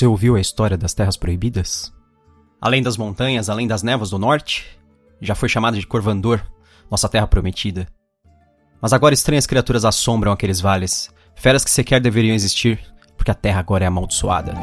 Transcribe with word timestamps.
Você 0.00 0.06
ouviu 0.06 0.34
a 0.34 0.40
história 0.40 0.78
das 0.78 0.94
Terras 0.94 1.18
Proibidas? 1.18 1.92
Além 2.58 2.82
das 2.82 2.96
montanhas, 2.96 3.50
além 3.50 3.66
das 3.66 3.82
névoas 3.82 4.08
do 4.08 4.18
norte, 4.18 4.64
já 5.20 5.34
foi 5.34 5.46
chamada 5.46 5.78
de 5.78 5.86
Corvandor, 5.86 6.40
nossa 6.90 7.06
terra 7.06 7.26
prometida. 7.26 7.86
Mas 8.80 8.94
agora 8.94 9.12
estranhas 9.12 9.46
criaturas 9.46 9.84
assombram 9.84 10.32
aqueles 10.32 10.58
vales, 10.58 11.10
feras 11.34 11.62
que 11.64 11.70
sequer 11.70 12.00
deveriam 12.00 12.34
existir, 12.34 12.80
porque 13.14 13.30
a 13.30 13.34
terra 13.34 13.60
agora 13.60 13.84
é 13.84 13.88
amaldiçoada. 13.88 14.54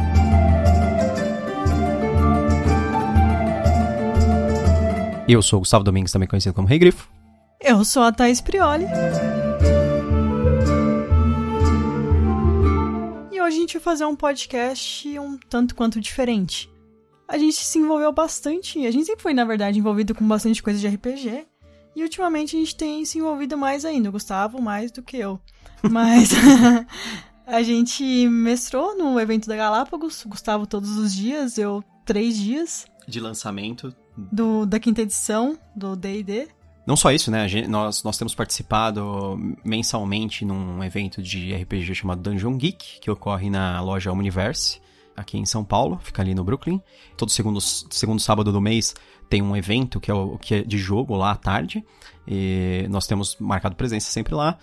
Eu 5.27 5.43
sou 5.43 5.57
o 5.57 5.59
Gustavo 5.59 5.83
Domingos, 5.83 6.11
também 6.11 6.27
conhecido 6.27 6.55
como 6.55 6.67
Rei 6.67 6.79
Grifo. 6.79 7.07
Eu 7.61 7.85
sou 7.85 8.01
a 8.01 8.11
Thaís 8.11 8.41
Prioli. 8.41 8.87
Hoje 13.47 13.57
a 13.57 13.59
gente 13.61 13.73
vai 13.75 13.81
fazer 13.81 14.05
um 14.05 14.15
podcast 14.15 15.19
um 15.19 15.37
tanto 15.37 15.73
quanto 15.73 16.01
diferente. 16.01 16.69
A 17.27 17.37
gente 17.37 17.55
se 17.55 17.79
envolveu 17.79 18.11
bastante, 18.11 18.85
a 18.85 18.91
gente 18.91 19.05
sempre 19.05 19.23
foi, 19.23 19.33
na 19.33 19.45
verdade, 19.45 19.79
envolvido 19.79 20.13
com 20.13 20.27
bastante 20.27 20.61
coisa 20.61 20.77
de 20.79 20.87
RPG. 20.87 21.47
E 21.95 22.03
ultimamente 22.03 22.55
a 22.55 22.59
gente 22.59 22.75
tem 22.75 23.03
se 23.05 23.17
envolvido 23.17 23.57
mais 23.57 23.85
ainda, 23.85 24.09
o 24.09 24.11
Gustavo 24.11 24.61
mais 24.61 24.91
do 24.91 25.01
que 25.01 25.17
eu. 25.17 25.39
Mas 25.89 26.29
a 27.47 27.63
gente 27.63 28.03
mestrou 28.27 28.97
no 28.97 29.19
evento 29.19 29.47
da 29.47 29.55
Galápagos, 29.55 30.23
o 30.25 30.29
Gustavo 30.29 30.67
todos 30.67 30.97
os 30.97 31.13
dias, 31.13 31.57
eu 31.57 31.83
três 32.05 32.37
dias. 32.37 32.85
De 33.07 33.19
lançamento. 33.19 33.95
Do, 34.17 34.65
da 34.65 34.79
quinta 34.79 35.01
edição 35.01 35.57
do 35.75 35.95
D&D. 35.95 36.49
Não 36.87 36.95
só 36.95 37.11
isso, 37.11 37.29
né? 37.29 37.45
Gente, 37.49 37.67
nós, 37.67 38.01
nós 38.01 38.17
temos 38.17 38.33
participado 38.33 39.37
mensalmente 39.61 40.45
num 40.45 40.81
evento 40.81 41.21
de 41.21 41.53
RPG 41.53 41.93
chamado 41.93 42.21
Dungeon 42.21 42.55
Geek, 42.55 43.01
que 43.01 43.11
ocorre 43.11 43.49
na 43.49 43.81
loja 43.81 44.09
Universe, 44.13 44.79
aqui 45.13 45.37
em 45.37 45.45
São 45.45 45.65
Paulo, 45.65 45.99
fica 46.01 46.21
ali 46.21 46.33
no 46.33 46.45
Brooklyn. 46.45 46.81
Todo 47.17 47.29
segundo, 47.29 47.59
segundo 47.59 48.21
sábado 48.21 48.53
do 48.53 48.61
mês 48.61 48.95
tem 49.29 49.41
um 49.41 49.53
evento 49.53 49.99
que 49.99 50.09
é, 50.09 50.13
o, 50.13 50.37
que 50.37 50.55
é 50.55 50.63
de 50.63 50.77
jogo 50.77 51.13
lá 51.17 51.31
à 51.31 51.35
tarde. 51.35 51.85
E 52.25 52.87
nós 52.89 53.05
temos 53.05 53.35
marcado 53.37 53.75
presença 53.75 54.09
sempre 54.09 54.33
lá. 54.33 54.57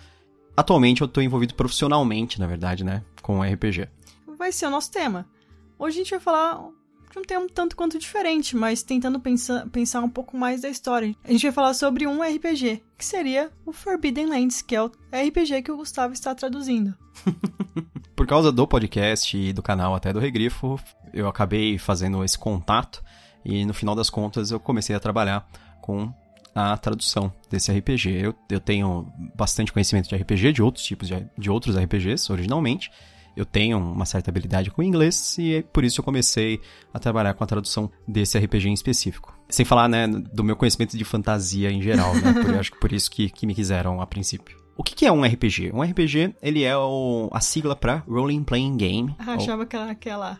Atualmente 0.57 1.01
eu 1.01 1.05
estou 1.05 1.21
envolvido 1.21 1.53
profissionalmente, 1.53 2.39
na 2.39 2.47
verdade, 2.47 2.83
né? 2.83 3.03
Com 3.21 3.43
RPG. 3.43 3.87
Vai 4.35 4.51
ser 4.51 4.65
o 4.65 4.71
nosso 4.71 4.89
tema. 4.89 5.27
Hoje 5.77 5.97
a 5.97 6.03
gente 6.03 6.09
vai 6.09 6.19
falar 6.19 6.59
um 7.19 7.25
tema 7.25 7.47
tanto 7.53 7.75
quanto 7.75 7.99
diferente, 7.99 8.55
mas 8.55 8.83
tentando 8.83 9.19
pensar, 9.19 9.67
pensar 9.69 10.01
um 10.01 10.09
pouco 10.09 10.37
mais 10.37 10.61
da 10.61 10.69
história. 10.69 11.15
A 11.23 11.31
gente 11.31 11.43
vai 11.43 11.51
falar 11.51 11.73
sobre 11.73 12.07
um 12.07 12.21
RPG, 12.21 12.83
que 12.97 13.05
seria 13.05 13.51
o 13.65 13.71
Forbidden 13.71 14.27
Lands, 14.27 14.61
que 14.61 14.75
é 14.75 14.81
o 14.81 14.91
RPG 15.13 15.61
que 15.63 15.71
o 15.71 15.77
Gustavo 15.77 16.13
está 16.13 16.33
traduzindo. 16.33 16.93
Por 18.15 18.25
causa 18.25 18.51
do 18.51 18.67
podcast 18.67 19.37
e 19.37 19.51
do 19.51 19.61
canal 19.61 19.93
até 19.93 20.13
do 20.13 20.19
Regrifo, 20.19 20.79
eu 21.13 21.27
acabei 21.27 21.77
fazendo 21.77 22.23
esse 22.23 22.37
contato 22.37 23.03
e 23.43 23.65
no 23.65 23.73
final 23.73 23.93
das 23.93 24.09
contas 24.09 24.51
eu 24.51 24.59
comecei 24.59 24.95
a 24.95 24.99
trabalhar 24.99 25.47
com 25.81 26.11
a 26.55 26.77
tradução 26.77 27.31
desse 27.49 27.71
RPG. 27.71 28.09
Eu, 28.09 28.35
eu 28.49 28.59
tenho 28.59 29.11
bastante 29.35 29.73
conhecimento 29.73 30.07
de 30.07 30.15
RPG, 30.15 30.53
de 30.53 30.63
outros 30.63 30.85
tipos 30.85 31.07
de, 31.07 31.27
de 31.37 31.51
outros 31.51 31.77
RPGs 31.77 32.31
originalmente, 32.31 32.89
eu 33.35 33.45
tenho 33.45 33.77
uma 33.77 34.05
certa 34.05 34.29
habilidade 34.29 34.71
com 34.71 34.81
inglês 34.81 35.37
e 35.37 35.55
é 35.55 35.61
por 35.61 35.83
isso 35.83 35.99
eu 35.99 36.05
comecei 36.05 36.59
a 36.93 36.99
trabalhar 36.99 37.33
com 37.33 37.43
a 37.43 37.47
tradução 37.47 37.91
desse 38.07 38.37
RPG 38.37 38.69
em 38.69 38.73
específico. 38.73 39.37
Sem 39.49 39.65
falar, 39.65 39.87
né, 39.87 40.07
do 40.07 40.43
meu 40.43 40.55
conhecimento 40.55 40.97
de 40.97 41.03
fantasia 41.03 41.71
em 41.71 41.81
geral, 41.81 42.15
né? 42.15 42.33
Por, 42.33 42.53
eu 42.53 42.59
acho 42.59 42.71
que 42.71 42.79
por 42.79 42.91
isso 42.91 43.11
que, 43.11 43.29
que 43.29 43.45
me 43.45 43.53
quiseram 43.53 44.01
a 44.01 44.07
princípio. 44.07 44.57
O 44.77 44.83
que, 44.83 44.93
que 44.93 45.05
é 45.05 45.11
um 45.11 45.23
RPG? 45.23 45.71
Um 45.73 45.81
RPG, 45.81 46.35
ele 46.41 46.63
é 46.63 46.75
o, 46.75 47.29
a 47.31 47.39
sigla 47.39 47.75
para 47.75 48.03
Rolling 48.07 48.43
Playing 48.43 48.75
Game. 48.75 49.15
Ah, 49.19 49.33
achava 49.33 49.61
ou... 49.61 49.67
que 49.67 49.75
era 49.75 49.91
aquela 49.91 50.39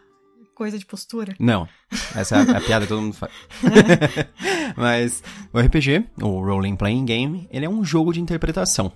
coisa 0.54 0.80
de 0.80 0.86
postura. 0.86 1.36
Não, 1.40 1.68
essa 2.16 2.38
é 2.38 2.40
a, 2.40 2.58
a 2.58 2.62
piada 2.62 2.86
que 2.86 2.90
todo 2.90 3.02
mundo 3.02 3.14
faz. 3.14 3.32
Mas 4.76 5.24
o 5.54 5.60
RPG, 5.60 6.06
o 6.22 6.40
Rolling 6.44 6.76
Playing 6.76 7.06
Game, 7.06 7.48
ele 7.52 7.66
é 7.66 7.70
um 7.70 7.84
jogo 7.84 8.12
de 8.12 8.22
interpretação. 8.22 8.92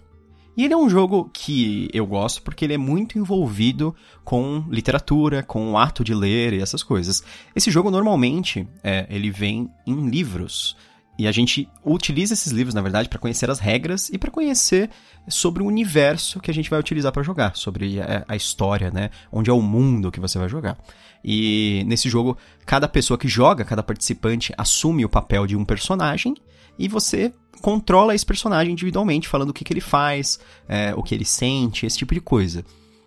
E 0.60 0.66
ele 0.66 0.74
é 0.74 0.78
um 0.78 0.90
jogo 0.90 1.30
que 1.32 1.88
eu 1.94 2.06
gosto 2.06 2.42
porque 2.42 2.66
ele 2.66 2.74
é 2.74 2.78
muito 2.78 3.18
envolvido 3.18 3.96
com 4.26 4.66
literatura, 4.70 5.42
com 5.42 5.72
o 5.72 5.78
ato 5.78 6.04
de 6.04 6.14
ler 6.14 6.52
e 6.52 6.62
essas 6.62 6.84
coisas. 6.84 7.24
Esse 7.56 7.72
jogo 7.72 7.90
normalmente 7.90 8.68
é, 8.84 9.08
ele 9.10 9.32
vem 9.32 9.72
em 9.88 10.10
livros. 10.10 10.76
E 11.18 11.30
a 11.30 11.32
gente 11.32 11.70
utiliza 11.82 12.34
esses 12.34 12.52
livros, 12.52 12.74
na 12.74 12.82
verdade, 12.82 13.08
para 13.08 13.20
conhecer 13.20 13.50
as 13.50 13.58
regras 13.58 14.10
e 14.10 14.18
para 14.18 14.30
conhecer 14.30 14.90
sobre 15.30 15.64
o 15.64 15.66
universo 15.66 16.42
que 16.42 16.52
a 16.52 16.54
gente 16.54 16.70
vai 16.70 16.78
utilizar 16.78 17.14
para 17.14 17.24
jogar, 17.24 17.56
sobre 17.56 18.02
a, 18.02 18.26
a, 18.28 18.36
história, 18.36 18.92
né? 18.92 19.12
Onde 19.32 19.50
é 19.50 19.54
o 19.54 19.62
mundo 19.62 20.12
que 20.12 20.20
você 20.20 20.38
vai 20.38 20.50
jogar. 20.50 20.78
E 21.24 21.86
nesse 21.88 22.10
jogo, 22.10 22.38
cada 22.66 22.90
pessoa 22.90 23.18
que 23.18 23.30
joga, 23.30 23.64
cada 23.64 23.82
participante 23.82 24.54
assume 24.58 25.06
o 25.06 25.10
papel 25.10 25.48
de 25.48 25.56
um 25.56 25.64
personagem 25.64 26.36
e 26.78 26.90
você 26.90 27.34
controla 27.62 28.16
esse 28.16 28.26
personagem 28.26 28.74
individualmente, 28.74 29.28
falando 29.28 29.50
o 29.50 29.54
que, 29.54 29.64
que 29.64 29.74
ele 29.74 29.82
faz, 29.82 30.40
é, 30.68 30.94
o 30.96 31.04
que 31.04 31.14
ele 31.14 31.26
sente, 31.26 31.86
esse 31.86 31.98
tipo 31.98 32.14
de 32.14 32.22
coisa. 32.22 32.64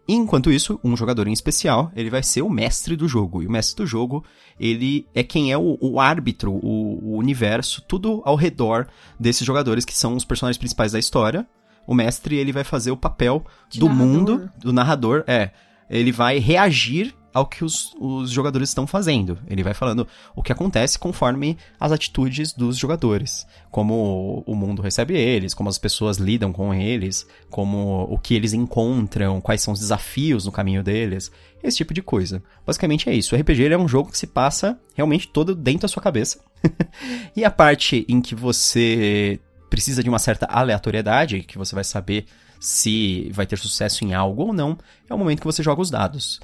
Enquanto 0.06 0.50
isso, 0.50 0.80
um 0.82 0.96
jogador 0.96 1.28
em 1.28 1.32
especial, 1.32 1.92
ele 1.94 2.10
vai 2.10 2.22
ser 2.22 2.42
o 2.42 2.50
mestre 2.50 2.96
do 2.96 3.06
jogo. 3.06 3.42
E 3.42 3.46
o 3.46 3.50
mestre 3.50 3.76
do 3.76 3.86
jogo, 3.86 4.24
ele 4.58 5.06
é 5.14 5.22
quem 5.22 5.52
é 5.52 5.56
o, 5.56 5.78
o 5.80 6.00
árbitro, 6.00 6.52
o, 6.52 7.14
o, 7.14 7.16
universo, 7.16 7.82
tudo 7.88 8.20
ao 8.24 8.34
redor 8.34 8.88
desses 9.18 9.46
jogadores 9.46 9.84
que 9.84 9.96
são 9.96 10.16
os 10.16 10.24
personagens 10.24 10.58
principais 10.58 10.92
da 10.92 10.98
história. 10.98 11.46
O 11.86 11.94
mestre, 11.94 12.36
ele 12.36 12.52
vai 12.52 12.64
fazer 12.64 12.90
o 12.90 12.96
papel 12.96 13.44
de 13.68 13.78
do 13.78 13.88
narrador. 13.88 14.06
mundo, 14.06 14.50
do 14.58 14.72
narrador, 14.72 15.24
é. 15.26 15.50
Ele 15.88 16.10
vai 16.10 16.38
reagir 16.38 17.14
ao 17.32 17.46
que 17.46 17.64
os, 17.64 17.94
os 17.98 18.30
jogadores 18.30 18.68
estão 18.68 18.86
fazendo. 18.86 19.38
Ele 19.48 19.62
vai 19.62 19.74
falando 19.74 20.06
o 20.34 20.42
que 20.42 20.52
acontece 20.52 20.98
conforme 20.98 21.56
as 21.80 21.90
atitudes 21.90 22.52
dos 22.52 22.76
jogadores. 22.76 23.46
Como 23.70 24.44
o 24.46 24.54
mundo 24.54 24.82
recebe 24.82 25.14
eles, 25.14 25.54
como 25.54 25.68
as 25.68 25.78
pessoas 25.78 26.18
lidam 26.18 26.52
com 26.52 26.74
eles, 26.74 27.26
como 27.50 28.06
o 28.10 28.18
que 28.18 28.34
eles 28.34 28.52
encontram, 28.52 29.40
quais 29.40 29.62
são 29.62 29.72
os 29.72 29.80
desafios 29.80 30.44
no 30.44 30.52
caminho 30.52 30.82
deles. 30.82 31.30
Esse 31.62 31.78
tipo 31.78 31.94
de 31.94 32.02
coisa. 32.02 32.42
Basicamente 32.66 33.08
é 33.08 33.14
isso. 33.14 33.34
O 33.34 33.38
RPG 33.38 33.72
é 33.72 33.78
um 33.78 33.88
jogo 33.88 34.10
que 34.10 34.18
se 34.18 34.26
passa 34.26 34.78
realmente 34.94 35.28
todo 35.28 35.54
dentro 35.54 35.82
da 35.82 35.88
sua 35.88 36.02
cabeça. 36.02 36.40
e 37.34 37.44
a 37.44 37.50
parte 37.50 38.04
em 38.08 38.20
que 38.20 38.34
você 38.34 39.40
precisa 39.70 40.02
de 40.02 40.08
uma 40.08 40.18
certa 40.18 40.46
aleatoriedade, 40.46 41.44
que 41.44 41.56
você 41.56 41.74
vai 41.74 41.84
saber 41.84 42.26
se 42.60 43.30
vai 43.32 43.46
ter 43.46 43.58
sucesso 43.58 44.04
em 44.04 44.12
algo 44.12 44.42
ou 44.42 44.52
não, 44.52 44.78
é 45.08 45.14
o 45.14 45.18
momento 45.18 45.40
que 45.40 45.46
você 45.46 45.62
joga 45.62 45.80
os 45.80 45.90
dados 45.90 46.38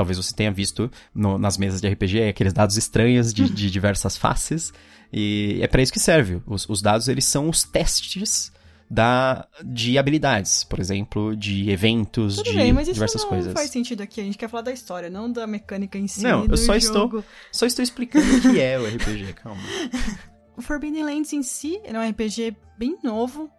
talvez 0.00 0.16
você 0.16 0.34
tenha 0.34 0.50
visto 0.50 0.90
no, 1.14 1.36
nas 1.36 1.58
mesas 1.58 1.78
de 1.78 1.86
RPG, 1.86 2.20
é 2.20 2.28
aqueles 2.30 2.54
dados 2.54 2.78
estranhos 2.78 3.34
de, 3.34 3.50
de 3.50 3.68
diversas 3.70 4.16
faces. 4.16 4.72
E 5.12 5.58
é 5.60 5.66
para 5.66 5.82
isso 5.82 5.92
que 5.92 6.00
serve. 6.00 6.40
Os, 6.46 6.66
os, 6.70 6.80
dados, 6.80 7.06
eles 7.06 7.26
são 7.26 7.50
os 7.50 7.64
testes 7.64 8.50
da, 8.90 9.46
de 9.62 9.98
habilidades, 9.98 10.64
por 10.64 10.80
exemplo, 10.80 11.36
de 11.36 11.70
eventos, 11.70 12.36
Tudo 12.36 12.50
de 12.50 12.56
bem, 12.56 12.72
mas 12.72 12.88
diversas 12.88 13.20
isso 13.20 13.26
não 13.26 13.36
coisas. 13.36 13.52
faz 13.52 13.68
sentido 13.68 14.02
aqui. 14.02 14.22
A 14.22 14.24
gente 14.24 14.38
quer 14.38 14.48
falar 14.48 14.62
da 14.62 14.72
história, 14.72 15.10
não 15.10 15.30
da 15.30 15.46
mecânica 15.46 15.98
em 15.98 16.08
si. 16.08 16.22
Não, 16.22 16.46
eu 16.46 16.56
só 16.56 16.78
jogo. 16.78 17.18
estou, 17.18 17.24
só 17.52 17.66
estou 17.66 17.82
explicando 17.82 18.24
o 18.38 18.40
que 18.40 18.58
é 18.58 18.78
o 18.78 18.86
RPG, 18.86 19.34
calma. 19.34 19.60
O 20.56 20.62
Forbidden 20.62 21.04
Lands 21.04 21.32
em 21.32 21.42
si 21.42 21.80
é 21.84 21.98
um 21.98 22.10
RPG 22.10 22.54
bem 22.76 22.98
novo. 23.02 23.50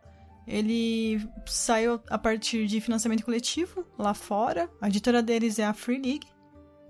Ele 0.47 1.21
saiu 1.45 2.01
a 2.09 2.17
partir 2.17 2.65
de 2.65 2.81
financiamento 2.81 3.23
coletivo 3.23 3.85
lá 3.97 4.13
fora. 4.13 4.69
A 4.81 4.87
editora 4.87 5.21
deles 5.21 5.59
é 5.59 5.65
a 5.65 5.73
Free 5.73 6.01
League, 6.01 6.27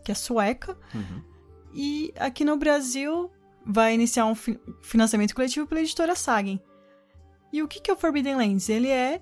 que 0.04 0.12
é 0.12 0.16
sueca. 0.16 0.78
Uhum. 0.94 1.22
E 1.74 2.14
aqui 2.18 2.44
no 2.44 2.58
Brasil 2.58 3.30
vai 3.66 3.94
iniciar 3.94 4.26
um 4.26 4.36
fi 4.36 4.60
financiamento 4.82 5.36
coletivo 5.36 5.68
pela 5.68 5.82
editora 5.82 6.16
Sagen. 6.16 6.60
E 7.52 7.62
o 7.62 7.68
que 7.68 7.90
é 7.90 7.94
o 7.94 7.98
Forbidden 7.98 8.36
Lands? 8.36 8.70
Ele 8.70 8.88
é 8.88 9.22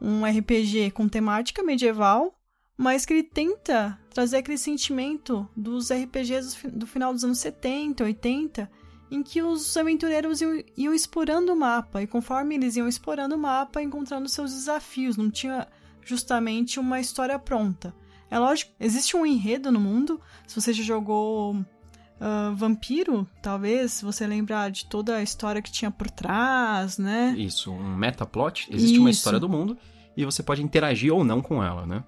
um 0.00 0.24
RPG 0.24 0.90
com 0.92 1.08
temática 1.08 1.62
medieval, 1.62 2.34
mas 2.76 3.04
que 3.04 3.12
ele 3.12 3.22
tenta 3.22 3.98
trazer 4.12 4.38
aquele 4.38 4.58
sentimento 4.58 5.48
dos 5.56 5.92
RPGs 5.92 6.68
do 6.68 6.86
final 6.86 7.12
dos 7.12 7.22
anos 7.22 7.38
70, 7.38 8.02
80, 8.02 8.70
em 9.10 9.22
que 9.22 9.42
os 9.42 9.76
aventureiros 9.76 10.40
iam, 10.40 10.62
iam, 10.76 10.94
explorando 10.94 11.52
o 11.52 11.56
mapa, 11.56 12.02
e 12.02 12.06
conforme 12.06 12.54
eles 12.54 12.76
iam 12.76 12.86
explorando 12.86 13.34
o 13.34 13.38
mapa, 13.38 13.82
encontrando 13.82 14.28
seus 14.28 14.52
desafios, 14.52 15.16
não 15.16 15.30
tinha 15.30 15.66
justamente 16.04 16.78
uma 16.78 17.00
história 17.00 17.38
pronta. 17.38 17.94
É 18.30 18.38
lógico, 18.38 18.72
existe 18.78 19.16
um 19.16 19.26
enredo 19.26 19.72
no 19.72 19.80
mundo, 19.80 20.20
se 20.46 20.54
você 20.54 20.72
já 20.72 20.84
jogou 20.84 21.54
uh, 21.54 22.54
Vampiro, 22.54 23.26
talvez, 23.42 24.00
você 24.00 24.26
lembrar 24.26 24.70
de 24.70 24.86
toda 24.86 25.16
a 25.16 25.22
história 25.22 25.60
que 25.60 25.72
tinha 25.72 25.90
por 25.90 26.08
trás, 26.08 26.96
né? 26.96 27.34
Isso, 27.36 27.72
um 27.72 27.96
metaplot, 27.96 28.68
existe 28.70 28.92
Isso. 28.92 29.00
uma 29.00 29.10
história 29.10 29.40
do 29.40 29.48
mundo, 29.48 29.76
e 30.16 30.24
você 30.24 30.42
pode 30.42 30.62
interagir 30.62 31.12
ou 31.12 31.24
não 31.24 31.42
com 31.42 31.62
ela, 31.62 31.84
né? 31.86 32.04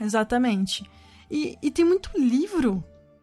Exatamente. 0.00 0.88
E, 1.30 1.58
e 1.60 1.70
tem 1.70 1.84
muito 1.84 2.10
livro 2.16 2.82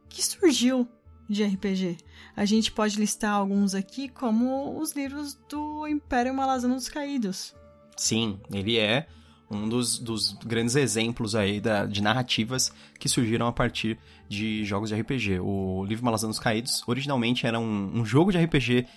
que 0.09 0.23
surgiu 0.23 0.87
de 1.29 1.43
RPG. 1.43 1.97
A 2.35 2.45
gente 2.45 2.71
pode 2.71 2.99
listar 2.99 3.33
alguns 3.33 3.73
aqui, 3.73 4.07
como 4.09 4.79
os 4.79 4.93
livros 4.93 5.37
do 5.49 5.87
Império 5.87 6.33
Malazano 6.33 6.75
dos 6.75 6.89
Caídos. 6.89 7.55
Sim, 7.95 8.39
ele 8.51 8.77
é 8.77 9.07
Um 9.49 9.69
dos, 9.69 9.99
dos 9.99 10.33
grandes 10.45 10.75
exemplos 10.75 11.35
aí 11.35 11.61
da, 11.61 11.85
de 11.85 12.01
narrativas 12.01 12.71
que 12.99 13.07
surgiram 13.07 13.45
a 13.45 13.51
partir 13.51 13.99
de 14.27 14.63
jogos 14.65 14.89
de 14.89 14.95
RPG. 14.95 15.39
O 15.39 15.85
Livro 15.85 16.03
Malazanos 16.03 16.39
Caídos 16.39 16.83
originalmente 16.87 17.45
era 17.45 17.59
um, 17.59 17.99
um 17.99 18.05
jogo 18.05 18.31
de 18.31 18.43
RPG 18.43 18.87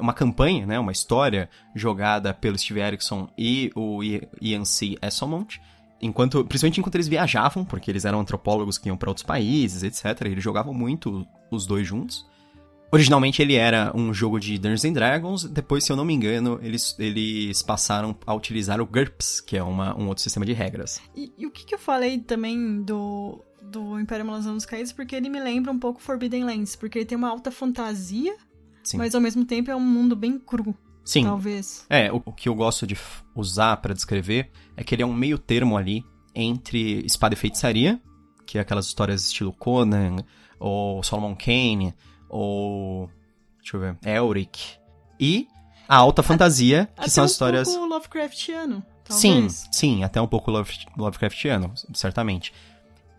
uma 0.00 0.12
campanha, 0.12 0.66
né, 0.66 0.78
uma 0.78 0.92
história 0.92 1.48
jogada 1.74 2.32
pelo 2.32 2.58
Steve 2.58 2.80
Erickson 2.80 3.28
e 3.36 3.70
o 3.74 4.00
Ian 4.40 4.64
C. 4.64 4.96
Esselmont, 5.02 5.60
enquanto, 6.02 6.44
principalmente 6.44 6.80
enquanto 6.80 6.96
eles 6.96 7.08
viajavam, 7.08 7.64
porque 7.64 7.90
eles 7.90 8.04
eram 8.04 8.20
antropólogos 8.20 8.76
que 8.76 8.88
iam 8.88 8.96
para 8.96 9.08
outros 9.08 9.24
países, 9.24 9.82
etc. 9.84 10.26
Eles 10.26 10.42
jogavam 10.42 10.74
muito 10.74 11.26
os 11.50 11.64
dois 11.64 11.86
juntos. 11.86 12.26
Originalmente 12.90 13.40
ele 13.40 13.54
era 13.54 13.90
um 13.96 14.12
jogo 14.12 14.38
de 14.38 14.58
Dungeons 14.58 14.84
and 14.84 14.92
Dragons, 14.92 15.44
depois, 15.44 15.82
se 15.82 15.90
eu 15.90 15.96
não 15.96 16.04
me 16.04 16.12
engano, 16.12 16.58
eles, 16.62 16.94
eles 16.98 17.62
passaram 17.62 18.14
a 18.26 18.34
utilizar 18.34 18.82
o 18.82 18.86
GURPS, 18.86 19.40
que 19.40 19.56
é 19.56 19.62
uma, 19.62 19.98
um 19.98 20.08
outro 20.08 20.22
sistema 20.22 20.44
de 20.44 20.52
regras. 20.52 21.00
E, 21.16 21.32
e 21.38 21.46
o 21.46 21.50
que, 21.50 21.64
que 21.64 21.74
eu 21.74 21.78
falei 21.78 22.18
também 22.18 22.82
do, 22.82 23.42
do 23.62 23.98
Império 23.98 24.26
Malazão 24.26 24.52
dos 24.52 24.66
Caídos, 24.66 24.92
porque 24.92 25.16
ele 25.16 25.30
me 25.30 25.40
lembra 25.40 25.72
um 25.72 25.78
pouco 25.78 26.02
Forbidden 26.02 26.44
Lands, 26.44 26.76
porque 26.76 26.98
ele 26.98 27.06
tem 27.06 27.16
uma 27.16 27.30
alta 27.30 27.50
fantasia, 27.50 28.36
Sim. 28.82 28.98
mas 28.98 29.14
ao 29.14 29.22
mesmo 29.22 29.46
tempo 29.46 29.70
é 29.70 29.76
um 29.76 29.80
mundo 29.80 30.14
bem 30.14 30.38
cru. 30.38 30.76
Sim. 31.04 31.24
Talvez. 31.24 31.84
É, 31.88 32.12
o, 32.12 32.22
o 32.24 32.32
que 32.32 32.48
eu 32.48 32.54
gosto 32.54 32.86
de 32.86 32.96
usar 33.34 33.76
para 33.78 33.94
descrever 33.94 34.50
é 34.76 34.84
que 34.84 34.94
ele 34.94 35.02
é 35.02 35.06
um 35.06 35.14
meio 35.14 35.38
termo 35.38 35.76
ali 35.76 36.04
entre 36.34 37.04
espada 37.04 37.34
e 37.34 37.36
feitiçaria, 37.36 38.00
que 38.46 38.58
é 38.58 38.60
aquelas 38.60 38.86
histórias 38.86 39.26
estilo 39.26 39.52
Conan, 39.52 40.16
ou 40.58 41.02
Solomon 41.02 41.34
Kane, 41.34 41.94
ou. 42.28 43.10
Deixa 43.58 43.76
eu 43.76 43.80
ver. 43.80 43.98
Elric. 44.04 44.76
E 45.18 45.46
a 45.88 45.96
alta 45.96 46.22
fantasia, 46.22 46.88
que 46.94 47.00
até 47.02 47.10
são 47.10 47.24
as 47.24 47.30
um 47.30 47.34
histórias. 47.34 47.68
Pouco 47.68 47.86
Lovecraftiano. 47.86 48.84
Sim, 49.08 49.48
sim, 49.48 50.04
até 50.04 50.20
um 50.20 50.26
pouco 50.26 50.50
Love, 50.50 50.72
Lovecraftiano, 50.96 51.72
certamente. 51.92 52.52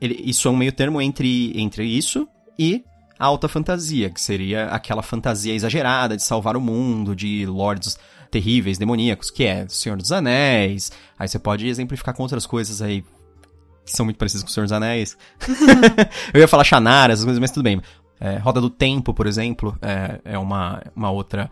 Ele, 0.02 0.16
isso 0.26 0.48
é 0.48 0.52
um 0.52 0.58
meio 0.58 0.72
termo 0.72 1.02
entre, 1.02 1.54
entre 1.60 1.86
isso 1.86 2.28
e 2.58 2.84
a 3.24 3.26
alta 3.26 3.48
fantasia, 3.48 4.10
que 4.10 4.20
seria 4.20 4.66
aquela 4.66 5.02
fantasia 5.02 5.54
exagerada 5.54 6.18
de 6.18 6.24
salvar 6.24 6.58
o 6.58 6.62
mundo, 6.62 7.16
de 7.16 7.46
lords 7.46 7.98
terríveis, 8.30 8.78
demoníacos, 8.78 9.32
que 9.32 9.46
é 9.46 9.66
Senhor 9.70 9.98
dos 9.98 10.12
Anéis. 10.12 10.92
Aí 11.18 11.26
você 11.26 11.40
pode 11.40 11.66
exemplificar 11.66 12.14
com 12.14 12.22
outras 12.22 12.46
coisas 12.46 12.82
aí 12.82 13.02
que 13.86 13.92
são 13.94 14.06
muito 14.06 14.18
parecidas 14.18 14.44
com 14.44 14.50
o 14.50 14.52
Senhor 14.52 14.66
dos 14.66 14.74
Anéis. 14.74 15.18
Eu 16.34 16.42
ia 16.42 16.50
falar 16.50 16.66
Shannara, 16.66 17.14
essas 17.14 17.24
coisas, 17.24 17.40
mas 17.40 17.52
tudo 17.52 17.64
bem. 17.64 17.82
É, 18.20 18.40
Roda 18.40 18.60
do 18.60 18.70
Tempo, 18.70 19.14
por 19.14 19.26
exemplo, 19.26 19.78
é, 19.82 20.20
é 20.26 20.38
uma, 20.38 20.84
uma 20.94 21.10
outra 21.10 21.50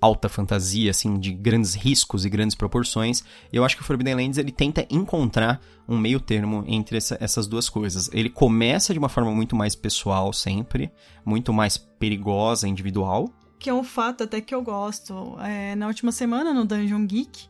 alta 0.00 0.28
fantasia, 0.28 0.90
assim, 0.90 1.18
de 1.18 1.32
grandes 1.32 1.74
riscos 1.74 2.24
e 2.24 2.30
grandes 2.30 2.54
proporções. 2.54 3.22
E 3.52 3.56
eu 3.56 3.64
acho 3.64 3.76
que 3.76 3.82
o 3.82 3.84
Forbidden 3.84 4.14
Lands, 4.14 4.38
ele 4.38 4.52
tenta 4.52 4.86
encontrar 4.90 5.60
um 5.88 5.96
meio 5.96 6.20
termo 6.20 6.64
entre 6.66 6.96
essa, 6.96 7.16
essas 7.20 7.46
duas 7.46 7.68
coisas. 7.68 8.10
Ele 8.12 8.28
começa 8.28 8.92
de 8.92 8.98
uma 8.98 9.08
forma 9.08 9.30
muito 9.30 9.56
mais 9.56 9.74
pessoal 9.74 10.32
sempre, 10.32 10.90
muito 11.24 11.52
mais 11.52 11.76
perigosa, 11.76 12.68
individual. 12.68 13.28
Que 13.58 13.70
é 13.70 13.74
um 13.74 13.84
fato 13.84 14.24
até 14.24 14.40
que 14.40 14.54
eu 14.54 14.62
gosto. 14.62 15.36
É, 15.40 15.74
na 15.74 15.86
última 15.86 16.12
semana, 16.12 16.52
no 16.52 16.64
Dungeon 16.64 17.06
Geek, 17.06 17.48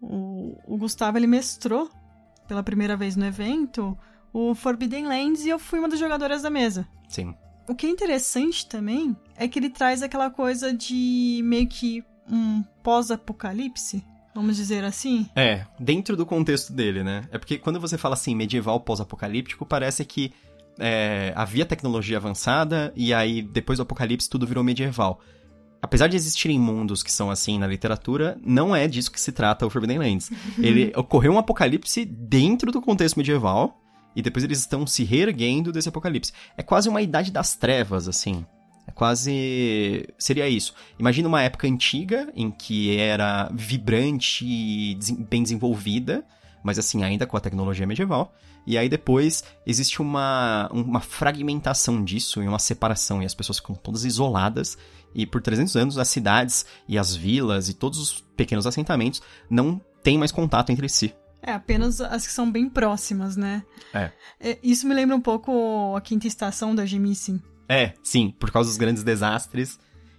o, 0.00 0.56
o 0.66 0.76
Gustavo, 0.76 1.16
ele 1.16 1.26
mestrou 1.26 1.90
pela 2.46 2.62
primeira 2.62 2.96
vez 2.96 3.16
no 3.16 3.24
evento 3.24 3.96
o 4.32 4.54
Forbidden 4.54 5.06
Lands 5.06 5.44
e 5.44 5.50
eu 5.50 5.58
fui 5.58 5.78
uma 5.78 5.88
das 5.88 5.98
jogadoras 5.98 6.42
da 6.42 6.50
mesa. 6.50 6.86
Sim. 7.08 7.34
O 7.68 7.74
que 7.74 7.86
é 7.86 7.90
interessante 7.90 8.66
também 8.66 9.16
é 9.36 9.46
que 9.46 9.58
ele 9.58 9.70
traz 9.70 10.02
aquela 10.02 10.30
coisa 10.30 10.72
de 10.72 11.40
meio 11.44 11.66
que 11.66 12.04
um 12.30 12.62
pós-apocalipse, 12.82 14.04
vamos 14.34 14.56
dizer 14.56 14.84
assim. 14.84 15.28
É, 15.34 15.64
dentro 15.78 16.16
do 16.16 16.26
contexto 16.26 16.72
dele, 16.72 17.02
né? 17.02 17.24
É 17.30 17.38
porque 17.38 17.58
quando 17.58 17.80
você 17.80 17.96
fala 17.96 18.14
assim, 18.14 18.34
medieval 18.34 18.80
pós-apocalíptico, 18.80 19.64
parece 19.64 20.04
que 20.04 20.32
é, 20.78 21.32
havia 21.36 21.66
tecnologia 21.66 22.16
avançada 22.16 22.92
e 22.96 23.12
aí 23.12 23.42
depois 23.42 23.78
do 23.78 23.82
apocalipse 23.82 24.28
tudo 24.28 24.46
virou 24.46 24.64
medieval. 24.64 25.20
Apesar 25.80 26.06
de 26.06 26.16
existirem 26.16 26.60
mundos 26.60 27.02
que 27.02 27.10
são 27.10 27.28
assim 27.28 27.58
na 27.58 27.66
literatura, 27.66 28.38
não 28.44 28.74
é 28.74 28.86
disso 28.86 29.10
que 29.10 29.20
se 29.20 29.32
trata 29.32 29.66
o 29.66 29.70
Forbidden 29.70 29.98
Lands. 29.98 30.30
Ele 30.58 30.92
ocorreu 30.96 31.32
um 31.32 31.38
apocalipse 31.38 32.04
dentro 32.04 32.70
do 32.70 32.80
contexto 32.80 33.16
medieval, 33.16 33.81
e 34.14 34.22
depois 34.22 34.44
eles 34.44 34.58
estão 34.58 34.86
se 34.86 35.04
reerguendo 35.04 35.72
desse 35.72 35.88
apocalipse. 35.88 36.32
É 36.56 36.62
quase 36.62 36.88
uma 36.88 37.02
idade 37.02 37.30
das 37.30 37.54
trevas, 37.54 38.08
assim. 38.08 38.44
É 38.86 38.92
quase. 38.92 40.08
Seria 40.18 40.48
isso. 40.48 40.74
Imagina 40.98 41.28
uma 41.28 41.42
época 41.42 41.66
antiga 41.66 42.30
em 42.34 42.50
que 42.50 42.96
era 42.96 43.50
vibrante 43.54 44.44
e 44.44 44.98
bem 45.28 45.42
desenvolvida, 45.42 46.24
mas 46.62 46.78
assim, 46.78 47.02
ainda 47.02 47.26
com 47.26 47.36
a 47.36 47.40
tecnologia 47.40 47.86
medieval. 47.86 48.34
E 48.66 48.78
aí 48.78 48.88
depois 48.88 49.42
existe 49.66 50.00
uma, 50.00 50.68
uma 50.72 51.00
fragmentação 51.00 52.04
disso 52.04 52.42
e 52.42 52.48
uma 52.48 52.60
separação, 52.60 53.22
e 53.22 53.26
as 53.26 53.34
pessoas 53.34 53.58
ficam 53.58 53.74
todas 53.74 54.04
isoladas. 54.04 54.78
E 55.14 55.26
por 55.26 55.42
300 55.42 55.76
anos 55.76 55.98
as 55.98 56.08
cidades 56.08 56.64
e 56.88 56.98
as 56.98 57.14
vilas 57.14 57.68
e 57.68 57.74
todos 57.74 57.98
os 57.98 58.20
pequenos 58.36 58.66
assentamentos 58.66 59.20
não 59.50 59.80
têm 60.02 60.16
mais 60.16 60.32
contato 60.32 60.70
entre 60.70 60.88
si. 60.88 61.14
É, 61.42 61.52
apenas 61.52 62.00
as 62.00 62.26
que 62.26 62.32
são 62.32 62.50
bem 62.50 62.68
próximas, 62.68 63.36
né? 63.36 63.64
É. 63.92 64.12
é 64.40 64.58
isso 64.62 64.86
me 64.86 64.94
lembra 64.94 65.16
um 65.16 65.20
pouco 65.20 65.94
a 65.96 66.00
quinta 66.00 66.26
estação 66.26 66.74
da 66.74 66.86
Gemissin. 66.86 67.42
É, 67.68 67.94
sim, 68.02 68.34
por 68.38 68.50
causa 68.50 68.70
dos 68.70 68.76
grandes 68.76 69.02
desastres 69.02 69.78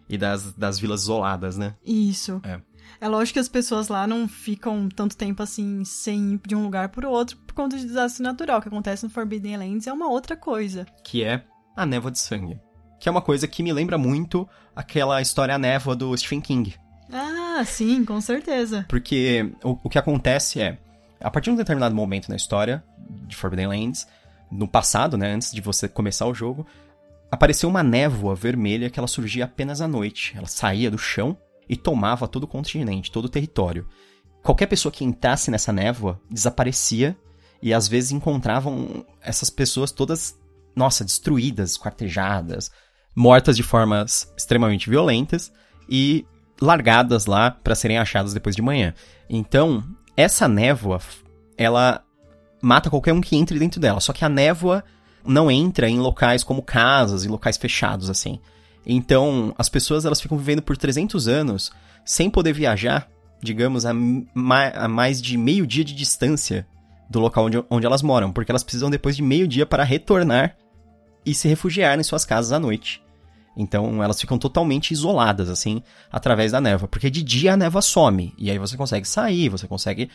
e 0.10 0.18
das, 0.18 0.52
das 0.54 0.78
vilas 0.80 1.04
isoladas, 1.04 1.58
né? 1.58 1.75
Isso. 1.86 2.42
É. 2.44 2.60
É 3.00 3.08
lógico 3.08 3.34
que 3.34 3.40
as 3.40 3.50
pessoas 3.50 3.88
lá 3.88 4.06
não 4.06 4.28
ficam 4.28 4.88
tanto 4.90 5.18
tempo 5.18 5.42
assim 5.42 5.84
sem 5.84 6.34
ir 6.34 6.42
de 6.46 6.56
um 6.56 6.64
lugar 6.64 6.90
para 6.90 7.08
o 7.08 7.12
outro 7.12 7.38
por 7.38 7.54
conta 7.54 7.78
de 7.78 7.86
desastre 7.86 8.24
natural. 8.24 8.60
O 8.60 8.62
que 8.62 8.68
acontece 8.68 9.04
no 9.04 9.10
Forbidden 9.10 9.58
Lands 9.58 9.88
é 9.88 9.94
uma 9.94 10.08
outra 10.08 10.36
coisa. 10.36 10.86
Que 11.04 11.24
é 11.24 11.44
a 11.75 11.86
névoa 11.86 12.12
de 12.12 12.20
sangue. 12.20 12.60
Que 13.00 13.10
é 13.10 13.12
uma 13.12 13.22
coisa 13.22 13.48
que 13.48 13.64
me 13.64 13.74
lembra 13.74 13.98
muito 13.98 14.48
aquela 14.75 15.22
história 15.22 15.56
a 15.56 15.60
névoa 15.60 15.96
do 15.96 16.16
Stephen 16.16 16.42
King. 16.42 16.75
Ah, 17.12 17.64
sim, 17.66 18.06
com 18.06 18.20
certeza. 18.22 18.86
Porque 18.88 19.54
o, 19.64 19.78
o 19.84 19.90
que 19.90 20.00
acontece 20.00 20.62
é, 20.62 20.80
a 21.24 21.31
partir 21.31 21.50
de 21.50 21.54
um 21.54 21.58
determinado 21.58 21.96
momento 21.96 22.30
na 22.30 22.36
história 22.36 22.84
de 23.28 23.36
Forbidden 23.36 23.68
Lands, 23.68 24.08
no 24.52 24.68
passado, 24.68 25.18
né, 25.18 25.34
antes 25.34 25.52
de 25.52 25.62
você 25.62 25.88
começar 25.88 26.28
o 26.28 26.34
jogo, 26.34 26.68
apareceu 27.31 27.68
uma 27.68 27.81
névoa 27.81 28.36
vermelha 28.36 28.90
que 28.90 29.00
ela 29.00 29.08
surgia 29.08 29.46
apenas 29.46 29.81
à 29.81 29.88
noite. 29.88 30.34
Ela 30.38 30.48
saía 30.48 30.92
do 30.92 30.98
chão 30.98 31.36
e 31.68 31.75
tomava 31.75 32.28
todo 32.28 32.44
o 32.44 32.48
continente, 32.48 33.12
todo 33.12 33.25
o 33.25 33.30
território. 33.30 33.88
Qualquer 34.44 34.68
pessoa 34.68 34.92
que 34.92 35.06
entrasse 35.06 35.50
nessa 35.50 35.72
névoa 35.72 36.20
desaparecia 36.30 37.18
e 37.62 37.74
às 37.74 37.88
vezes 37.88 38.12
encontravam 38.12 39.06
essas 39.22 39.50
pessoas 39.50 39.92
todas, 39.92 40.38
nossa, 40.75 41.06
destruídas, 41.06 41.77
quartejadas, 41.77 42.70
mortas 43.15 43.56
de 43.56 43.63
formas 43.63 44.32
extremamente 44.38 44.89
violentas 44.89 45.51
e 45.89 46.25
largadas 46.62 47.25
lá 47.25 47.50
para 47.50 47.75
serem 47.75 47.98
achadas 47.98 48.34
depois 48.34 48.56
de 48.56 48.62
manhã. 48.62 48.94
Então, 49.30 49.84
essa 50.15 50.48
névoa, 50.48 51.00
ela 51.58 52.03
mata 52.62 52.89
qualquer 52.89 53.13
um 53.13 53.22
que 53.22 53.36
entre 53.36 53.60
dentro 53.60 53.79
dela. 53.79 54.00
Só 54.00 54.13
que 54.13 54.24
a 54.24 54.29
névoa 54.29 54.84
não 55.25 55.50
entra 55.50 55.89
em 55.89 56.00
locais 56.00 56.43
como 56.43 56.62
casas, 56.62 57.25
em 57.25 57.29
locais 57.29 57.58
fechados, 57.58 58.10
assim. 58.10 58.39
Então, 58.86 59.53
as 59.58 59.70
pessoas 59.70 60.05
elas 60.05 60.22
ficam 60.22 60.38
vivendo 60.38 60.62
por 60.62 60.77
300 60.77 61.27
anos 61.27 61.72
sem 62.05 62.29
poder 62.29 62.53
viajar, 62.53 63.10
digamos, 63.41 63.86
a, 63.86 63.93
ma 63.93 64.67
a 64.70 64.88
mais 64.88 65.22
de 65.22 65.38
meio 65.38 65.65
dia 65.65 65.84
de 65.84 65.93
distância 65.93 66.67
do 67.10 67.20
local 67.20 67.46
onde, 67.46 67.63
onde 67.70 67.86
elas 67.86 68.01
moram, 68.01 68.32
porque 68.32 68.51
elas 68.51 68.63
precisam 68.63 68.89
depois 68.89 69.15
de 69.15 69.22
meio 69.22 69.48
dia 69.48 69.65
para 69.65 69.84
retornar 69.84 70.55
e 71.25 71.34
se 71.34 71.48
refugiar 71.48 71.98
em 71.98 72.03
suas 72.03 72.25
casas 72.25 72.51
à 72.51 72.60
noite. 72.60 73.01
Então 73.55 74.03
elas 74.03 74.19
ficam 74.19 74.38
totalmente 74.38 74.91
isoladas, 74.91 75.50
assim, 75.50 75.81
através 76.12 76.51
da 76.51 76.62
névoa. 76.62 76.88
Porque 76.88 77.10
de 77.10 77.22
dia 77.22 77.53
a 77.53 77.57
névoa 77.57 77.81
some. 77.81 78.33
E 78.38 78.50
aí 78.50 78.57
você 78.57 78.75
consegue 78.75 79.07
sair, 79.07 79.50
você 79.50 79.67
consegue 79.67 80.10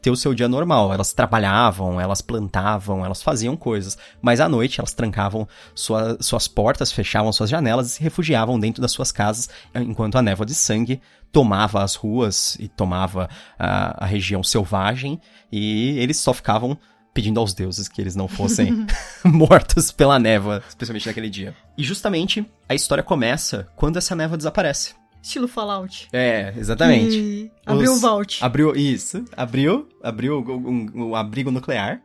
ter 0.00 0.10
o 0.10 0.16
seu 0.16 0.34
dia 0.34 0.48
normal. 0.48 0.92
Elas 0.92 1.12
trabalhavam, 1.12 2.00
elas 2.00 2.20
plantavam, 2.20 3.04
elas 3.04 3.22
faziam 3.22 3.56
coisas. 3.56 3.98
Mas 4.22 4.40
à 4.40 4.48
noite 4.48 4.80
elas 4.80 4.94
trancavam 4.94 5.46
sua, 5.74 6.16
suas 6.20 6.48
portas, 6.48 6.92
fechavam 6.92 7.32
suas 7.32 7.50
janelas 7.50 7.86
e 7.86 7.90
se 7.90 8.02
refugiavam 8.02 8.58
dentro 8.58 8.80
das 8.80 8.92
suas 8.92 9.10
casas, 9.10 9.48
enquanto 9.74 10.16
a 10.16 10.22
névoa 10.22 10.46
de 10.46 10.54
sangue 10.54 11.00
tomava 11.32 11.82
as 11.82 11.96
ruas 11.96 12.56
e 12.60 12.68
tomava 12.68 13.28
a, 13.58 14.04
a 14.04 14.06
região 14.06 14.42
selvagem. 14.42 15.20
E 15.50 15.98
eles 15.98 16.16
só 16.16 16.32
ficavam 16.32 16.78
pedindo 17.12 17.38
aos 17.38 17.54
deuses 17.54 17.86
que 17.88 18.00
eles 18.00 18.16
não 18.16 18.26
fossem 18.26 18.86
mortos 19.24 19.92
pela 19.92 20.18
névoa, 20.18 20.62
especialmente 20.68 21.06
naquele 21.06 21.30
dia. 21.30 21.54
E 21.78 21.82
justamente 21.84 22.44
a 22.68 22.74
história 22.74 23.02
começa 23.02 23.68
quando 23.76 23.96
essa 23.96 24.14
névoa 24.14 24.36
desaparece. 24.36 24.94
Estilo 25.22 25.48
Fallout. 25.48 26.08
É, 26.12 26.52
exatamente. 26.56 27.16
E... 27.16 27.50
Abriu 27.64 27.94
o 27.94 27.98
vault. 27.98 28.44
Abriu, 28.44 28.76
isso. 28.76 29.24
Abriu, 29.34 29.88
abriu 30.02 30.38
um, 30.40 30.52
um, 30.52 31.08
um 31.08 31.16
abrigo 31.16 31.50
nuclear. 31.50 32.02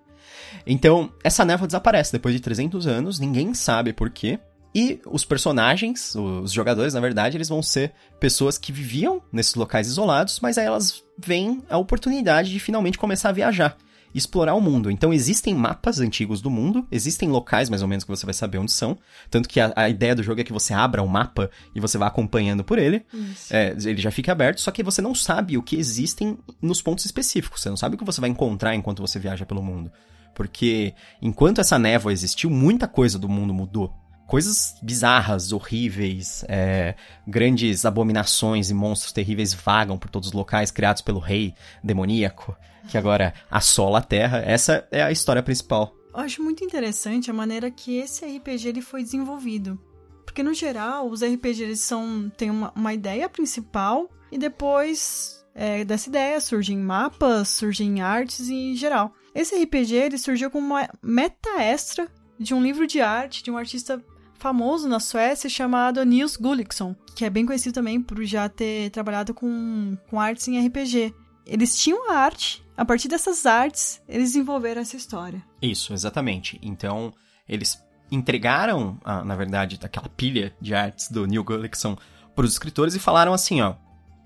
Então, 0.66 1.12
essa 1.24 1.44
névoa 1.44 1.68
desaparece 1.68 2.14
depois 2.14 2.34
de 2.34 2.40
300 2.40 2.88
anos, 2.88 3.20
ninguém 3.20 3.54
sabe 3.54 3.92
por 3.92 4.10
quê. 4.10 4.40
E 4.74 5.02
os 5.06 5.26
personagens, 5.26 6.16
os 6.16 6.52
jogadores, 6.52 6.94
na 6.94 7.00
verdade, 7.00 7.36
eles 7.36 7.50
vão 7.50 7.62
ser 7.62 7.92
pessoas 8.20 8.58
que 8.58 8.72
viviam 8.72 9.22
nesses 9.32 9.56
locais 9.56 9.88
isolados, 9.88 10.40
mas 10.40 10.58
aí 10.58 10.66
elas 10.66 11.04
vem 11.18 11.62
a 11.70 11.78
oportunidade 11.78 12.52
de 12.52 12.60
finalmente 12.60 12.98
começar 12.98 13.30
a 13.30 13.34
viajar 13.34 13.76
explorar 14.14 14.54
o 14.56 14.62
mundo. 14.62 14.90
Então 14.90 15.14
existem 15.14 15.54
mapas 15.54 16.00
antigos 16.00 16.42
do 16.42 16.50
mundo, 16.50 16.88
existem 16.92 17.30
locais 17.30 17.70
mais 17.70 17.82
ou 17.82 17.88
menos 17.88 18.04
que 18.04 18.10
você 18.10 18.26
vai 18.26 18.34
saber 18.34 18.58
onde 18.58 18.72
são. 18.72 18.98
Tanto 19.30 19.48
que 19.48 19.60
a, 19.60 19.72
a 19.76 19.90
ideia 19.90 20.16
do 20.16 20.24
jogo 20.24 20.42
é 20.42 20.44
que 20.44 20.54
você 20.54 20.74
abra 20.74 21.02
o 21.02 21.06
um 21.06 21.08
mapa 21.08 21.50
e 21.76 21.80
você 21.80 21.98
vá 21.98 22.08
acompanhando 22.08 22.64
por 22.64 22.80
ele. 22.80 23.06
É, 23.50 23.76
ele 23.84 24.02
já 24.02 24.12
fica 24.12 24.32
aberto, 24.32 24.62
só 24.62 24.72
que 24.72 24.84
você 24.84 25.02
não 25.02 25.14
sabe 25.14 25.58
o 25.58 25.64
que 25.64 25.76
existem 25.76 26.38
nos 26.62 26.82
pontos 26.82 27.06
específicos. 27.06 27.62
Você 27.62 27.70
não 27.70 27.78
sabe 27.78 27.96
o 27.96 27.98
que 27.98 28.06
você 28.06 28.22
vai 28.22 28.30
encontrar 28.30 28.76
enquanto 28.76 29.02
você 29.02 29.20
viaja 29.20 29.46
pelo 29.46 29.62
mundo. 29.62 29.92
Porque 30.34 30.94
enquanto 31.22 31.60
essa 31.60 31.78
névoa 31.78 32.14
existiu, 32.14 32.50
muita 32.50 32.88
coisa 32.88 33.20
do 33.20 33.28
mundo 33.28 33.54
mudou 33.54 33.94
coisas 34.30 34.76
bizarras, 34.84 35.52
horríveis, 35.52 36.46
é, 36.48 36.94
grandes 37.28 37.84
abominações 37.84 38.70
e 38.70 38.76
monstros 38.76 39.12
terríveis 39.12 39.56
vagam 39.56 39.98
por 39.98 40.08
todos 40.08 40.28
os 40.30 40.34
locais 40.34 40.70
criados 40.70 41.02
pelo 41.02 41.18
rei 41.18 41.56
demoníaco, 41.84 42.56
que 42.88 42.98
agora 42.98 43.34
assola 43.50 44.00
a 44.00 44.02
Terra. 44.02 44.40
Essa 44.40 44.88
é 44.92 45.02
a 45.02 45.12
história 45.12 45.44
principal. 45.44 45.96
Eu 46.14 46.22
acho 46.22 46.44
muito 46.44 46.64
interessante 46.64 47.30
a 47.30 47.34
maneira 47.34 47.70
que 47.70 47.98
esse 47.98 48.26
RPG 48.26 48.68
ele 48.68 48.82
foi 48.82 49.04
desenvolvido. 49.04 49.80
Porque, 50.26 50.44
no 50.44 50.54
geral, 50.54 51.10
os 51.10 51.24
RPGs 51.24 51.78
são, 51.78 52.32
têm 52.38 52.50
uma, 52.50 52.72
uma 52.76 52.94
ideia 52.94 53.28
principal 53.28 54.10
e 54.32 54.38
depois 54.38 55.46
é, 55.56 55.84
dessa 55.84 56.10
ideia 56.10 56.40
surgem 56.40 56.78
mapas, 56.78 57.50
surgem 57.50 58.02
artes 58.02 58.48
em 58.48 58.76
geral. 58.76 59.14
Esse 59.34 59.62
RPG 59.62 59.94
ele 59.96 60.18
surgiu 60.18 60.50
como 60.50 60.66
uma 60.66 60.90
meta 61.02 61.62
extra 61.62 62.08
de 62.40 62.54
um 62.54 62.62
livro 62.62 62.88
de 62.88 63.02
arte 63.02 63.44
de 63.44 63.52
um 63.52 63.58
artista 63.58 64.04
famoso 64.36 64.88
na 64.88 65.00
Suécia 65.00 65.50
chamado 65.50 66.04
Nils 66.06 66.38
Gulliksson, 66.38 66.96
que 67.14 67.26
é 67.26 67.30
bem 67.30 67.46
conhecido 67.46 67.74
também 67.74 68.02
por 68.02 68.24
já 68.24 68.48
ter 68.48 68.90
trabalhado 68.92 69.34
com, 69.34 69.98
com 70.10 70.20
artes 70.20 70.48
em 70.48 70.66
RPG. 70.66 71.14
Eles 71.46 71.78
tinham 71.78 72.10
a 72.10 72.16
arte, 72.16 72.64
a 72.80 72.86
partir 72.86 73.10
dessas 73.10 73.46
artes, 73.46 74.02
eles 74.08 74.30
desenvolveram 74.30 74.82
essa 74.82 74.96
história. 74.96 75.44
Isso, 75.62 75.92
exatamente. 75.92 76.58
Então, 76.64 77.14
eles 77.46 77.78
entregaram, 78.10 78.98
na 79.26 79.36
verdade, 79.36 79.78
aquela 79.84 80.08
pilha 80.08 80.56
de 80.62 80.74
artes 80.74 81.12
do 81.12 81.28
Neil 81.28 81.44
Gullickson 81.44 81.98
para 82.34 82.46
os 82.46 82.54
escritores 82.54 82.96
e 82.96 83.00
falaram 83.00 83.34
assim, 83.34 83.60
ó, 83.60 83.74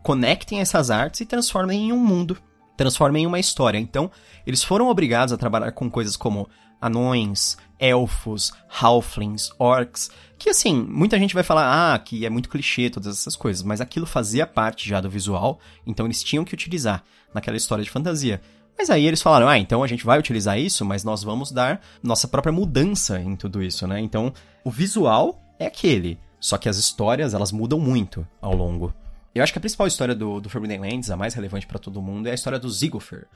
conectem 0.03 0.59
essas 0.59 0.91
artes 0.91 1.21
e 1.21 1.25
transformem 1.25 1.87
em 1.87 1.93
um 1.93 1.97
mundo, 1.97 2.37
transformem 2.77 3.23
em 3.23 3.25
uma 3.25 3.39
história. 3.39 3.79
Então, 3.79 4.11
eles 4.45 4.63
foram 4.63 4.87
obrigados 4.87 5.33
a 5.33 5.37
trabalhar 5.37 5.71
com 5.71 5.89
coisas 5.89 6.15
como 6.15 6.47
anões, 6.79 7.57
elfos, 7.79 8.53
halflings, 8.69 9.49
orcs, 9.57 10.11
que 10.37 10.51
assim, 10.51 10.75
muita 10.75 11.17
gente 11.17 11.33
vai 11.33 11.43
falar, 11.43 11.95
ah, 11.95 11.97
que 11.97 12.23
é 12.23 12.29
muito 12.29 12.49
clichê 12.49 12.87
todas 12.89 13.17
essas 13.17 13.35
coisas, 13.35 13.63
mas 13.63 13.81
aquilo 13.81 14.05
fazia 14.05 14.45
parte 14.45 14.87
já 14.87 15.01
do 15.01 15.09
visual, 15.09 15.59
então 15.87 16.05
eles 16.05 16.21
tinham 16.21 16.45
que 16.45 16.53
utilizar 16.53 17.03
naquela 17.33 17.57
história 17.57 17.83
de 17.83 17.89
fantasia. 17.89 18.41
Mas 18.77 18.89
aí 18.89 19.05
eles 19.05 19.21
falaram, 19.21 19.47
ah, 19.47 19.57
então 19.57 19.83
a 19.83 19.87
gente 19.87 20.05
vai 20.05 20.17
utilizar 20.17 20.59
isso, 20.59 20.83
mas 20.83 21.03
nós 21.03 21.23
vamos 21.23 21.51
dar 21.51 21.81
nossa 22.01 22.27
própria 22.27 22.51
mudança 22.51 23.19
em 23.19 23.35
tudo 23.35 23.61
isso, 23.61 23.87
né? 23.87 23.99
Então, 23.99 24.33
o 24.63 24.71
visual 24.71 25.39
é 25.59 25.67
aquele, 25.67 26.19
só 26.39 26.57
que 26.57 26.67
as 26.67 26.77
histórias, 26.77 27.33
elas 27.33 27.51
mudam 27.51 27.79
muito 27.79 28.27
ao 28.41 28.55
longo. 28.55 28.93
Eu 29.33 29.43
acho 29.43 29.51
que 29.51 29.57
a 29.57 29.61
principal 29.61 29.87
história 29.87 30.13
do, 30.13 30.39
do 30.39 30.49
Forbidden 30.49 30.79
Lands, 30.79 31.09
a 31.09 31.17
mais 31.17 31.33
relevante 31.33 31.65
para 31.65 31.79
todo 31.79 32.01
mundo, 32.01 32.27
é 32.27 32.31
a 32.31 32.35
história 32.35 32.59
do 32.59 32.69
Ziggler, 32.69 33.27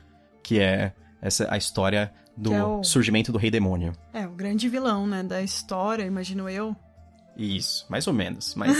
que 0.42 0.60
é 0.60 0.92
essa 1.20 1.52
a 1.52 1.56
história 1.56 2.12
do 2.36 2.52
é 2.52 2.64
o... 2.64 2.84
surgimento 2.84 3.32
do 3.32 3.38
Rei 3.38 3.50
Demônio. 3.50 3.92
É, 4.12 4.26
o 4.26 4.30
grande 4.30 4.68
vilão, 4.68 5.06
né, 5.06 5.22
da 5.22 5.42
história, 5.42 6.04
imagino 6.04 6.48
eu. 6.48 6.74
Isso, 7.36 7.86
mais 7.88 8.06
ou 8.06 8.12
menos, 8.12 8.54
mas 8.56 8.76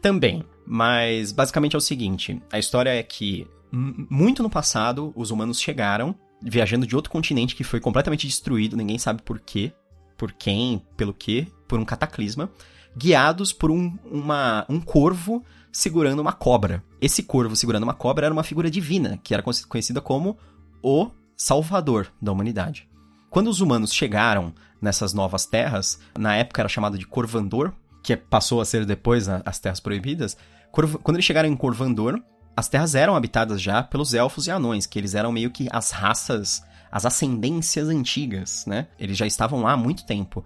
também. 0.00 0.44
Mas 0.66 1.32
basicamente 1.32 1.74
é 1.74 1.78
o 1.78 1.80
seguinte, 1.80 2.40
a 2.50 2.58
história 2.58 2.90
é 2.90 3.02
que 3.02 3.46
muito 3.72 4.42
no 4.42 4.50
passado 4.50 5.12
os 5.16 5.30
humanos 5.30 5.60
chegaram 5.60 6.14
viajando 6.42 6.86
de 6.86 6.96
outro 6.96 7.10
continente 7.10 7.54
que 7.54 7.64
foi 7.64 7.80
completamente 7.80 8.26
destruído, 8.26 8.76
ninguém 8.76 8.98
sabe 8.98 9.22
por 9.22 9.38
quê, 9.40 9.72
por 10.16 10.32
quem, 10.32 10.82
pelo 10.96 11.14
quê, 11.14 11.46
por 11.68 11.78
um 11.78 11.84
cataclisma, 11.84 12.50
guiados 12.96 13.52
por 13.52 13.70
um, 13.70 13.96
uma, 14.04 14.66
um 14.68 14.80
corvo 14.80 15.44
segurando 15.70 16.20
uma 16.20 16.32
cobra. 16.32 16.82
Esse 17.00 17.22
corvo 17.22 17.56
segurando 17.56 17.84
uma 17.84 17.94
cobra 17.94 18.26
era 18.26 18.32
uma 18.32 18.42
figura 18.42 18.70
divina, 18.70 19.18
que 19.22 19.32
era 19.32 19.42
conhecida 19.42 20.00
como 20.00 20.36
o 20.82 21.10
salvador 21.36 22.12
da 22.20 22.32
humanidade. 22.32 22.88
Quando 23.30 23.48
os 23.48 23.60
humanos 23.60 23.94
chegaram 23.94 24.52
nessas 24.80 25.14
novas 25.14 25.46
terras, 25.46 25.98
na 26.18 26.36
época 26.36 26.60
era 26.60 26.68
chamado 26.68 26.98
de 26.98 27.06
Corvandor, 27.06 27.72
que 28.02 28.16
passou 28.16 28.60
a 28.60 28.64
ser 28.64 28.84
depois 28.84 29.28
as 29.28 29.58
Terras 29.58 29.80
Proibidas, 29.80 30.36
quando 30.72 31.16
eles 31.16 31.24
chegaram 31.24 31.48
em 31.48 31.56
Corvandor, 31.56 32.20
as 32.56 32.68
terras 32.68 32.94
eram 32.94 33.16
habitadas 33.16 33.60
já 33.60 33.82
pelos 33.82 34.14
elfos 34.14 34.46
e 34.46 34.50
anões, 34.50 34.86
que 34.86 34.98
eles 34.98 35.14
eram 35.14 35.32
meio 35.32 35.50
que 35.50 35.68
as 35.70 35.90
raças, 35.90 36.62
as 36.90 37.06
ascendências 37.06 37.88
antigas, 37.88 38.64
né? 38.66 38.88
Eles 38.98 39.16
já 39.16 39.26
estavam 39.26 39.62
lá 39.62 39.72
há 39.72 39.76
muito 39.76 40.04
tempo. 40.04 40.44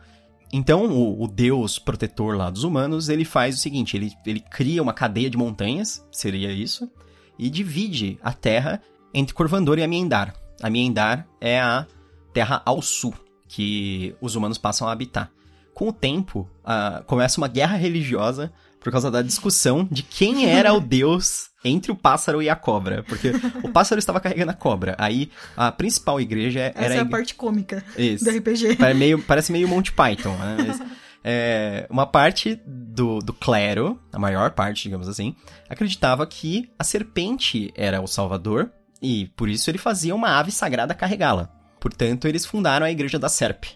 Então, 0.53 0.87
o, 0.87 1.25
o, 1.25 1.27
deus 1.27 1.79
protetor 1.79 2.37
lá 2.37 2.49
dos 2.49 2.63
humanos, 2.63 3.09
ele 3.09 3.25
faz 3.25 3.57
o 3.57 3.59
seguinte, 3.59 3.97
ele, 3.97 4.13
ele 4.25 4.41
cria 4.41 4.83
uma 4.83 4.93
cadeia 4.93 5.29
de 5.29 5.37
montanhas, 5.37 6.07
seria 6.11 6.53
isso, 6.53 6.89
e 7.37 7.51
divide 7.51 8.19
a 8.23 8.33
terra 8.33 8.81
entre 9.13 9.35
Corvandor 9.35 9.79
e 9.79 9.83
Amiendar. 9.83 10.35
Amiendar 10.63 11.27
é 11.41 11.61
a 11.61 11.85
terra 12.33 12.63
ao 12.65 12.81
sul, 12.81 13.13
que 13.49 14.15
os 14.21 14.37
humanos 14.37 14.57
passam 14.57 14.87
a 14.87 14.93
habitar. 14.93 15.31
Com 15.75 15.89
o 15.89 15.93
tempo, 15.93 16.49
uh, 16.63 17.05
começa 17.05 17.39
uma 17.41 17.49
guerra 17.49 17.77
religiosa 17.77 18.53
por 18.87 18.93
causa 18.93 19.11
da 19.11 19.21
discussão 19.21 19.89
de 19.91 20.05
quem 20.05 20.49
era 20.49 20.73
o 20.73 20.79
deus 20.79 21.51
entre 21.65 21.91
o 21.91 21.97
pássaro 21.97 22.41
e 22.41 22.49
a 22.49 22.55
cobra. 22.55 23.03
Porque 23.03 23.33
o 23.65 23.69
pássaro 23.69 23.99
estava 23.99 24.21
carregando 24.21 24.53
a 24.53 24.55
cobra. 24.55 24.95
Aí 24.97 25.29
a 25.57 25.73
principal 25.73 26.21
igreja 26.21 26.61
era. 26.61 26.85
Essa 26.85 26.95
é 26.95 27.01
a, 27.01 27.05
parte 27.05 27.35
cômica 27.35 27.83
Isso. 27.99 28.25
do 28.25 28.31
RPG. 28.31 28.77
Parece 28.77 28.97
meio, 28.97 29.21
parece 29.21 29.51
meio 29.51 29.67
Monty 29.67 29.91
Python, 29.91 30.37
né? 30.37 30.57
Mas, 30.69 30.83
é, 31.25 31.85
uma 31.91 32.07
parte 32.07 32.61
do, 32.65 33.19
do 33.19 33.33
clero, 33.33 34.01
a 34.13 34.21
maior 34.21 34.53
parte, 34.53 34.85
digamos 34.85 35.09
assim, 35.09 35.35
acreditava 35.69 36.25
que 36.25 36.71
a 36.79 36.85
serpente 36.85 37.73
era 37.75 38.01
o 38.01 38.07
salvador 38.07 38.71
e 39.03 39.27
por 39.37 39.49
isso 39.49 39.69
ele 39.69 39.79
fazia 39.79 40.15
uma 40.15 40.39
ave 40.39 40.53
sagrada 40.53 40.95
carregá-la. 40.95 41.51
Portanto, 41.81 42.29
eles 42.29 42.47
fundaram 42.47 42.87
a 42.87 42.91
Igreja 42.93 43.19
da 43.19 43.29
Serpe. 43.29 43.71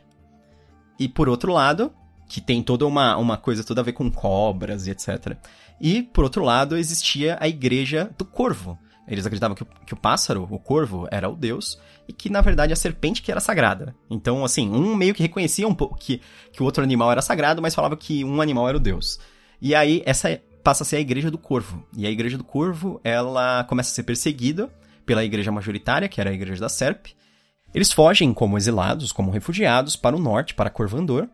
E 1.01 1.09
por 1.09 1.29
outro 1.29 1.53
lado, 1.53 1.93
que 2.31 2.41
tem 2.41 2.63
toda 2.63 2.87
uma, 2.87 3.17
uma 3.17 3.37
coisa 3.37 3.65
toda 3.65 3.81
a 3.81 3.85
ver 3.85 3.93
com 3.93 4.09
cobras 4.09 4.87
e 4.87 4.93
etc. 4.93 5.37
E 5.81 6.01
por 6.01 6.23
outro 6.23 6.45
lado, 6.45 6.77
existia 6.77 7.37
a 7.41 7.49
Igreja 7.49 8.09
do 8.17 8.25
Corvo. 8.25 8.79
Eles 9.09 9.27
acreditavam 9.27 9.57
que 9.57 9.65
o, 9.65 9.67
que 9.85 9.95
o 9.95 9.97
pássaro, 9.97 10.47
o 10.49 10.57
corvo, 10.61 11.09
era 11.11 11.29
o 11.29 11.35
deus 11.35 11.81
e 12.07 12.13
que, 12.13 12.31
na 12.31 12.41
verdade, 12.41 12.73
a 12.73 12.77
serpente 12.77 13.21
que 13.21 13.33
era 13.33 13.41
sagrada. 13.41 13.97
Então, 14.09 14.45
assim, 14.45 14.71
um 14.71 14.95
meio 14.95 15.13
que 15.13 15.23
reconhecia 15.25 15.67
um 15.67 15.75
pouco 15.75 15.99
que, 15.99 16.21
que 16.53 16.63
o 16.63 16.65
outro 16.65 16.85
animal 16.85 17.11
era 17.11 17.21
sagrado, 17.21 17.61
mas 17.61 17.75
falava 17.75 17.97
que 17.97 18.25
um 18.25 18.41
animal 18.41 18.69
era 18.69 18.77
o 18.77 18.81
deus. 18.81 19.19
E 19.61 19.75
aí, 19.75 20.01
essa 20.07 20.41
passa 20.63 20.85
a 20.85 20.87
ser 20.87 20.97
a 20.97 21.01
Igreja 21.01 21.33
do 21.33 21.39
Corvo. 21.39 21.85
E 21.97 22.07
a 22.07 22.11
Igreja 22.11 22.39
do 22.39 22.45
Corvo, 22.45 23.01
ela 23.03 23.65
começa 23.65 23.91
a 23.91 23.95
ser 23.95 24.05
perseguida 24.05 24.73
pela 25.05 25.25
igreja 25.25 25.51
majoritária, 25.51 26.09
que 26.09 26.21
era 26.21 26.31
a 26.31 26.33
igreja 26.33 26.61
da 26.61 26.69
Serp. 26.69 27.07
Eles 27.75 27.91
fogem 27.91 28.33
como 28.33 28.57
exilados, 28.57 29.11
como 29.11 29.33
refugiados, 29.33 29.97
para 29.97 30.15
o 30.15 30.21
norte, 30.21 30.55
para 30.55 30.71
Corvandor. 30.71 31.29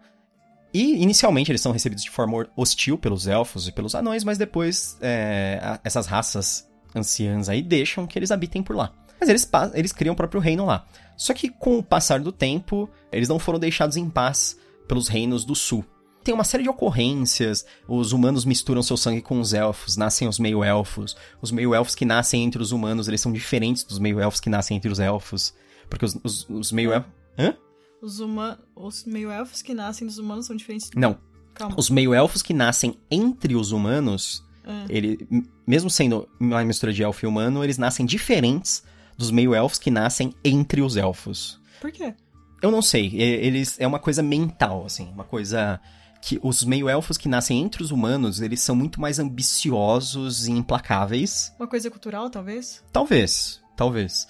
E 0.76 1.02
inicialmente 1.02 1.50
eles 1.50 1.62
são 1.62 1.72
recebidos 1.72 2.04
de 2.04 2.10
forma 2.10 2.46
hostil 2.54 2.98
pelos 2.98 3.26
elfos 3.26 3.66
e 3.66 3.72
pelos 3.72 3.94
anões, 3.94 4.24
mas 4.24 4.36
depois 4.36 4.98
é, 5.00 5.80
essas 5.82 6.06
raças 6.06 6.68
anciãs 6.94 7.48
aí 7.48 7.62
deixam 7.62 8.06
que 8.06 8.18
eles 8.18 8.30
habitem 8.30 8.62
por 8.62 8.76
lá. 8.76 8.92
Mas 9.18 9.30
eles, 9.30 9.50
eles 9.72 9.90
criam 9.90 10.12
o 10.12 10.16
próprio 10.16 10.38
reino 10.38 10.66
lá. 10.66 10.84
Só 11.16 11.32
que 11.32 11.48
com 11.48 11.78
o 11.78 11.82
passar 11.82 12.20
do 12.20 12.30
tempo, 12.30 12.90
eles 13.10 13.26
não 13.26 13.38
foram 13.38 13.58
deixados 13.58 13.96
em 13.96 14.10
paz 14.10 14.58
pelos 14.86 15.08
reinos 15.08 15.46
do 15.46 15.54
sul 15.54 15.82
tem 16.22 16.34
uma 16.34 16.42
série 16.42 16.64
de 16.64 16.68
ocorrências. 16.68 17.64
Os 17.86 18.10
humanos 18.10 18.44
misturam 18.44 18.82
seu 18.82 18.96
sangue 18.96 19.22
com 19.22 19.38
os 19.38 19.54
elfos, 19.54 19.96
nascem 19.96 20.26
os 20.26 20.40
meio-elfos. 20.40 21.16
Os 21.40 21.52
meio-elfos 21.52 21.94
que 21.94 22.04
nascem 22.04 22.42
entre 22.42 22.60
os 22.60 22.72
humanos, 22.72 23.06
eles 23.06 23.20
são 23.20 23.32
diferentes 23.32 23.84
dos 23.84 24.00
meio-elfos 24.00 24.40
que 24.40 24.50
nascem 24.50 24.76
entre 24.76 24.90
os 24.90 24.98
elfos. 24.98 25.54
Porque 25.88 26.04
os, 26.04 26.18
os, 26.24 26.48
os 26.50 26.72
meio-elfos. 26.72 27.08
Hã? 27.38 27.54
Os, 28.02 28.20
uma... 28.20 28.58
os 28.74 29.04
meio-elfos 29.04 29.62
que 29.62 29.74
nascem 29.74 30.06
dos 30.06 30.18
humanos 30.18 30.46
são 30.46 30.56
diferentes. 30.56 30.90
Não. 30.94 31.18
Calma. 31.54 31.74
Os 31.78 31.88
meio-elfos 31.88 32.42
que 32.42 32.52
nascem 32.52 32.98
entre 33.10 33.54
os 33.54 33.72
humanos, 33.72 34.44
é. 34.64 34.84
ele, 34.90 35.26
mesmo 35.66 35.88
sendo 35.88 36.28
uma 36.38 36.62
mistura 36.64 36.92
de 36.92 37.02
elfo 37.02 37.24
e 37.24 37.28
humano, 37.28 37.64
eles 37.64 37.78
nascem 37.78 38.04
diferentes 38.04 38.82
dos 39.16 39.30
meio-elfos 39.30 39.78
que 39.78 39.90
nascem 39.90 40.34
entre 40.44 40.82
os 40.82 40.96
elfos. 40.96 41.58
Por 41.80 41.90
quê? 41.90 42.14
Eu 42.60 42.70
não 42.70 42.82
sei. 42.82 43.14
Eles 43.14 43.76
é 43.78 43.86
uma 43.86 43.98
coisa 43.98 44.22
mental, 44.22 44.84
assim, 44.84 45.08
uma 45.10 45.24
coisa 45.24 45.80
que 46.20 46.40
os 46.42 46.64
meio-elfos 46.64 47.16
que 47.16 47.28
nascem 47.28 47.62
entre 47.62 47.82
os 47.82 47.90
humanos, 47.90 48.40
eles 48.40 48.60
são 48.60 48.74
muito 48.74 49.00
mais 49.00 49.18
ambiciosos 49.18 50.46
e 50.46 50.50
implacáveis. 50.50 51.52
Uma 51.58 51.68
coisa 51.68 51.90
cultural, 51.90 52.28
talvez? 52.28 52.82
Talvez, 52.92 53.62
talvez. 53.76 54.26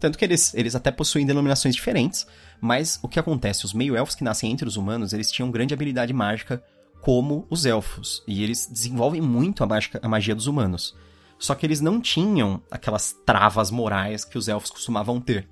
Tanto 0.00 0.16
que 0.16 0.24
eles, 0.24 0.54
eles 0.54 0.74
até 0.74 0.90
possuem 0.90 1.26
denominações 1.26 1.74
diferentes, 1.74 2.26
mas 2.60 2.98
o 3.02 3.08
que 3.08 3.18
acontece? 3.18 3.64
Os 3.64 3.72
meio-elfos 3.72 4.14
que 4.14 4.24
nascem 4.24 4.50
entre 4.50 4.66
os 4.66 4.76
humanos, 4.76 5.12
eles 5.12 5.30
tinham 5.30 5.50
grande 5.50 5.74
habilidade 5.74 6.12
mágica 6.12 6.62
como 7.00 7.46
os 7.48 7.64
elfos, 7.64 8.22
e 8.26 8.42
eles 8.42 8.66
desenvolvem 8.66 9.20
muito 9.20 9.62
a, 9.62 9.66
mágica, 9.66 10.00
a 10.02 10.08
magia 10.08 10.34
dos 10.34 10.48
humanos. 10.48 10.96
Só 11.38 11.54
que 11.54 11.64
eles 11.64 11.80
não 11.80 12.00
tinham 12.00 12.60
aquelas 12.70 13.12
travas 13.24 13.70
morais 13.70 14.24
que 14.24 14.38
os 14.38 14.48
elfos 14.48 14.70
costumavam 14.70 15.20
ter. 15.20 15.46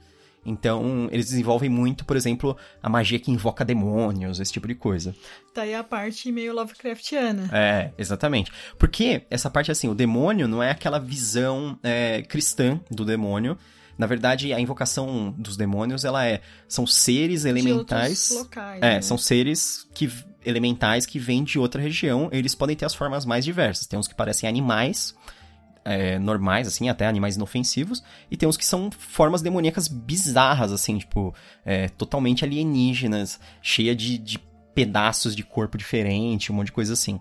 Então, 0.44 1.08
eles 1.10 1.26
desenvolvem 1.26 1.70
muito, 1.70 2.04
por 2.04 2.16
exemplo, 2.16 2.56
a 2.82 2.88
magia 2.88 3.18
que 3.18 3.30
invoca 3.30 3.64
demônios, 3.64 4.40
esse 4.40 4.52
tipo 4.52 4.68
de 4.68 4.74
coisa. 4.74 5.14
Tá 5.54 5.62
aí 5.62 5.74
a 5.74 5.82
parte 5.82 6.30
meio 6.30 6.54
Lovecraftiana. 6.54 7.48
É, 7.52 7.92
exatamente. 7.96 8.52
Porque 8.78 9.22
essa 9.30 9.48
parte, 9.48 9.70
assim, 9.70 9.88
o 9.88 9.94
demônio 9.94 10.46
não 10.46 10.62
é 10.62 10.70
aquela 10.70 10.98
visão 10.98 11.78
é, 11.82 12.22
cristã 12.22 12.78
do 12.90 13.04
demônio. 13.04 13.56
Na 13.96 14.06
verdade, 14.06 14.52
a 14.52 14.60
invocação 14.60 15.34
dos 15.38 15.56
demônios, 15.56 16.04
ela 16.04 16.26
é... 16.26 16.40
São 16.68 16.86
seres 16.86 17.44
elementais... 17.44 18.30
Locais, 18.34 18.82
é, 18.82 18.94
né? 18.94 19.00
são 19.02 19.16
seres 19.16 19.86
que 19.94 20.10
elementais 20.44 21.06
que 21.06 21.18
vêm 21.18 21.42
de 21.44 21.58
outra 21.58 21.80
região. 21.80 22.28
Eles 22.32 22.54
podem 22.54 22.76
ter 22.76 22.84
as 22.84 22.94
formas 22.94 23.24
mais 23.24 23.44
diversas. 23.44 23.86
Tem 23.86 23.98
uns 23.98 24.08
que 24.08 24.14
parecem 24.14 24.48
animais 24.48 25.14
é, 25.84 26.18
normais, 26.18 26.66
assim, 26.66 26.88
até 26.88 27.06
animais 27.06 27.36
inofensivos, 27.36 28.02
e 28.30 28.36
tem 28.36 28.48
uns 28.48 28.56
que 28.56 28.64
são 28.64 28.90
formas 28.90 29.42
demoníacas 29.42 29.86
bizarras, 29.86 30.72
assim, 30.72 30.98
tipo, 30.98 31.34
é, 31.64 31.88
totalmente 31.88 32.44
alienígenas, 32.44 33.38
cheia 33.60 33.94
de, 33.94 34.16
de 34.16 34.38
pedaços 34.74 35.36
de 35.36 35.44
corpo 35.44 35.76
diferente, 35.76 36.50
um 36.50 36.56
monte 36.56 36.66
de 36.66 36.72
coisa 36.72 36.94
assim. 36.94 37.20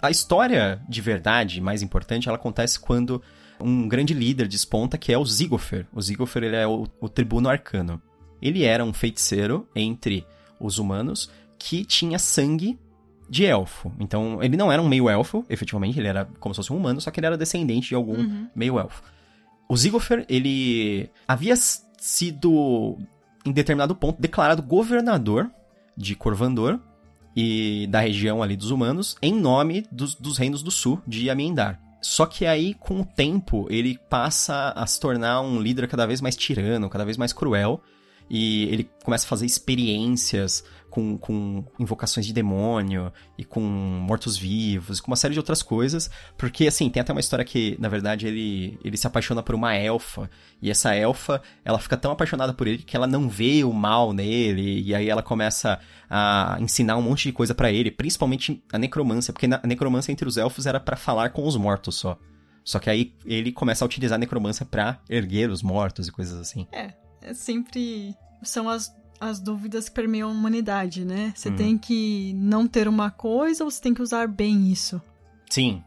A 0.00 0.10
história 0.10 0.80
de 0.88 1.00
verdade, 1.00 1.60
mais 1.60 1.82
importante, 1.82 2.28
ela 2.28 2.36
acontece 2.36 2.78
quando 2.78 3.20
um 3.60 3.88
grande 3.88 4.12
líder 4.14 4.48
desponta, 4.48 4.98
que 4.98 5.12
é 5.12 5.18
o 5.18 5.24
Zigofer. 5.24 5.86
O 5.92 6.00
Zigofer, 6.00 6.42
ele 6.44 6.56
é 6.56 6.66
o, 6.66 6.86
o 7.00 7.08
tribuno 7.08 7.48
arcano. 7.48 8.00
Ele 8.40 8.64
era 8.64 8.84
um 8.84 8.92
feiticeiro 8.92 9.66
entre 9.74 10.26
os 10.60 10.78
humanos 10.78 11.30
que 11.58 11.84
tinha 11.84 12.18
sangue 12.18 12.78
de 13.28 13.44
elfo. 13.46 13.90
Então, 13.98 14.42
ele 14.42 14.56
não 14.56 14.70
era 14.70 14.82
um 14.82 14.88
meio-elfo, 14.88 15.44
efetivamente, 15.48 15.98
ele 15.98 16.08
era 16.08 16.28
como 16.38 16.54
se 16.54 16.58
fosse 16.58 16.72
um 16.72 16.76
humano, 16.76 17.00
só 17.00 17.10
que 17.10 17.18
ele 17.20 17.26
era 17.26 17.38
descendente 17.38 17.88
de 17.88 17.94
algum 17.94 18.16
Uhum. 18.18 18.48
meio-elfo. 18.54 19.02
O 19.68 19.76
Zigofer, 19.76 20.26
ele 20.28 21.08
havia 21.26 21.54
sido, 21.98 22.98
em 23.46 23.50
determinado 23.52 23.94
ponto, 23.94 24.20
declarado 24.20 24.62
governador 24.62 25.50
de 25.96 26.14
Corvandor 26.14 26.78
e 27.34 27.86
da 27.90 28.00
região 28.00 28.42
ali 28.42 28.56
dos 28.56 28.70
humanos, 28.70 29.16
em 29.22 29.32
nome 29.32 29.86
dos, 29.90 30.14
dos 30.14 30.36
reinos 30.36 30.62
do 30.62 30.70
sul 30.70 31.00
de 31.06 31.30
Amiendar. 31.30 31.80
Só 32.04 32.26
que 32.26 32.44
aí, 32.44 32.74
com 32.74 33.00
o 33.00 33.04
tempo, 33.04 33.66
ele 33.70 33.98
passa 34.10 34.74
a 34.76 34.86
se 34.86 35.00
tornar 35.00 35.40
um 35.40 35.58
líder 35.58 35.88
cada 35.88 36.04
vez 36.04 36.20
mais 36.20 36.36
tirano, 36.36 36.90
cada 36.90 37.02
vez 37.02 37.16
mais 37.16 37.32
cruel, 37.32 37.82
e 38.28 38.64
ele 38.64 38.90
começa 39.02 39.26
a 39.26 39.28
fazer 39.28 39.46
experiências 39.46 40.64
com, 40.94 41.18
com 41.18 41.64
invocações 41.76 42.24
de 42.24 42.32
demônio 42.32 43.12
e 43.36 43.44
com 43.44 43.60
mortos-vivos, 43.60 45.00
com 45.00 45.10
uma 45.10 45.16
série 45.16 45.32
de 45.32 45.40
outras 45.40 45.60
coisas. 45.60 46.08
Porque, 46.38 46.68
assim, 46.68 46.88
tem 46.88 47.00
até 47.00 47.10
uma 47.10 47.18
história 47.18 47.44
que, 47.44 47.76
na 47.80 47.88
verdade, 47.88 48.28
ele, 48.28 48.78
ele 48.84 48.96
se 48.96 49.04
apaixona 49.04 49.42
por 49.42 49.56
uma 49.56 49.74
elfa. 49.74 50.30
E 50.62 50.70
essa 50.70 50.94
elfa, 50.94 51.42
ela 51.64 51.80
fica 51.80 51.96
tão 51.96 52.12
apaixonada 52.12 52.54
por 52.54 52.68
ele 52.68 52.78
que 52.78 52.96
ela 52.96 53.08
não 53.08 53.28
vê 53.28 53.64
o 53.64 53.72
mal 53.72 54.12
nele. 54.12 54.82
E 54.82 54.94
aí 54.94 55.08
ela 55.08 55.22
começa 55.22 55.80
a 56.08 56.58
ensinar 56.60 56.96
um 56.96 57.02
monte 57.02 57.24
de 57.24 57.32
coisa 57.32 57.56
para 57.56 57.72
ele, 57.72 57.90
principalmente 57.90 58.62
a 58.72 58.78
necromância. 58.78 59.32
Porque 59.32 59.46
a 59.46 59.66
necromância 59.66 60.12
entre 60.12 60.28
os 60.28 60.36
elfos 60.36 60.64
era 60.64 60.78
para 60.78 60.96
falar 60.96 61.30
com 61.30 61.44
os 61.44 61.56
mortos 61.56 61.96
só. 61.96 62.16
Só 62.62 62.78
que 62.78 62.88
aí 62.88 63.12
ele 63.26 63.50
começa 63.50 63.84
a 63.84 63.86
utilizar 63.86 64.14
a 64.14 64.18
necromância 64.18 64.64
pra 64.64 65.00
erguer 65.10 65.50
os 65.50 65.60
mortos 65.60 66.06
e 66.06 66.12
coisas 66.12 66.38
assim. 66.40 66.68
É, 66.72 66.94
sempre. 67.32 68.14
São 68.42 68.68
as, 68.68 68.94
as 69.20 69.40
dúvidas 69.40 69.88
que 69.88 69.94
permeiam 69.94 70.28
a 70.28 70.32
humanidade, 70.32 71.04
né? 71.04 71.32
Você 71.34 71.48
Uhum. 71.48 71.56
tem 71.56 71.78
que 71.78 72.32
não 72.34 72.66
ter 72.66 72.86
uma 72.88 73.10
coisa 73.10 73.64
ou 73.64 73.70
você 73.70 73.80
tem 73.80 73.94
que 73.94 74.02
usar 74.02 74.28
bem 74.28 74.70
isso, 74.70 75.00
Sim. 75.48 75.82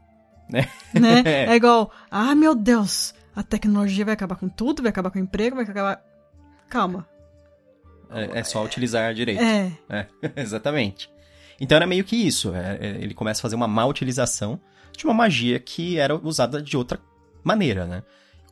né? 0.50 0.68
É. 1.26 1.52
é 1.52 1.56
igual, 1.56 1.92
ah, 2.10 2.34
meu 2.34 2.56
Deus, 2.56 3.14
a 3.36 3.44
tecnologia 3.44 4.04
vai 4.06 4.14
acabar 4.16 4.36
com 4.38 4.50
tudo, 4.50 4.82
vai 4.82 4.90
acabar 4.90 5.12
com 5.12 5.20
o 5.20 5.22
emprego, 5.22 5.56
vai 5.58 5.66
acabar. 5.66 6.02
Calma. 6.70 7.08
É, 8.10 8.40
é 8.40 8.44
só 8.44 8.64
utilizar 8.64 9.14
direito. 9.14 9.42
É, 9.44 9.72
É, 9.90 10.08
exatamente. 10.42 11.10
Então 11.60 11.76
era 11.76 11.86
meio 11.88 12.04
que 12.04 12.16
isso. 12.16 12.54
é, 12.56 12.78
é, 12.80 12.88
ele 13.02 13.14
começa 13.14 13.42
a 13.42 13.44
fazer 13.44 13.56
uma 13.56 13.68
má 13.68 13.86
utilização 13.86 14.60
de 14.96 15.06
uma 15.06 15.14
magia 15.14 15.60
que 15.60 15.98
era 15.98 16.16
usada 16.16 16.62
de 16.62 16.76
outra 16.78 17.00
maneira, 17.44 17.86
né? 17.86 18.04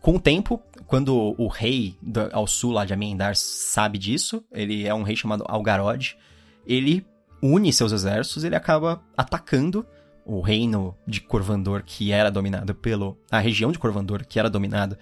Com 0.06 0.18
o 0.18 0.20
tempo, 0.20 0.62
quando 0.86 1.34
o 1.36 1.48
rei 1.48 1.98
do- 2.00 2.30
ao 2.32 2.46
sul 2.46 2.72
lá 2.72 2.86
de 2.86 2.94
Amiendar 2.94 3.36
sabe 3.36 3.98
disso, 3.98 4.46
ele 4.52 4.86
é 4.86 4.94
um 4.94 5.02
rei 5.02 5.15
chamado 5.15 5.44
Algarod, 5.48 6.15
ele 6.63 7.04
une 7.41 7.74
seus 7.74 7.91
exércitos, 7.91 8.44
ele 8.44 8.56
acaba 8.56 9.02
atacando 9.18 9.84
o 10.24 10.41
reino 10.41 10.96
de 11.08 11.22
Corvandor 11.22 11.82
que 11.84 12.12
era 12.12 12.30
dominado 12.30 12.76
pelo 12.76 13.18
a 13.32 13.39
região 13.39 13.72
de 13.72 13.80
Corvandor 13.80 14.24
que 14.28 14.38
era 14.38 14.48
dominada 14.48 15.00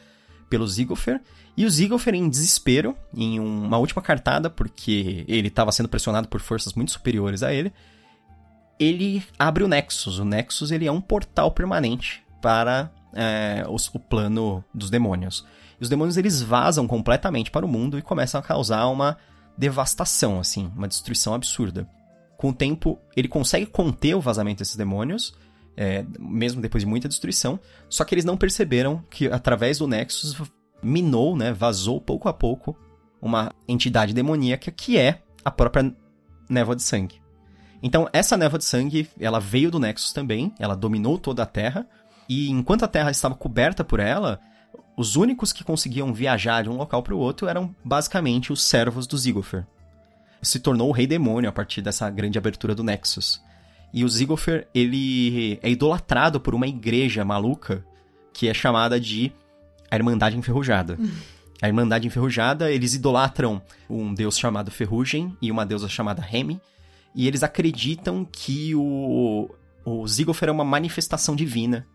pelo 0.49 0.65
Zigofer, 0.65 1.19
e 1.57 1.65
o 1.65 1.69
Zigofer 1.69 2.15
em 2.15 2.29
desespero, 2.29 2.95
em 3.13 3.41
uma 3.41 3.77
última 3.79 4.01
cartada, 4.01 4.49
porque 4.49 5.25
ele 5.27 5.49
estava 5.49 5.73
sendo 5.73 5.89
pressionado 5.89 6.29
por 6.29 6.39
forças 6.39 6.75
muito 6.75 6.93
superiores 6.93 7.43
a 7.43 7.53
ele, 7.53 7.73
ele 8.79 9.21
abre 9.37 9.65
o 9.65 9.67
Nexus. 9.67 10.17
O 10.17 10.23
Nexus 10.23 10.71
ele 10.71 10.87
é 10.87 10.91
um 10.93 11.01
portal 11.01 11.51
permanente 11.51 12.23
para 12.41 12.89
é, 13.13 13.65
os- 13.69 13.89
o 13.93 13.99
plano 13.99 14.63
dos 14.73 14.89
demônios. 14.89 15.45
E 15.79 15.83
os 15.83 15.89
demônios 15.89 16.17
eles 16.17 16.41
vazam 16.41 16.87
completamente 16.87 17.51
para 17.51 17.65
o 17.65 17.69
mundo 17.69 17.97
e 17.97 18.01
começam 18.01 18.39
a 18.39 18.43
causar 18.43 18.87
uma 18.87 19.17
devastação, 19.57 20.39
assim, 20.39 20.71
uma 20.75 20.87
destruição 20.87 21.33
absurda. 21.33 21.87
Com 22.37 22.49
o 22.49 22.53
tempo, 22.53 22.99
ele 23.15 23.27
consegue 23.27 23.65
conter 23.65 24.15
o 24.15 24.21
vazamento 24.21 24.59
desses 24.59 24.75
demônios, 24.75 25.33
é, 25.77 26.05
mesmo 26.19 26.61
depois 26.61 26.83
de 26.83 26.89
muita 26.89 27.07
destruição, 27.07 27.59
só 27.89 28.03
que 28.03 28.13
eles 28.13 28.25
não 28.25 28.37
perceberam 28.37 29.03
que 29.09 29.27
através 29.27 29.77
do 29.77 29.87
Nexus 29.87 30.35
minou, 30.81 31.35
né, 31.35 31.53
vazou 31.53 32.01
pouco 32.01 32.27
a 32.27 32.33
pouco 32.33 32.77
uma 33.21 33.51
entidade 33.67 34.13
demoníaca 34.13 34.69
que 34.71 34.97
é 34.97 35.21
a 35.45 35.49
própria 35.49 35.95
névoa 36.49 36.75
de 36.75 36.83
sangue. 36.83 37.21
Então, 37.81 38.07
essa 38.13 38.37
névoa 38.37 38.59
de 38.59 38.65
sangue, 38.65 39.09
ela 39.19 39.39
veio 39.39 39.69
do 39.71 39.79
Nexus 39.79 40.13
também, 40.13 40.53
ela 40.59 40.75
dominou 40.75 41.17
toda 41.17 41.43
a 41.43 41.45
Terra, 41.45 41.87
e 42.27 42.49
enquanto 42.49 42.83
a 42.83 42.87
Terra 42.87 43.11
estava 43.11 43.35
coberta 43.35 43.83
por 43.83 43.99
ela, 43.99 44.39
os 44.95 45.15
únicos 45.15 45.51
que 45.51 45.63
conseguiam 45.63 46.13
viajar 46.13 46.63
de 46.63 46.69
um 46.69 46.77
local 46.77 47.01
para 47.01 47.15
o 47.15 47.19
outro 47.19 47.47
eram 47.47 47.75
basicamente 47.83 48.51
os 48.53 48.61
servos 48.61 49.07
do 49.07 49.17
Zigofer. 49.17 49.65
Se 50.41 50.59
tornou 50.59 50.89
o 50.89 50.91
rei 50.91 51.07
demônio 51.07 51.49
a 51.49 51.53
partir 51.53 51.81
dessa 51.81 52.09
grande 52.09 52.37
abertura 52.37 52.75
do 52.75 52.83
Nexus. 52.83 53.41
E 53.93 54.03
o 54.03 54.09
Zigofer, 54.09 54.67
ele 54.73 55.59
é 55.61 55.69
idolatrado 55.69 56.39
por 56.39 56.53
uma 56.55 56.67
igreja 56.67 57.23
maluca 57.23 57.85
que 58.33 58.47
é 58.47 58.53
chamada 58.53 58.99
de 58.99 59.31
a 59.89 59.95
Irmandade 59.95 60.37
Enferrujada. 60.37 60.97
A 61.61 61.67
Irmandade 61.67 62.07
Enferrujada, 62.07 62.71
eles 62.71 62.95
idolatram 62.95 63.61
um 63.87 64.13
deus 64.13 64.37
chamado 64.37 64.71
Ferrugem 64.71 65.37
e 65.39 65.51
uma 65.51 65.65
deusa 65.65 65.87
chamada 65.87 66.21
Remy, 66.21 66.59
e 67.15 67.27
eles 67.27 67.43
acreditam 67.43 68.25
que 68.25 68.73
o, 68.73 69.49
o 69.85 70.07
Zigofer 70.07 70.49
é 70.49 70.51
uma 70.51 70.65
manifestação 70.65 71.35
divina 71.35 71.85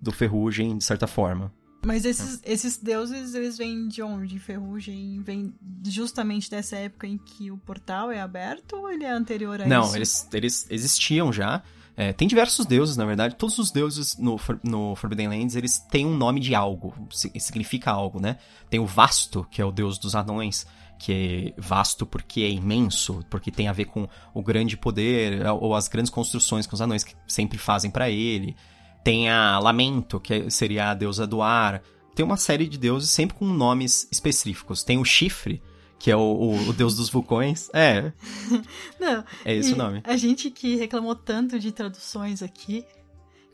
do 0.00 0.12
Ferrugem, 0.12 0.76
de 0.78 0.84
certa 0.84 1.06
forma. 1.06 1.52
mas 1.84 2.04
esses, 2.04 2.40
esses 2.44 2.76
deuses, 2.76 3.34
eles 3.34 3.56
vêm 3.58 3.88
de 3.88 4.02
onde? 4.02 4.38
Ferrugem 4.38 5.20
vem 5.22 5.52
justamente 5.86 6.50
dessa 6.50 6.76
época 6.76 7.06
em 7.06 7.18
que 7.18 7.50
o 7.50 7.56
portal 7.58 8.10
é 8.10 8.20
aberto 8.20 8.74
ou 8.76 8.90
ele 8.90 9.04
é 9.04 9.10
anterior 9.10 9.60
a 9.60 9.66
Não, 9.66 9.84
isso? 9.86 9.96
eles, 9.96 10.28
eles 10.32 10.66
existiam 10.70 11.32
já. 11.32 11.62
É, 11.96 12.12
tem 12.12 12.28
diversos 12.28 12.64
deuses, 12.64 12.96
na 12.96 13.04
verdade. 13.04 13.34
Todos 13.34 13.58
os 13.58 13.72
deuses 13.72 14.16
no, 14.18 14.38
no 14.62 14.94
Forbidden 14.94 15.26
Lands, 15.28 15.56
eles 15.56 15.78
têm 15.80 16.06
um 16.06 16.16
nome 16.16 16.38
de 16.38 16.54
algo. 16.54 16.94
si- 17.10 17.32
Significa 17.40 17.90
algo, 17.90 18.20
né? 18.20 18.38
Tem 18.70 18.78
o 18.78 18.86
Vasto, 18.86 19.44
que 19.50 19.60
é 19.60 19.64
o 19.64 19.72
deus 19.72 19.98
dos 19.98 20.14
anões. 20.14 20.64
Que 21.00 21.54
é 21.56 21.60
vasto 21.60 22.04
porque 22.04 22.40
é 22.42 22.50
imenso, 22.50 23.24
porque 23.30 23.52
tem 23.52 23.68
a 23.68 23.72
ver 23.72 23.84
com 23.84 24.08
o 24.34 24.42
grande 24.42 24.76
poder 24.76 25.46
ou 25.46 25.74
as 25.76 25.86
grandes 25.86 26.10
construções 26.10 26.66
que 26.66 26.74
os 26.74 26.80
anões 26.80 27.04
sempre 27.26 27.56
fazem 27.56 27.88
pra 27.90 28.10
ele. 28.10 28.56
Tem 29.04 29.28
a 29.30 29.58
Lamento, 29.58 30.20
que 30.20 30.50
seria 30.50 30.90
a 30.90 30.94
deusa 30.94 31.26
do 31.26 31.40
ar. 31.42 31.82
Tem 32.14 32.24
uma 32.24 32.36
série 32.36 32.66
de 32.66 32.76
deuses 32.78 33.10
sempre 33.10 33.36
com 33.36 33.46
nomes 33.46 34.08
específicos. 34.10 34.82
Tem 34.82 34.98
o 34.98 35.04
Chifre, 35.04 35.62
que 35.98 36.10
é 36.10 36.16
o, 36.16 36.20
o- 36.20 36.68
o 36.68 36.72
deus 36.72 36.96
dos 36.96 37.08
vulcões. 37.08 37.70
É, 37.72 38.12
Não, 39.00 39.24
é 39.44 39.54
esse 39.54 39.72
o 39.72 39.76
nome. 39.76 40.00
A 40.04 40.16
gente 40.16 40.50
que 40.50 40.76
reclamou 40.76 41.14
tanto 41.14 41.58
de 41.58 41.70
traduções 41.72 42.42
aqui, 42.42 42.84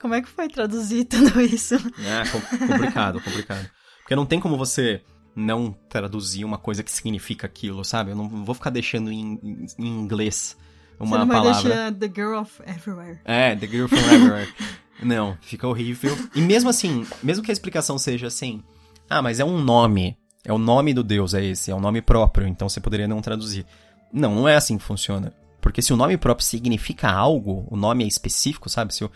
como 0.01 0.15
é 0.15 0.23
que 0.23 0.29
foi 0.29 0.49
traduzir 0.49 1.05
tudo 1.07 1.41
isso? 1.41 1.75
É, 1.77 2.29
com- 2.31 2.67
complicado, 2.67 3.21
complicado. 3.21 3.71
Porque 4.01 4.17
não 4.17 4.27
tem 4.27 4.41
como 4.41 4.57
você 4.57 5.03
não 5.37 5.73
traduzir 5.89 6.45
uma 6.45 6.59
coisa 6.59 6.83
que 6.83 6.91
significa 6.91 7.47
aquilo, 7.47 7.85
sabe? 7.85 8.11
Eu 8.13 8.17
não 8.17 8.29
vou 8.45 8.55
ficar 8.55 8.71
deixando 8.71 9.11
em, 9.13 9.67
em- 9.79 9.87
inglês 9.87 10.57
Você 10.99 11.05
uma 11.05 11.19
não 11.19 11.27
vai 11.27 11.37
palavra. 11.39 11.63
deixar 11.63 11.93
The 11.93 12.07
Girl 12.15 12.39
of 12.39 12.63
Everywhere. 12.67 13.19
É, 13.25 13.57
The 13.57 13.67
Girl 13.67 13.89
from 13.89 13.99
Everywhere. 13.99 14.49
não, 15.05 15.37
fica 15.41 15.69
horrível. 15.69 16.17
E 16.35 16.41
mesmo 16.41 16.71
assim, 16.71 17.07
mesmo 17.23 17.45
que 17.45 17.51
a 17.51 17.53
explicação 17.53 17.99
seja 17.99 18.27
assim, 18.27 18.63
ah, 19.09 19.23
mas 19.23 19.41
é 19.41 19.45
um 19.45 19.63
nome. 19.63 20.17
É 20.45 20.53
o 20.53 20.59
nome 20.59 20.93
do 20.93 21.03
deus, 21.03 21.33
é 21.33 21.45
esse, 21.45 21.71
é 21.71 21.75
um 21.75 21.81
nome 21.81 22.03
próprio, 22.03 22.47
então 22.47 22.69
você 22.69 22.81
poderia 22.81 23.09
não 23.09 23.23
traduzir. 23.23 23.65
Não, 24.13 24.35
não 24.35 24.49
é 24.49 24.57
assim 24.57 24.77
que 24.77 24.85
funciona. 24.85 25.33
Porque 25.61 25.81
se 25.81 25.93
o 25.93 25.97
nome 25.97 26.19
próprio 26.19 26.47
significa 26.47 27.11
algo, 27.11 27.67
o 27.71 27.77
nome 27.77 28.05
é 28.05 28.07
específico, 28.07 28.69
sabe? 28.69 28.95
Se 28.95 29.05
o, 29.05 29.11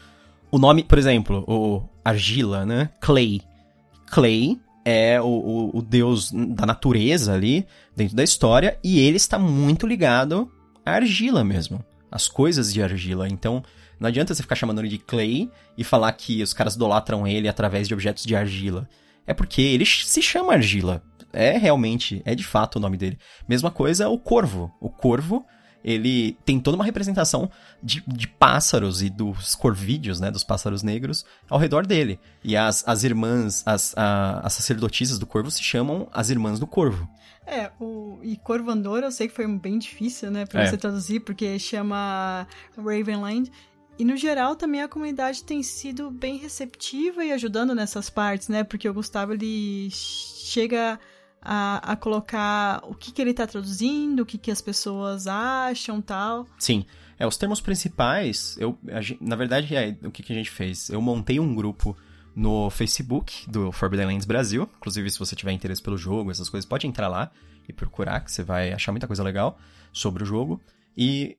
O 0.50 0.58
nome, 0.58 0.82
por 0.82 0.96
exemplo, 0.96 1.44
o 1.46 1.82
argila, 2.02 2.64
né? 2.64 2.88
Clay. 3.00 3.42
Clay 4.10 4.58
é 4.84 5.20
o, 5.20 5.26
o, 5.26 5.78
o, 5.78 5.82
deus 5.82 6.32
da 6.32 6.64
natureza 6.64 7.34
ali, 7.34 7.66
dentro 7.94 8.16
da 8.16 8.24
história, 8.24 8.78
e 8.82 8.98
ele 8.98 9.18
está 9.18 9.38
muito 9.38 9.86
ligado 9.86 10.50
à 10.84 10.92
argila 10.92 11.44
mesmo. 11.44 11.84
As 12.10 12.26
coisas 12.26 12.72
de 12.72 12.82
argila. 12.82 13.28
Então, 13.28 13.62
não 13.98 14.08
adianta 14.08 14.34
você 14.34 14.42
ficar 14.42 14.56
chamando 14.56 14.80
ele 14.80 14.88
de 14.88 14.98
Clay 14.98 15.50
e 15.76 15.84
falar 15.84 16.12
que 16.12 16.42
os 16.42 16.52
caras 16.52 16.74
idolatram 16.74 17.26
ele 17.26 17.48
através 17.48 17.88
de 17.88 17.94
objetos 17.94 18.24
de 18.24 18.36
argila. 18.36 18.88
É 19.26 19.34
porque 19.34 19.60
ele 19.60 19.84
se 19.84 20.22
chama 20.22 20.54
argila. 20.54 21.02
É 21.32 21.58
realmente, 21.58 22.22
é 22.24 22.34
de 22.34 22.44
fato 22.44 22.76
o 22.76 22.80
nome 22.80 22.96
dele. 22.96 23.18
Mesma 23.46 23.70
coisa 23.70 24.08
o 24.08 24.18
corvo. 24.18 24.72
O 24.80 24.88
corvo 24.88 25.44
ele 25.84 26.36
tem 26.44 26.58
toda 26.58 26.76
uma 26.76 26.84
representação 26.84 27.50
de, 27.82 28.02
de 28.06 28.26
pássaros 28.26 29.02
e 29.02 29.08
dos 29.08 29.54
corvídeos, 29.54 30.20
né, 30.20 30.30
dos 30.30 30.42
pássaros 30.42 30.82
negros, 30.82 31.24
ao 31.48 31.58
redor 31.58 31.86
dele. 31.86 32.18
E 32.42 32.56
as, 32.56 32.86
as 32.86 33.04
irmãs, 33.04 33.62
as, 33.64 33.96
a, 33.96 34.40
as 34.40 34.54
sacerdotisas 34.54 35.18
do 35.18 35.26
corvo 35.26 35.50
se 35.50 35.62
chamam 35.62 36.08
as 36.12 36.30
irmãs 36.30 36.58
do 36.58 36.66
corvo. 36.66 37.08
É, 37.46 37.70
o, 37.80 38.18
e 38.22 38.36
Corvandor 38.36 39.02
eu 39.02 39.10
sei 39.10 39.28
que 39.28 39.34
foi 39.34 39.46
bem 39.46 39.78
difícil, 39.78 40.30
né, 40.30 40.44
pra 40.44 40.62
é. 40.62 40.66
você 40.66 40.76
traduzir, 40.76 41.20
porque 41.20 41.58
chama 41.58 42.46
Ravenland. 42.76 43.50
E 43.98 44.04
no 44.04 44.16
geral 44.16 44.54
também 44.54 44.80
a 44.80 44.88
comunidade 44.88 45.42
tem 45.42 45.62
sido 45.62 46.10
bem 46.10 46.36
receptiva 46.36 47.24
e 47.24 47.32
ajudando 47.32 47.74
nessas 47.74 48.08
partes, 48.08 48.48
né, 48.48 48.62
porque 48.62 48.88
o 48.88 48.94
Gustavo 48.94 49.32
ele 49.32 49.88
chega 49.90 51.00
a, 51.42 51.92
a 51.92 51.96
colocar 51.96 52.80
o 52.84 52.94
que, 52.94 53.10
que 53.10 53.20
ele 53.20 53.32
está 53.32 53.46
traduzindo, 53.46 54.20
o 54.20 54.26
que, 54.26 54.38
que 54.38 54.50
as 54.50 54.60
pessoas 54.60 55.26
acham 55.26 56.00
tal. 56.00 56.46
Sim. 56.58 56.86
É, 57.18 57.26
os 57.26 57.36
termos 57.36 57.60
principais, 57.60 58.56
eu, 58.60 58.78
na 59.20 59.34
verdade, 59.34 59.74
é, 59.74 59.96
o 60.04 60.10
que, 60.10 60.22
que 60.22 60.32
a 60.32 60.36
gente 60.36 60.50
fez? 60.50 60.88
Eu 60.88 61.02
montei 61.02 61.40
um 61.40 61.52
grupo 61.52 61.96
no 62.36 62.70
Facebook 62.70 63.50
do 63.50 63.72
Forbidden 63.72 64.06
Lands 64.06 64.24
Brasil. 64.24 64.68
Inclusive, 64.76 65.10
se 65.10 65.18
você 65.18 65.34
tiver 65.34 65.50
interesse 65.50 65.82
pelo 65.82 65.98
jogo, 65.98 66.30
essas 66.30 66.48
coisas, 66.48 66.68
pode 66.68 66.86
entrar 66.86 67.08
lá 67.08 67.32
e 67.68 67.72
procurar, 67.72 68.20
que 68.20 68.30
você 68.30 68.44
vai 68.44 68.72
achar 68.72 68.92
muita 68.92 69.08
coisa 69.08 69.24
legal 69.24 69.58
sobre 69.92 70.22
o 70.22 70.26
jogo. 70.26 70.60
E 70.96 71.36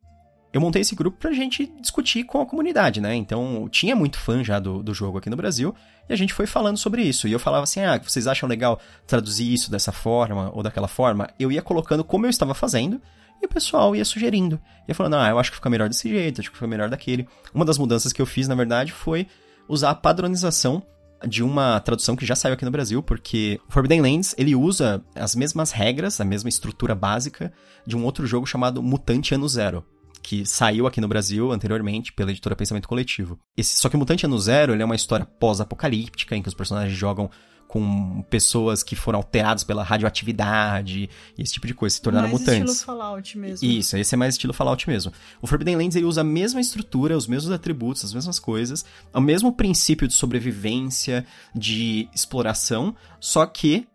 eu 0.51 0.59
montei 0.59 0.81
esse 0.81 0.95
grupo 0.95 1.17
pra 1.17 1.31
gente 1.31 1.71
discutir 1.79 2.23
com 2.23 2.41
a 2.41 2.45
comunidade, 2.45 2.99
né? 2.99 3.13
Então, 3.13 3.67
tinha 3.69 3.95
muito 3.95 4.17
fã 4.17 4.43
já 4.43 4.59
do, 4.59 4.81
do 4.81 4.93
jogo 4.93 5.19
aqui 5.19 5.29
no 5.29 5.35
Brasil, 5.35 5.75
e 6.07 6.13
a 6.13 6.15
gente 6.15 6.33
foi 6.33 6.47
falando 6.47 6.77
sobre 6.77 7.03
isso. 7.03 7.27
E 7.27 7.31
eu 7.31 7.39
falava 7.39 7.63
assim: 7.63 7.81
ah, 7.81 7.99
vocês 8.01 8.25
acham 8.25 8.49
legal 8.49 8.79
traduzir 9.05 9.51
isso 9.51 9.69
dessa 9.69 9.91
forma 9.91 10.49
ou 10.53 10.63
daquela 10.63 10.87
forma? 10.87 11.29
Eu 11.39 11.51
ia 11.51 11.61
colocando 11.61 12.03
como 12.03 12.25
eu 12.25 12.29
estava 12.29 12.55
fazendo, 12.55 12.99
e 13.41 13.45
o 13.45 13.49
pessoal 13.49 13.95
ia 13.95 14.03
sugerindo. 14.03 14.59
Ia 14.87 14.95
falando: 14.95 15.17
ah, 15.17 15.29
eu 15.29 15.37
acho 15.37 15.51
que 15.51 15.57
fica 15.57 15.69
melhor 15.69 15.87
desse 15.87 16.09
jeito, 16.09 16.41
acho 16.41 16.49
que 16.49 16.57
fica 16.57 16.67
melhor 16.67 16.89
daquele. 16.89 17.27
Uma 17.53 17.65
das 17.65 17.77
mudanças 17.77 18.11
que 18.11 18.21
eu 18.21 18.25
fiz, 18.25 18.47
na 18.47 18.55
verdade, 18.55 18.91
foi 18.91 19.27
usar 19.67 19.91
a 19.91 19.95
padronização 19.95 20.81
de 21.27 21.43
uma 21.43 21.79
tradução 21.81 22.15
que 22.15 22.25
já 22.25 22.35
saiu 22.35 22.53
aqui 22.53 22.65
no 22.65 22.71
Brasil, 22.71 23.03
porque 23.03 23.59
Forbidden 23.67 24.01
Lands, 24.01 24.33
ele 24.37 24.55
usa 24.55 25.03
as 25.13 25.35
mesmas 25.35 25.71
regras, 25.71 26.19
a 26.19 26.25
mesma 26.25 26.49
estrutura 26.49 26.95
básica 26.95 27.53
de 27.85 27.95
um 27.95 28.03
outro 28.03 28.25
jogo 28.25 28.47
chamado 28.47 28.81
Mutante 28.81 29.35
Ano 29.35 29.47
Zero 29.47 29.85
que 30.29 30.45
saiu 30.45 30.85
aqui 30.85 31.01
no 31.01 31.07
Brasil 31.07 31.51
anteriormente 31.51 32.13
pela 32.13 32.29
editora 32.29 32.55
Pensamento 32.55 32.87
Coletivo. 32.87 33.39
Esse, 33.57 33.77
só 33.77 33.89
que 33.89 33.95
o 33.95 33.99
Mutante 33.99 34.27
Ano 34.27 34.37
Zero 34.37 34.73
ele 34.73 34.83
é 34.83 34.85
uma 34.85 34.95
história 34.95 35.25
pós-apocalíptica, 35.25 36.35
em 36.35 36.43
que 36.43 36.47
os 36.47 36.53
personagens 36.53 36.95
jogam 36.95 37.31
com 37.67 38.21
pessoas 38.29 38.83
que 38.83 38.95
foram 38.95 39.17
alteradas 39.17 39.63
pela 39.63 39.83
radioatividade 39.83 41.09
e 41.35 41.41
esse 41.41 41.53
tipo 41.53 41.65
de 41.65 41.73
coisa, 41.73 41.95
se 41.95 42.01
tornaram 42.03 42.27
mais 42.27 42.41
mutantes. 42.41 42.59
Mais 42.59 42.71
estilo 42.77 42.85
Fallout 42.85 43.37
mesmo. 43.39 43.67
Isso, 43.67 43.97
esse 43.97 44.13
é 44.13 44.17
mais 44.19 44.35
estilo 44.35 44.53
Fallout 44.53 44.87
mesmo. 44.87 45.11
O 45.41 45.47
Forbidden 45.47 45.75
Lands 45.75 45.95
ele 45.95 46.05
usa 46.05 46.21
a 46.21 46.23
mesma 46.23 46.61
estrutura, 46.61 47.17
os 47.17 47.25
mesmos 47.25 47.51
atributos, 47.51 48.05
as 48.05 48.13
mesmas 48.13 48.37
coisas, 48.37 48.85
o 49.11 49.19
mesmo 49.19 49.51
princípio 49.51 50.07
de 50.07 50.13
sobrevivência, 50.13 51.25
de 51.55 52.07
exploração, 52.13 52.95
só 53.19 53.47
que 53.47 53.87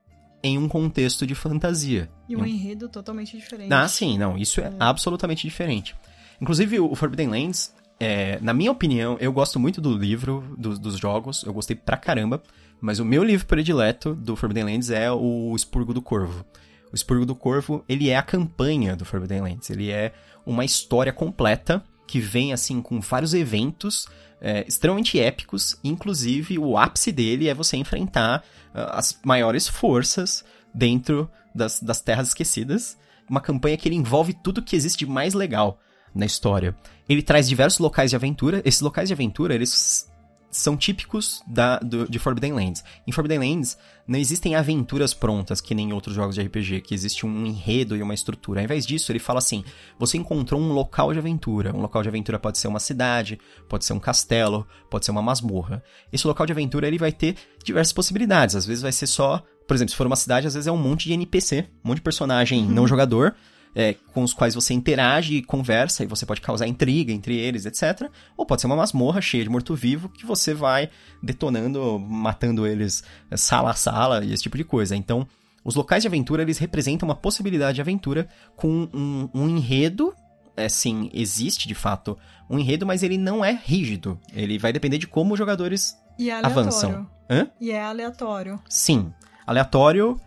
em 0.42 0.58
um 0.58 0.68
contexto 0.68 1.24
de 1.24 1.34
fantasia. 1.36 2.10
E 2.28 2.34
um 2.34 2.44
enredo 2.44 2.88
totalmente 2.88 3.36
diferente. 3.36 3.72
Ah, 3.72 3.86
sim, 3.86 4.18
não, 4.18 4.36
isso 4.36 4.60
é, 4.60 4.64
é. 4.64 4.72
absolutamente 4.80 5.46
diferente. 5.46 5.94
Inclusive, 6.40 6.80
o 6.80 6.94
Forbidden 6.94 7.28
Lands, 7.28 7.74
é, 7.98 8.38
na 8.40 8.52
minha 8.52 8.72
opinião, 8.72 9.16
eu 9.20 9.32
gosto 9.32 9.58
muito 9.58 9.80
do 9.80 9.96
livro, 9.96 10.54
do, 10.58 10.78
dos 10.78 10.98
jogos, 10.98 11.42
eu 11.44 11.52
gostei 11.52 11.76
pra 11.76 11.96
caramba, 11.96 12.42
mas 12.80 12.98
o 12.98 13.04
meu 13.04 13.22
livro 13.22 13.46
predileto 13.46 14.14
do 14.14 14.36
Forbidden 14.36 14.64
Lands 14.64 14.90
é 14.90 15.10
o 15.10 15.54
Expurgo 15.54 15.94
do 15.94 16.02
Corvo. 16.02 16.44
O 16.92 16.94
Expurgo 16.94 17.24
do 17.24 17.34
Corvo, 17.34 17.84
ele 17.88 18.10
é 18.10 18.16
a 18.16 18.22
campanha 18.22 18.94
do 18.94 19.04
Forbidden 19.04 19.40
Lands, 19.40 19.70
ele 19.70 19.90
é 19.90 20.12
uma 20.44 20.64
história 20.64 21.12
completa 21.12 21.82
que 22.06 22.20
vem, 22.20 22.52
assim, 22.52 22.82
com 22.82 23.00
vários 23.00 23.32
eventos 23.32 24.06
é, 24.40 24.64
extremamente 24.68 25.18
épicos, 25.18 25.78
inclusive 25.82 26.58
o 26.58 26.76
ápice 26.76 27.10
dele 27.10 27.48
é 27.48 27.54
você 27.54 27.78
enfrentar 27.78 28.44
uh, 28.74 28.92
as 28.92 29.18
maiores 29.24 29.66
forças 29.66 30.44
dentro 30.74 31.30
das, 31.54 31.80
das 31.80 32.02
Terras 32.02 32.28
Esquecidas, 32.28 32.98
uma 33.28 33.40
campanha 33.40 33.78
que 33.78 33.88
ele 33.88 33.96
envolve 33.96 34.34
tudo 34.34 34.60
que 34.60 34.76
existe 34.76 34.98
de 34.98 35.06
mais 35.06 35.32
legal 35.32 35.80
na 36.14 36.26
história. 36.26 36.76
Ele 37.08 37.22
traz 37.22 37.48
diversos 37.48 37.78
locais 37.78 38.10
de 38.10 38.16
aventura. 38.16 38.62
Esses 38.64 38.80
locais 38.80 39.08
de 39.08 39.14
aventura, 39.14 39.54
eles 39.54 40.08
são 40.56 40.76
típicos 40.76 41.42
da, 41.46 41.78
do, 41.78 42.08
de 42.08 42.18
Forbidden 42.18 42.52
Lands. 42.52 42.84
Em 43.06 43.12
Forbidden 43.12 43.38
Lands, 43.38 43.76
não 44.06 44.18
existem 44.18 44.54
aventuras 44.54 45.12
prontas, 45.12 45.60
que 45.60 45.74
nem 45.74 45.90
em 45.90 45.92
outros 45.92 46.14
jogos 46.14 46.34
de 46.34 46.42
RPG, 46.42 46.82
que 46.82 46.94
existe 46.94 47.26
um 47.26 47.44
enredo 47.44 47.96
e 47.96 48.02
uma 48.02 48.14
estrutura. 48.14 48.60
Ao 48.60 48.64
invés 48.64 48.86
disso, 48.86 49.10
ele 49.10 49.18
fala 49.18 49.38
assim: 49.38 49.64
você 49.98 50.16
encontrou 50.16 50.60
um 50.60 50.72
local 50.72 51.12
de 51.12 51.18
aventura. 51.18 51.74
Um 51.74 51.80
local 51.80 52.02
de 52.02 52.08
aventura 52.08 52.38
pode 52.38 52.58
ser 52.58 52.68
uma 52.68 52.80
cidade, 52.80 53.38
pode 53.68 53.84
ser 53.84 53.92
um 53.92 54.00
castelo, 54.00 54.66
pode 54.88 55.04
ser 55.04 55.10
uma 55.10 55.22
masmorra. 55.22 55.82
Esse 56.12 56.26
local 56.26 56.46
de 56.46 56.52
aventura 56.52 56.86
ele 56.86 56.98
vai 56.98 57.12
ter 57.12 57.36
diversas 57.64 57.92
possibilidades. 57.92 58.54
Às 58.54 58.66
vezes 58.66 58.82
vai 58.82 58.92
ser 58.92 59.06
só. 59.06 59.42
Por 59.66 59.74
exemplo, 59.74 59.90
se 59.90 59.96
for 59.96 60.06
uma 60.06 60.16
cidade, 60.16 60.46
às 60.46 60.54
vezes 60.54 60.66
é 60.66 60.72
um 60.72 60.76
monte 60.76 61.08
de 61.08 61.14
NPC, 61.14 61.66
um 61.84 61.88
monte 61.88 61.96
de 61.96 62.02
personagem 62.02 62.64
não 62.64 62.86
jogador 62.86 63.34
é, 63.74 63.94
com 64.12 64.22
os 64.22 64.32
quais 64.32 64.54
você 64.54 64.72
interage 64.72 65.36
e 65.36 65.42
conversa, 65.42 66.04
e 66.04 66.06
você 66.06 66.24
pode 66.24 66.40
causar 66.40 66.66
intriga 66.66 67.12
entre 67.12 67.36
eles, 67.36 67.66
etc. 67.66 68.10
Ou 68.36 68.46
pode 68.46 68.60
ser 68.60 68.66
uma 68.66 68.76
masmorra 68.76 69.20
cheia 69.20 69.44
de 69.44 69.50
morto-vivo 69.50 70.08
que 70.08 70.24
você 70.24 70.54
vai 70.54 70.88
detonando, 71.22 71.98
matando 71.98 72.66
eles 72.66 73.02
é, 73.30 73.36
sala 73.36 73.70
a 73.70 73.74
sala 73.74 74.24
e 74.24 74.32
esse 74.32 74.42
tipo 74.42 74.56
de 74.56 74.64
coisa. 74.64 74.94
Então, 74.94 75.26
os 75.64 75.74
locais 75.74 76.02
de 76.02 76.08
aventura, 76.08 76.42
eles 76.42 76.58
representam 76.58 77.08
uma 77.08 77.16
possibilidade 77.16 77.76
de 77.76 77.80
aventura 77.80 78.28
com 78.54 78.88
um, 78.92 79.28
um 79.34 79.48
enredo 79.48 80.14
é, 80.56 80.68
sim, 80.68 81.10
existe 81.12 81.66
de 81.66 81.74
fato 81.74 82.16
um 82.48 82.58
enredo, 82.58 82.86
mas 82.86 83.02
ele 83.02 83.18
não 83.18 83.44
é 83.44 83.52
rígido. 83.52 84.18
Ele 84.32 84.58
vai 84.58 84.72
depender 84.72 84.98
de 84.98 85.06
como 85.06 85.32
os 85.32 85.38
jogadores 85.38 85.96
e 86.18 86.30
é 86.30 86.44
avançam. 86.44 87.08
Hã? 87.28 87.48
E 87.60 87.70
é 87.70 87.82
aleatório. 87.82 88.60
Sim. 88.68 89.12
Aleatório 89.46 90.20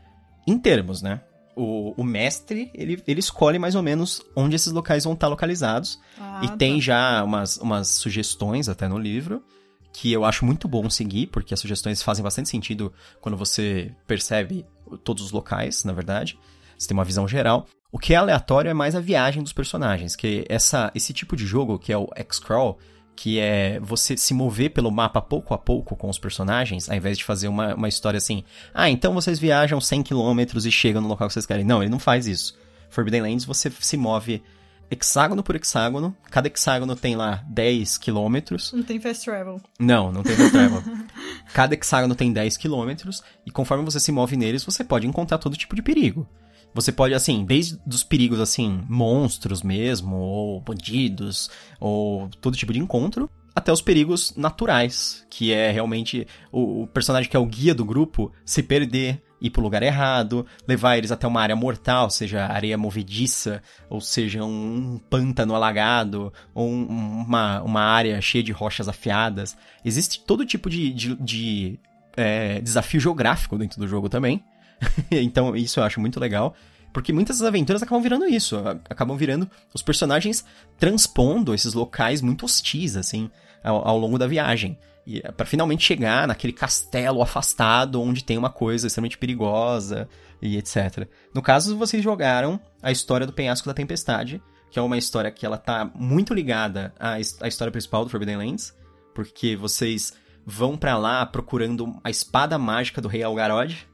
em 0.46 0.58
termos, 0.58 1.02
né? 1.02 1.22
O, 1.58 1.94
o 1.98 2.04
mestre, 2.04 2.70
ele, 2.74 3.02
ele 3.08 3.20
escolhe 3.20 3.58
mais 3.58 3.74
ou 3.74 3.82
menos 3.82 4.22
onde 4.36 4.56
esses 4.56 4.72
locais 4.72 5.04
vão 5.04 5.14
estar 5.14 5.28
localizados. 5.28 6.00
Ah, 6.18 6.42
e 6.44 6.48
tá. 6.50 6.58
tem 6.58 6.80
já 6.80 7.24
umas, 7.24 7.58
umas 7.58 7.88
sugestões 7.88 8.70
até 8.70 8.88
no 8.88 8.98
livro, 8.98 9.44
que 9.92 10.14
eu 10.14 10.24
acho 10.24 10.46
muito 10.46 10.68
bom 10.68 10.88
seguir, 10.90 11.28
porque 11.28 11.54
as 11.54 11.60
sugestões 11.60 12.04
fazem 12.04 12.24
bastante 12.24 12.48
sentido 12.48 12.94
quando 13.20 13.36
você 13.36 13.92
percebe 14.06 14.66
todos 15.04 15.24
os 15.24 15.32
locais, 15.32 15.84
na 15.84 15.94
verdade. 15.94 16.38
Você 16.78 16.88
tem 16.88 16.96
uma 16.96 17.04
visão 17.04 17.28
geral. 17.28 17.66
O 17.92 17.98
que 17.98 18.14
é 18.14 18.18
aleatório 18.18 18.70
é 18.70 18.74
mais 18.74 18.96
a 18.96 19.00
viagem 19.00 19.42
dos 19.42 19.54
personagens, 19.54 20.16
que 20.16 20.46
essa, 20.48 20.92
esse 20.94 21.12
tipo 21.12 21.36
de 21.36 21.48
jogo, 21.48 21.80
que 21.80 21.92
é 21.92 21.98
o 21.98 22.10
X-Crawl, 22.16 22.78
que 23.18 23.40
é 23.40 23.80
você 23.82 24.16
se 24.16 24.32
mover 24.32 24.70
pelo 24.70 24.92
mapa 24.92 25.20
pouco 25.20 25.52
a 25.56 25.58
pouco 25.58 25.96
com 25.96 26.08
os 26.08 26.20
personagens, 26.20 26.88
ao 26.88 26.96
invés 26.96 27.18
de 27.18 27.24
fazer 27.24 27.48
uma, 27.48 27.74
uma 27.74 27.90
história 27.90 28.20
assim, 28.20 28.44
ah, 28.72 28.90
então 28.92 29.12
vocês 29.12 29.40
viajam 29.40 29.82
100 29.82 30.04
km 30.04 30.40
e 30.64 30.72
chegam 30.72 31.02
no 31.02 31.08
local 31.08 31.28
que 31.28 31.34
vocês 31.34 31.46
querem. 31.46 31.66
Não, 31.66 31.82
ele 31.82 31.90
não 31.90 31.98
faz 31.98 32.28
isso. 32.28 32.56
Forbidden 32.92 33.24
Lands 33.24 33.44
você 33.44 33.72
se 33.72 33.98
move 33.98 34.42
hexágono 34.90 35.44
por 35.44 35.56
hexágono, 35.56 36.16
cada 36.30 36.48
hexágono 36.48 36.96
tem 36.96 37.16
lá 37.16 37.44
10 37.50 37.98
quilômetros. 37.98 38.72
Não 38.72 38.84
tem 38.84 39.00
fast 39.00 39.26
travel. 39.26 39.60
Não, 39.80 40.12
não 40.12 40.22
tem 40.22 40.36
fast 40.36 40.52
travel. 40.52 40.84
cada 41.54 41.74
hexágono 41.74 42.14
tem 42.14 42.32
10 42.32 42.56
quilômetros, 42.56 43.24
e 43.46 43.52
conforme 43.52 43.84
você 43.84 44.00
se 44.00 44.12
move 44.12 44.38
neles, 44.38 44.64
você 44.64 44.84
pode 44.84 45.08
encontrar 45.08 45.40
todo 45.40 45.58
tipo 45.58 45.76
de 45.76 45.82
perigo. 45.82 46.28
Você 46.74 46.92
pode, 46.92 47.14
assim, 47.14 47.44
desde 47.44 47.80
os 47.88 48.04
perigos, 48.04 48.40
assim, 48.40 48.84
monstros 48.88 49.64
mesmo, 49.64 50.16
ou 50.16 50.62
bandidos, 50.62 51.50
ou 51.80 52.30
todo 52.42 52.58
tipo 52.58 52.72
de 52.72 52.80
encontro, 52.80 53.30
até 53.56 53.72
os 53.72 53.82
perigos 53.82 54.36
naturais, 54.36 55.26
que 55.32 55.52
é 55.52 55.72
realmente 55.72 56.28
o, 56.52 56.84
o 56.84 56.88
personagem 56.88 57.30
que 57.30 57.36
é 57.36 57.40
o 57.40 57.46
guia 57.46 57.74
do 57.74 57.84
grupo 57.84 58.32
se 58.46 58.62
perder, 58.62 59.24
ir 59.42 59.50
pro 59.50 59.62
lugar 59.62 59.82
errado, 59.84 60.46
levar 60.68 60.98
eles 60.98 61.12
até 61.12 61.28
uma 61.28 61.42
área 61.42 61.56
mortal, 61.56 62.10
seja 62.10 62.46
areia 62.46 62.78
movediça, 62.78 63.62
ou 63.90 64.00
seja, 64.02 64.44
um 64.44 65.00
pântano 65.10 65.56
alagado, 65.56 66.32
ou 66.54 66.70
um, 66.70 66.86
uma, 67.26 67.62
uma 67.62 67.82
área 67.82 68.20
cheia 68.22 68.44
de 68.44 68.52
rochas 68.52 68.88
afiadas. 68.88 69.58
Existe 69.84 70.24
todo 70.24 70.46
tipo 70.46 70.70
de, 70.70 70.92
de, 70.94 71.16
de 71.16 71.80
é, 72.16 72.60
desafio 72.62 73.00
geográfico 73.00 73.58
dentro 73.58 73.80
do 73.80 73.88
jogo 73.88 74.10
também. 74.10 74.44
então, 75.12 75.56
isso 75.56 75.80
eu 75.80 75.84
acho 75.84 76.00
muito 76.00 76.20
legal. 76.20 76.56
Porque 76.94 77.14
muitas 77.14 77.40
das 77.40 77.48
aventuras 77.48 77.84
acabam 77.84 78.02
virando 78.02 78.26
isso. 78.26 78.58
Acabam 78.90 79.18
virando 79.18 79.50
os 79.74 79.82
personagens 79.82 80.44
transpondo 80.80 81.54
esses 81.54 81.74
locais 81.74 82.22
muito 82.22 82.46
hostis, 82.46 82.96
assim. 82.96 83.30
ao, 83.64 83.88
ao 83.88 83.98
longo 83.98 84.18
da 84.18 84.28
viagem. 84.28 84.78
E 85.06 85.20
é 85.24 85.32
para 85.32 85.46
finalmente 85.46 85.86
chegar 85.86 86.28
naquele 86.28 86.52
castelo 86.52 87.22
afastado 87.22 88.02
onde 88.02 88.24
tem 88.24 88.38
uma 88.38 88.50
coisa 88.50 88.88
extremamente 88.88 89.18
perigosa 89.18 90.10
e 90.42 90.58
etc. 90.58 91.08
No 91.34 91.42
caso, 91.42 91.78
vocês 91.78 92.04
jogaram 92.04 92.60
a 92.82 92.92
história 92.92 93.26
do 93.26 93.32
Penhasco 93.32 93.68
da 93.68 93.74
Tempestade, 93.74 94.42
que 94.70 94.78
é 94.78 94.82
uma 94.82 94.98
história 94.98 95.32
que 95.32 95.46
ela 95.46 95.58
tá 95.58 95.90
muito 95.96 96.34
ligada 96.34 96.94
à, 97.00 97.14
à 97.14 97.48
história 97.48 97.72
principal 97.72 98.04
do 98.04 98.10
Forbidden 98.12 98.38
Lands, 98.38 98.76
porque 99.16 99.56
vocês 99.56 100.14
vão 100.46 100.78
para 100.78 100.98
lá 100.98 101.26
procurando 101.26 101.98
a 102.04 102.10
espada 102.10 102.58
mágica 102.58 103.02
do 103.02 103.08
Rei 103.08 103.24
Algarod, 103.24 103.87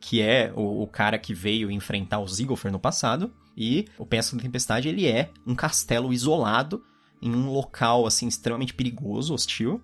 que 0.00 0.22
é 0.22 0.52
o, 0.56 0.82
o, 0.82 0.86
cara 0.86 1.18
que 1.18 1.34
veio 1.34 1.70
enfrentar 1.70 2.18
o 2.20 2.26
Ziggler 2.26 2.72
no 2.72 2.80
passado, 2.80 3.32
e 3.56 3.86
o 3.98 4.06
Penhasco 4.06 4.36
da 4.36 4.42
Tempestade 4.42 4.88
ele 4.88 5.06
é 5.06 5.30
um 5.46 5.54
castelo 5.54 6.12
isolado 6.12 6.82
em 7.20 7.34
um 7.34 7.50
local 7.50 8.06
assim 8.06 8.26
extremamente 8.26 8.72
perigoso, 8.72 9.34
hostil, 9.34 9.82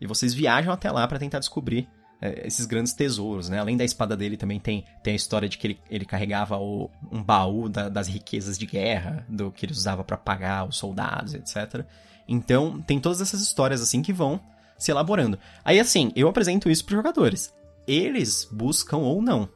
e 0.00 0.06
vocês 0.06 0.34
viajam 0.34 0.72
até 0.72 0.90
lá 0.90 1.08
para 1.08 1.18
tentar 1.18 1.38
descobrir 1.38 1.88
é, 2.20 2.46
esses 2.46 2.66
grandes 2.66 2.92
tesouros, 2.92 3.48
né? 3.48 3.58
Além 3.58 3.76
da 3.76 3.84
espada 3.84 4.16
dele, 4.16 4.36
também 4.36 4.58
tem, 4.58 4.84
tem 5.02 5.12
a 5.12 5.16
história 5.16 5.48
de 5.48 5.58
que 5.58 5.66
ele, 5.66 5.80
ele 5.90 6.04
carregava 6.04 6.58
o, 6.58 6.90
um 7.10 7.22
baú 7.22 7.68
da, 7.68 7.88
das 7.88 8.08
riquezas 8.08 8.58
de 8.58 8.66
guerra, 8.66 9.24
do 9.28 9.50
que 9.50 9.66
ele 9.66 9.72
usava 9.72 10.04
para 10.04 10.16
pagar 10.16 10.68
os 10.68 10.76
soldados, 10.76 11.34
etc. 11.34 11.84
Então, 12.28 12.80
tem 12.82 12.98
todas 12.98 13.20
essas 13.20 13.40
histórias, 13.40 13.80
assim, 13.80 14.02
que 14.02 14.12
vão 14.12 14.40
se 14.78 14.90
elaborando. 14.90 15.38
Aí, 15.64 15.78
assim, 15.78 16.12
eu 16.16 16.28
apresento 16.28 16.70
isso 16.70 16.84
pros 16.84 16.96
jogadores. 16.96 17.54
Eles 17.86 18.48
buscam 18.50 18.98
ou 18.98 19.22
não 19.22 19.48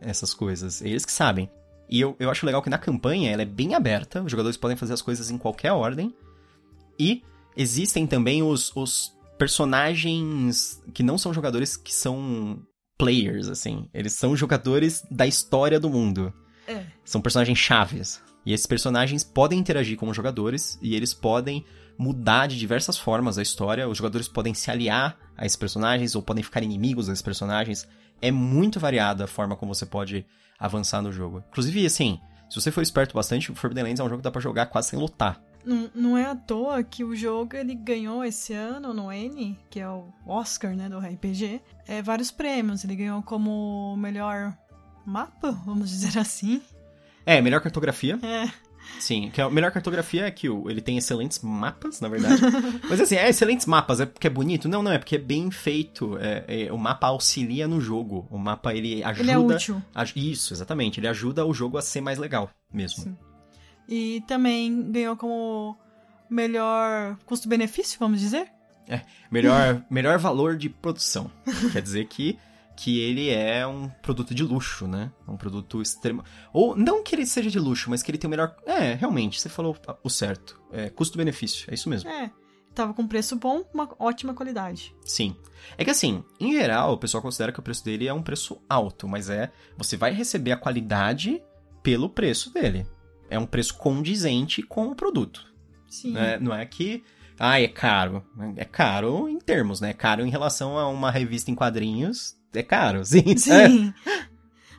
essas 0.00 0.32
coisas, 0.32 0.80
eles 0.80 1.04
que 1.04 1.12
sabem. 1.12 1.50
E 1.88 2.00
eu, 2.00 2.14
eu 2.18 2.30
acho 2.30 2.46
legal 2.46 2.62
que 2.62 2.70
na 2.70 2.78
campanha 2.78 3.30
ela 3.30 3.42
é 3.42 3.46
bem 3.46 3.74
aberta, 3.74 4.22
os 4.22 4.30
jogadores 4.30 4.56
podem 4.56 4.76
fazer 4.76 4.94
as 4.94 5.02
coisas 5.02 5.30
em 5.30 5.36
qualquer 5.36 5.72
ordem. 5.72 6.14
E 6.98 7.22
existem 7.56 8.06
também 8.06 8.42
os, 8.42 8.74
os 8.76 9.12
personagens 9.36 10.80
que 10.94 11.02
não 11.02 11.18
são 11.18 11.34
jogadores 11.34 11.76
que 11.76 11.92
são 11.92 12.62
players, 12.96 13.48
assim. 13.48 13.88
Eles 13.92 14.12
são 14.12 14.36
jogadores 14.36 15.02
da 15.10 15.26
história 15.26 15.80
do 15.80 15.90
mundo. 15.90 16.32
É. 16.68 16.84
São 17.04 17.20
personagens 17.20 17.58
chaves. 17.58 18.22
E 18.44 18.52
esses 18.52 18.66
personagens 18.66 19.24
podem 19.24 19.58
interagir 19.58 19.96
com 19.96 20.08
os 20.08 20.16
jogadores 20.16 20.78
e 20.80 20.94
eles 20.94 21.12
podem 21.12 21.64
mudar 22.00 22.46
de 22.46 22.58
diversas 22.58 22.96
formas 22.96 23.36
a 23.36 23.42
história. 23.42 23.86
Os 23.86 23.98
jogadores 23.98 24.26
podem 24.26 24.54
se 24.54 24.70
aliar 24.70 25.18
a 25.36 25.44
esses 25.44 25.54
personagens 25.54 26.14
ou 26.14 26.22
podem 26.22 26.42
ficar 26.42 26.62
inimigos 26.62 27.08
desses 27.08 27.20
personagens. 27.20 27.86
É 28.22 28.30
muito 28.30 28.80
variada 28.80 29.24
a 29.24 29.26
forma 29.26 29.54
como 29.54 29.74
você 29.74 29.84
pode 29.84 30.24
avançar 30.58 31.02
no 31.02 31.12
jogo. 31.12 31.44
Inclusive, 31.50 31.84
assim, 31.84 32.18
se 32.48 32.58
você 32.58 32.70
for 32.70 32.80
esperto 32.80 33.14
bastante, 33.14 33.52
o 33.52 33.54
Forbidden 33.54 33.84
Lands 33.84 34.00
é 34.00 34.02
um 34.02 34.08
jogo 34.08 34.20
que 34.20 34.24
dá 34.24 34.30
pra 34.30 34.40
jogar 34.40 34.66
quase 34.66 34.88
sem 34.88 34.98
lutar. 34.98 35.42
Não, 35.62 35.90
não 35.94 36.16
é 36.16 36.24
à 36.24 36.34
toa 36.34 36.82
que 36.82 37.04
o 37.04 37.14
jogo 37.14 37.54
ele 37.54 37.74
ganhou 37.74 38.24
esse 38.24 38.54
ano 38.54 38.94
no 38.94 39.12
N, 39.12 39.58
que 39.68 39.78
é 39.78 39.86
o 39.86 40.10
Oscar 40.26 40.74
né, 40.74 40.88
do 40.88 40.98
RPG, 40.98 41.60
é, 41.86 42.00
vários 42.00 42.30
prêmios. 42.30 42.82
Ele 42.82 42.96
ganhou 42.96 43.22
como 43.22 43.94
melhor 43.98 44.56
mapa, 45.04 45.50
vamos 45.66 45.90
dizer 45.90 46.18
assim. 46.18 46.62
É, 47.26 47.42
melhor 47.42 47.60
cartografia. 47.60 48.18
É. 48.22 48.69
Sim, 48.98 49.30
que 49.30 49.40
a 49.40 49.48
melhor 49.48 49.70
cartografia 49.70 50.26
é 50.26 50.30
que 50.30 50.46
ele 50.46 50.80
tem 50.80 50.98
excelentes 50.98 51.40
mapas, 51.40 52.00
na 52.00 52.08
verdade. 52.08 52.40
Mas 52.88 53.00
assim, 53.00 53.16
é 53.16 53.28
excelentes 53.28 53.66
mapas, 53.66 54.00
é 54.00 54.06
porque 54.06 54.26
é 54.26 54.30
bonito? 54.30 54.68
Não, 54.68 54.82
não, 54.82 54.92
é 54.92 54.98
porque 54.98 55.16
é 55.16 55.18
bem 55.18 55.50
feito. 55.50 56.18
É, 56.18 56.44
é, 56.66 56.72
o 56.72 56.78
mapa 56.78 57.06
auxilia 57.08 57.66
no 57.66 57.80
jogo. 57.80 58.26
O 58.30 58.38
mapa, 58.38 58.74
ele 58.74 59.02
ajuda... 59.02 59.22
Ele 59.22 59.30
é 59.30 59.38
útil. 59.38 59.82
A, 59.94 60.04
isso, 60.14 60.52
exatamente. 60.52 61.00
Ele 61.00 61.08
ajuda 61.08 61.44
o 61.46 61.54
jogo 61.54 61.78
a 61.78 61.82
ser 61.82 62.00
mais 62.00 62.18
legal 62.18 62.50
mesmo. 62.72 63.04
Sim. 63.04 63.16
E 63.88 64.22
também 64.26 64.90
ganhou 64.92 65.16
como 65.16 65.76
melhor 66.28 67.16
custo-benefício, 67.26 67.98
vamos 67.98 68.20
dizer? 68.20 68.48
É, 68.88 69.02
melhor, 69.30 69.82
melhor 69.90 70.18
valor 70.18 70.56
de 70.56 70.68
produção. 70.68 71.30
Quer 71.72 71.82
dizer 71.82 72.06
que, 72.06 72.38
que 72.80 72.98
ele 72.98 73.28
é 73.28 73.66
um 73.66 73.88
produto 73.88 74.34
de 74.34 74.42
luxo, 74.42 74.88
né? 74.88 75.12
Um 75.28 75.36
produto 75.36 75.82
extremo. 75.82 76.24
Ou 76.52 76.74
não 76.74 77.02
que 77.02 77.14
ele 77.14 77.26
seja 77.26 77.50
de 77.50 77.58
luxo, 77.58 77.90
mas 77.90 78.02
que 78.02 78.10
ele 78.10 78.16
tem 78.16 78.26
o 78.26 78.30
melhor. 78.30 78.56
É, 78.64 78.94
realmente, 78.94 79.40
você 79.40 79.48
falou 79.48 79.76
o 80.02 80.08
certo. 80.08 80.58
É, 80.72 80.88
custo-benefício, 80.88 81.70
é 81.70 81.74
isso 81.74 81.90
mesmo. 81.90 82.08
É. 82.08 82.30
Tava 82.74 82.94
com 82.94 83.06
preço 83.06 83.36
bom, 83.36 83.64
uma 83.74 83.88
ótima 83.98 84.32
qualidade. 84.32 84.94
Sim. 85.04 85.36
É 85.76 85.84
que 85.84 85.90
assim, 85.90 86.24
em 86.38 86.52
geral, 86.52 86.94
o 86.94 86.98
pessoal 86.98 87.22
considera 87.22 87.52
que 87.52 87.60
o 87.60 87.62
preço 87.62 87.84
dele 87.84 88.06
é 88.06 88.14
um 88.14 88.22
preço 88.22 88.58
alto, 88.68 89.06
mas 89.06 89.28
é. 89.28 89.52
Você 89.76 89.96
vai 89.96 90.12
receber 90.12 90.52
a 90.52 90.56
qualidade 90.56 91.42
pelo 91.82 92.08
preço 92.08 92.50
dele 92.52 92.86
é 93.30 93.38
um 93.38 93.46
preço 93.46 93.74
condizente 93.76 94.60
com 94.60 94.88
o 94.88 94.94
produto. 94.94 95.46
Sim. 95.88 96.12
Né? 96.12 96.38
Não 96.38 96.52
é 96.52 96.66
que, 96.66 97.04
ah, 97.38 97.60
é 97.60 97.68
caro. 97.68 98.22
É 98.56 98.64
caro 98.64 99.28
em 99.28 99.38
termos, 99.38 99.80
né? 99.80 99.90
É 99.90 99.94
caro 99.94 100.26
em 100.26 100.30
relação 100.30 100.76
a 100.76 100.88
uma 100.88 101.10
revista 101.10 101.50
em 101.50 101.54
quadrinhos, 101.54 102.36
é 102.54 102.62
caro, 102.62 103.04
sim. 103.06 103.36
Sim. 103.36 103.92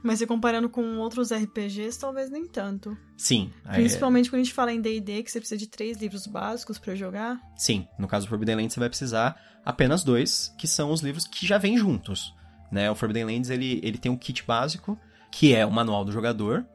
Mas 0.03 0.19
se 0.19 0.25
comparando 0.25 0.67
com 0.67 0.97
outros 0.97 1.31
RPGs, 1.31 1.99
talvez 1.99 2.29
nem 2.29 2.47
tanto. 2.47 2.97
Sim. 3.15 3.51
Principalmente 3.71 4.27
é... 4.27 4.29
quando 4.31 4.41
a 4.41 4.43
gente 4.43 4.53
fala 4.53 4.73
em 4.73 4.81
D&D, 4.81 5.21
que 5.23 5.31
você 5.31 5.39
precisa 5.39 5.59
de 5.59 5.67
três 5.67 5.97
livros 5.99 6.25
básicos 6.25 6.79
para 6.79 6.95
jogar. 6.95 7.39
Sim. 7.55 7.87
No 7.99 8.07
caso 8.07 8.25
do 8.25 8.29
Forbidden 8.29 8.55
Lands, 8.55 8.73
você 8.73 8.79
vai 8.79 8.89
precisar 8.89 9.39
apenas 9.63 10.03
dois, 10.03 10.53
que 10.57 10.67
são 10.67 10.91
os 10.91 11.01
livros 11.01 11.27
que 11.27 11.45
já 11.45 11.59
vêm 11.59 11.77
juntos. 11.77 12.33
Né? 12.71 12.89
O 12.89 12.95
Forbidden 12.95 13.25
Lands, 13.25 13.49
ele, 13.51 13.79
ele 13.83 13.97
tem 13.97 14.11
um 14.11 14.17
kit 14.17 14.43
básico, 14.43 14.97
que 15.31 15.53
é 15.53 15.65
o 15.65 15.71
manual 15.71 16.03
do 16.03 16.11
jogador 16.11 16.65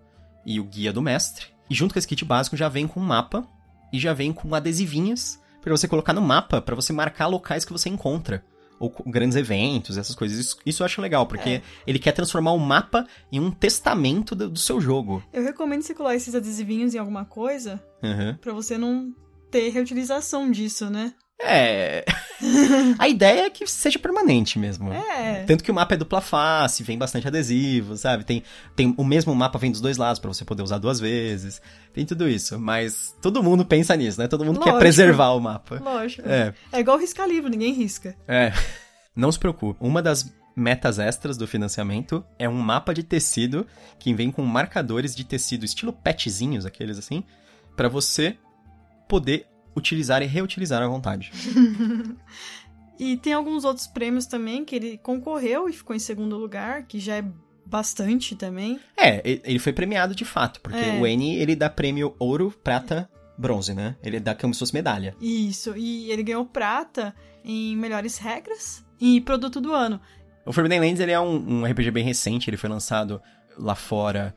e 0.45 0.61
o 0.61 0.65
guia 0.65 0.93
do 0.93 1.03
mestre. 1.03 1.47
E 1.69 1.75
junto 1.75 1.93
com 1.93 1.99
esse 1.99 2.07
kit 2.07 2.25
básico 2.25 2.57
já 2.57 2.69
vem 2.69 2.87
com 2.87 3.01
um 3.01 3.05
mapa 3.05 3.45
e 3.93 3.99
já 3.99 4.13
vem 4.13 4.33
com 4.33 4.55
adesivinhas 4.55 5.41
para 5.61 5.77
você 5.77 5.89
colocar 5.89 6.13
no 6.13 6.23
mapa, 6.23 6.63
para 6.63 6.77
você 6.77 6.93
marcar 6.93 7.27
locais 7.27 7.65
que 7.65 7.73
você 7.73 7.89
encontra. 7.89 8.45
Ou 8.79 8.95
grandes 9.07 9.37
eventos, 9.37 9.97
essas 9.97 10.15
coisas. 10.15 10.39
Isso, 10.39 10.57
isso 10.67 10.83
eu 10.83 10.85
acho 10.85 11.01
legal, 11.01 11.27
porque 11.27 11.49
é. 11.49 11.63
ele 11.87 11.99
quer 11.99 12.13
transformar 12.13 12.53
o 12.53 12.59
mapa 12.59 13.07
em 13.33 13.41
um 13.41 13.51
testamento 13.51 14.35
do, 14.35 14.51
do, 14.51 14.59
seu 14.59 14.81
jogo. 14.81 15.23
Eu 15.33 15.43
recomendo 15.43 15.83
você 15.83 15.95
colar 15.95 16.15
esses 16.15 16.35
adesivinhos 16.35 16.95
em 16.95 16.99
alguma 16.99 17.25
coisa, 17.25 17.83
uhum. 18.03 18.37
para 18.37 18.53
você 18.53 18.77
não 18.77 19.15
ter 19.51 19.71
reutilização 19.71 20.51
disso, 20.51 20.91
né? 20.91 21.15
É. 21.43 22.05
a 22.99 23.09
ideia 23.09 23.47
é 23.47 23.51
que 23.51 23.67
seja 23.67 23.99
permanente 23.99 24.59
mesmo. 24.59 24.93
É. 24.93 25.45
Tanto 25.45 25.63
que 25.63 25.71
o 25.71 25.75
mapa 25.75 25.95
é 25.95 25.97
dupla 25.97 26.21
face, 26.21 26.83
vem 26.83 26.97
bastante 26.97 27.27
adesivo, 27.27 27.97
sabe? 27.97 28.25
Tem, 28.25 28.43
tem 28.75 28.95
o 28.97 29.05
mesmo 29.05 29.35
mapa 29.35 29.59
vem 29.59 29.71
dos 29.71 29.81
dois 29.81 29.97
lados 29.97 30.19
para 30.19 30.33
você 30.33 30.45
poder 30.45 30.63
usar 30.63 30.79
duas 30.79 30.99
vezes. 30.99 31.61
Tem 31.93 32.05
tudo 32.07 32.29
isso. 32.29 32.59
Mas 32.59 33.15
todo 33.21 33.43
mundo 33.43 33.65
pensa 33.65 33.95
nisso, 33.97 34.21
né? 34.21 34.29
Todo 34.29 34.45
mundo 34.45 34.59
Lógico. 34.59 34.75
quer 34.75 34.81
preservar 34.81 35.31
o 35.31 35.41
mapa. 35.41 35.81
Lógico. 35.83 36.29
É. 36.29 36.55
É 36.73 36.81
igual 36.81 36.99
riscar 36.99 37.29
livro, 37.29 37.51
ninguém 37.51 37.73
risca. 37.73 38.17
É. 38.27 38.53
Não 39.15 39.31
se 39.31 39.39
preocupe. 39.39 39.79
Uma 39.83 40.03
das 40.03 40.33
metas 40.55 40.99
extras 40.99 41.37
do 41.37 41.47
financiamento 41.47 42.25
é 42.39 42.49
um 42.49 42.55
mapa 42.55 42.95
de 42.95 43.03
tecido 43.03 43.67
que 43.99 44.15
vem 44.15 44.31
com 44.31 44.43
marcadores 44.43 45.15
de 45.15 45.23
tecido 45.23 45.67
estilo 45.67 45.93
petzinhos, 45.93 46.65
aqueles 46.65 46.99
assim, 46.99 47.23
para 47.77 47.89
você 47.89 48.37
poder 49.07 49.47
utilizar 49.77 50.23
e 50.23 50.27
reutilizar 50.27 50.83
à 50.83 50.89
vontade. 50.89 51.31
e 52.99 53.17
tem 53.17 53.33
alguns 53.33 53.65
outros 53.65 53.87
prêmios 53.87 54.27
também 54.27 54.65
que 54.65 54.75
ele 54.75 54.99
concorreu 54.99 55.69
e 55.69 55.73
ficou 55.73 55.95
em 55.95 55.99
segundo 55.99 56.37
lugar, 56.37 56.85
que 56.85 56.99
já 56.99 57.17
é 57.17 57.25
bastante 57.67 58.35
também. 58.35 58.81
É, 58.97 59.21
ele 59.25 59.59
foi 59.59 59.73
premiado 59.73 60.15
de 60.15 60.25
fato, 60.25 60.61
porque 60.61 60.79
é. 60.79 60.99
o 61.01 61.07
N 61.07 61.37
ele 61.37 61.57
dá 61.57 61.69
prêmio 61.69 62.15
ouro, 62.19 62.55
prata, 62.63 63.11
bronze, 63.37 63.75
né? 63.75 63.97
Ele 64.03 64.21
dá 64.21 64.35
como 64.35 64.55
se 64.55 64.61
fosse 64.61 64.73
medalha. 64.73 65.15
Isso, 65.21 65.77
e 65.77 66.11
ele 66.11 66.23
ganhou 66.23 66.45
prata 66.47 67.15
em 67.45 67.77
melhores 67.77 68.19
regras 68.19 68.85
e 69.01 69.21
produto 69.21 69.61
do 69.61 69.73
ano. 69.73 70.01
O 70.45 70.53
Forbidden 70.53 70.81
Lands 70.81 71.01
ele 71.01 71.13
é 71.13 71.21
um, 71.21 71.61
um 71.61 71.65
RPG 71.65 71.91
bem 71.91 72.05
recente, 72.05 72.49
ele 72.49 72.57
foi 72.57 72.71
lançado 72.71 73.21
lá 73.59 73.75
fora 73.75 74.35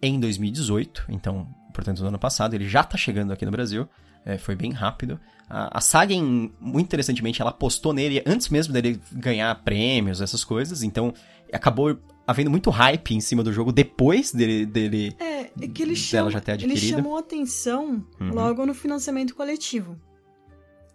em 0.00 0.18
2018, 0.18 1.06
então, 1.08 1.46
portanto, 1.74 2.00
no 2.00 2.08
ano 2.08 2.18
passado, 2.18 2.54
ele 2.54 2.68
já 2.68 2.82
tá 2.82 2.96
chegando 2.96 3.32
aqui 3.32 3.44
no 3.44 3.50
Brasil. 3.50 3.88
É, 4.24 4.36
foi 4.38 4.54
bem 4.54 4.72
rápido. 4.72 5.18
A, 5.48 5.78
a 5.78 5.80
Sagen, 5.80 6.52
muito 6.60 6.86
interessantemente, 6.86 7.40
ela 7.40 7.50
apostou 7.50 7.92
nele 7.92 8.22
antes 8.26 8.48
mesmo 8.48 8.72
dele 8.72 9.00
ganhar 9.12 9.54
prêmios, 9.62 10.20
essas 10.20 10.44
coisas. 10.44 10.82
Então, 10.82 11.14
acabou 11.52 11.98
havendo 12.26 12.50
muito 12.50 12.68
hype 12.68 13.14
em 13.14 13.20
cima 13.20 13.42
do 13.42 13.52
jogo 13.52 13.72
depois 13.72 14.32
dele. 14.32 14.66
dele 14.66 15.16
é, 15.18 15.40
é 15.40 15.68
que 15.68 15.82
ele, 15.82 15.96
chama, 15.96 16.30
já 16.30 16.40
ter 16.40 16.52
adquirido. 16.52 16.78
ele 16.78 16.90
chamou 16.90 17.16
atenção 17.16 18.04
uhum. 18.20 18.34
logo 18.34 18.66
no 18.66 18.74
financiamento 18.74 19.34
coletivo. 19.34 19.98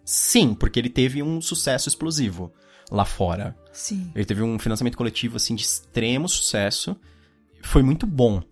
Sim, 0.04 0.54
porque 0.54 0.78
ele 0.78 0.90
teve 0.90 1.22
um 1.22 1.40
sucesso 1.40 1.88
explosivo 1.88 2.52
lá 2.90 3.04
fora. 3.04 3.56
Sim. 3.72 4.12
Ele 4.14 4.24
teve 4.24 4.42
um 4.42 4.58
financiamento 4.58 4.96
coletivo 4.96 5.36
assim 5.36 5.54
de 5.54 5.62
extremo 5.62 6.28
sucesso. 6.28 6.96
Foi 7.62 7.82
muito 7.82 8.06
bom. 8.06 8.42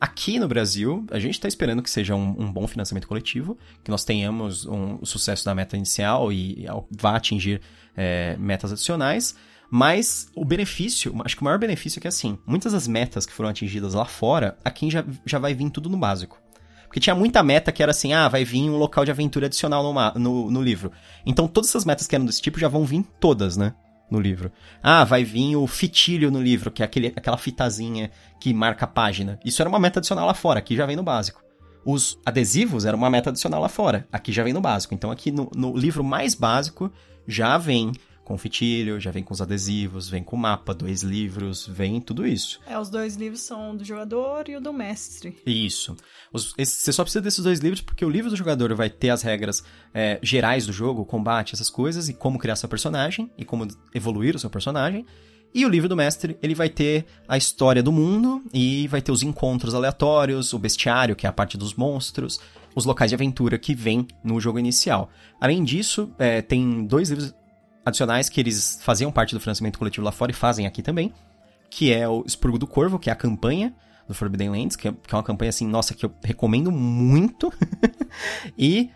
Aqui 0.00 0.38
no 0.38 0.48
Brasil, 0.48 1.04
a 1.10 1.18
gente 1.18 1.34
está 1.34 1.46
esperando 1.46 1.82
que 1.82 1.90
seja 1.90 2.14
um, 2.14 2.34
um, 2.38 2.50
bom 2.50 2.66
financiamento 2.66 3.06
coletivo, 3.06 3.58
que 3.84 3.90
nós 3.90 4.02
tenhamos 4.02 4.64
um, 4.64 4.96
o 4.98 5.04
sucesso 5.04 5.44
da 5.44 5.54
meta 5.54 5.76
inicial 5.76 6.32
e, 6.32 6.64
e 6.64 6.66
vá 6.90 7.16
atingir 7.16 7.60
é, 7.94 8.34
metas 8.38 8.72
adicionais. 8.72 9.36
Mas 9.70 10.30
o 10.34 10.42
benefício, 10.42 11.14
acho 11.22 11.36
que 11.36 11.42
o 11.42 11.44
maior 11.44 11.58
benefício 11.58 11.98
é 11.98 12.00
que 12.00 12.08
assim, 12.08 12.38
muitas 12.46 12.72
das 12.72 12.88
metas 12.88 13.26
que 13.26 13.32
foram 13.32 13.50
atingidas 13.50 13.92
lá 13.92 14.06
fora, 14.06 14.56
aqui 14.64 14.90
já, 14.90 15.04
já 15.26 15.38
vai 15.38 15.52
vir 15.52 15.68
tudo 15.68 15.90
no 15.90 15.98
básico. 15.98 16.40
Porque 16.86 16.98
tinha 16.98 17.14
muita 17.14 17.42
meta 17.42 17.70
que 17.70 17.82
era 17.82 17.90
assim, 17.90 18.14
ah, 18.14 18.26
vai 18.26 18.42
vir 18.42 18.70
um 18.70 18.78
local 18.78 19.04
de 19.04 19.10
aventura 19.10 19.46
adicional 19.46 19.82
no, 19.82 20.18
no, 20.18 20.50
no 20.50 20.62
livro. 20.62 20.90
Então 21.26 21.46
todas 21.46 21.68
essas 21.68 21.84
metas 21.84 22.06
que 22.06 22.14
eram 22.16 22.24
desse 22.24 22.40
tipo 22.40 22.58
já 22.58 22.68
vão 22.68 22.86
vir 22.86 23.04
todas, 23.20 23.58
né? 23.58 23.74
No 24.10 24.18
livro. 24.18 24.50
Ah, 24.82 25.04
vai 25.04 25.22
vir 25.22 25.56
o 25.56 25.66
fitilho 25.66 26.30
no 26.30 26.42
livro, 26.42 26.70
que 26.70 26.82
é 26.82 26.84
aquele, 26.84 27.08
aquela 27.14 27.36
fitazinha 27.36 28.10
que 28.40 28.52
marca 28.52 28.84
a 28.84 28.88
página. 28.88 29.38
Isso 29.44 29.62
era 29.62 29.68
uma 29.68 29.78
meta 29.78 30.00
adicional 30.00 30.26
lá 30.26 30.34
fora, 30.34 30.58
aqui 30.58 30.74
já 30.74 30.84
vem 30.84 30.96
no 30.96 31.02
básico. 31.02 31.42
Os 31.84 32.18
adesivos 32.26 32.84
era 32.84 32.96
uma 32.96 33.08
meta 33.08 33.30
adicional 33.30 33.60
lá 33.60 33.68
fora, 33.68 34.06
aqui 34.12 34.32
já 34.32 34.42
vem 34.42 34.52
no 34.52 34.60
básico. 34.60 34.94
Então 34.94 35.10
aqui 35.10 35.30
no, 35.30 35.50
no 35.54 35.76
livro 35.76 36.02
mais 36.02 36.34
básico 36.34 36.92
já 37.26 37.56
vem 37.56 37.92
com 38.24 38.38
fitilho, 38.38 39.00
já 39.00 39.10
vem 39.10 39.24
com 39.24 39.34
os 39.34 39.40
adesivos, 39.40 40.08
vem 40.08 40.22
com 40.22 40.36
o 40.36 40.38
mapa, 40.38 40.72
dois 40.72 41.02
livros, 41.02 41.66
vem 41.66 42.00
tudo 42.00 42.26
isso. 42.26 42.60
É, 42.66 42.78
os 42.78 42.88
dois 42.88 43.16
livros 43.16 43.40
são 43.40 43.76
do 43.76 43.84
jogador 43.84 44.48
e 44.48 44.56
o 44.56 44.60
do 44.60 44.72
mestre. 44.72 45.36
Isso. 45.44 45.96
Os, 46.32 46.54
esse, 46.56 46.76
você 46.76 46.92
só 46.92 47.02
precisa 47.02 47.22
desses 47.22 47.42
dois 47.42 47.58
livros 47.58 47.80
porque 47.80 48.04
o 48.04 48.10
livro 48.10 48.30
do 48.30 48.36
jogador 48.36 48.72
vai 48.74 48.88
ter 48.88 49.10
as 49.10 49.22
regras 49.22 49.64
é, 49.92 50.18
gerais 50.22 50.66
do 50.66 50.72
jogo, 50.72 51.04
combate, 51.04 51.54
essas 51.54 51.68
coisas, 51.68 52.08
e 52.08 52.14
como 52.14 52.38
criar 52.38 52.56
seu 52.56 52.68
personagem, 52.68 53.30
e 53.36 53.44
como 53.44 53.66
evoluir 53.94 54.36
o 54.36 54.38
seu 54.38 54.50
personagem. 54.50 55.04
E 55.52 55.66
o 55.66 55.68
livro 55.68 55.88
do 55.88 55.96
mestre, 55.96 56.38
ele 56.40 56.54
vai 56.54 56.68
ter 56.68 57.04
a 57.26 57.36
história 57.36 57.82
do 57.82 57.90
mundo 57.90 58.42
e 58.54 58.86
vai 58.86 59.02
ter 59.02 59.10
os 59.10 59.22
encontros 59.22 59.74
aleatórios, 59.74 60.52
o 60.52 60.58
bestiário, 60.58 61.16
que 61.16 61.26
é 61.26 61.28
a 61.28 61.32
parte 61.32 61.58
dos 61.58 61.74
monstros, 61.74 62.40
os 62.74 62.84
locais 62.84 63.10
de 63.10 63.16
aventura 63.16 63.58
que 63.58 63.74
vem 63.74 64.06
no 64.22 64.40
jogo 64.40 64.60
inicial. 64.60 65.10
Além 65.40 65.64
disso, 65.64 66.12
é, 66.18 66.40
tem 66.40 66.86
dois 66.86 67.10
livros 67.10 67.34
adicionais 67.90 68.28
que 68.28 68.40
eles 68.40 68.78
faziam 68.82 69.12
parte 69.12 69.34
do 69.34 69.40
financiamento 69.40 69.78
coletivo 69.78 70.04
lá 70.04 70.12
fora 70.12 70.32
e 70.32 70.34
fazem 70.34 70.66
aqui 70.66 70.82
também, 70.82 71.12
que 71.68 71.92
é 71.92 72.08
o 72.08 72.24
Expurgo 72.26 72.58
do 72.58 72.66
Corvo, 72.66 72.98
que 72.98 73.10
é 73.10 73.12
a 73.12 73.16
campanha 73.16 73.74
do 74.08 74.14
Forbidden 74.14 74.50
Lands, 74.50 74.76
que 74.76 74.88
é, 74.88 74.92
que 74.92 75.14
é 75.14 75.16
uma 75.16 75.22
campanha 75.22 75.50
assim, 75.50 75.66
nossa, 75.66 75.94
que 75.94 76.04
eu 76.04 76.12
recomendo 76.22 76.72
muito. 76.72 77.52
e, 78.58 78.90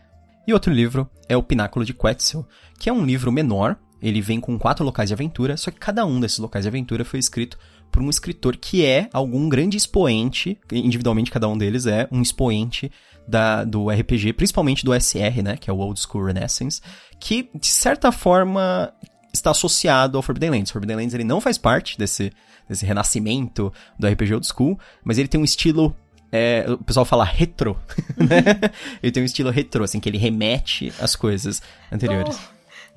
e 0.47 0.53
outro 0.53 0.73
livro 0.73 1.09
é 1.29 1.37
o 1.37 1.43
Pináculo 1.43 1.85
de 1.85 1.95
Quetzal, 1.95 2.47
que 2.79 2.89
é 2.89 2.93
um 2.93 3.05
livro 3.05 3.31
menor, 3.31 3.77
ele 4.03 4.21
vem 4.21 4.41
com 4.41 4.59
quatro 4.59 4.85
locais 4.85 5.09
de 5.09 5.15
aventura, 5.15 5.57
só 5.57 5.71
que 5.71 5.79
cada 5.79 6.05
um 6.05 6.19
desses 6.21 6.39
locais 6.39 6.65
de 6.65 6.69
aventura 6.69 7.05
foi 7.05 7.21
escrito 7.21 7.59
por 7.91 8.03
um 8.03 8.11
escritor 8.11 8.57
que 8.57 8.85
é 8.85 9.09
algum 9.13 9.49
grande 9.49 9.77
expoente, 9.77 10.59
individualmente 10.73 11.31
cada 11.31 11.49
um 11.49 11.57
deles 11.57 11.87
é 11.87 12.09
um 12.11 12.21
expoente 12.21 12.91
da, 13.27 13.65
do 13.65 13.89
RPG, 13.89 14.33
principalmente 14.35 14.85
do 14.85 14.93
SR, 14.99 15.43
né, 15.43 15.57
que 15.57 15.71
é 15.71 15.73
o 15.73 15.79
Old 15.79 16.01
School 16.01 16.27
Renaissance, 16.27 16.81
que 17.19 17.49
de 17.55 17.67
certa 17.67 18.13
forma 18.13 18.93
está 19.33 19.51
associado 19.51 20.17
ao 20.17 20.23
Forbidden 20.23 20.51
Lands. 20.51 20.71
Forbidden 20.71 20.97
Lands 20.97 21.15
ele 21.15 21.25
não 21.25 21.41
faz 21.41 21.59
parte 21.59 21.99
desse, 21.99 22.33
desse 22.69 22.87
renascimento 22.87 23.73
do 23.99 24.07
RPG 24.07 24.35
Old 24.35 24.47
School, 24.47 24.79
mas 25.03 25.19
ele 25.19 25.29
tem 25.29 25.41
um 25.41 25.45
estilo 25.45 25.95
é, 26.37 26.65
o 26.69 26.79
pessoal 26.79 27.07
fala 27.07 27.23
retro, 27.25 27.79
né? 28.19 28.71
ele 29.01 29.13
tem 29.13 29.23
um 29.23 29.27
estilo 29.27 29.51
retro, 29.51 29.85
assim, 29.85 30.01
que 30.01 30.09
ele 30.09 30.19
remete 30.19 30.93
às 31.01 31.15
coisas 31.15 31.63
anteriores. 31.93 32.37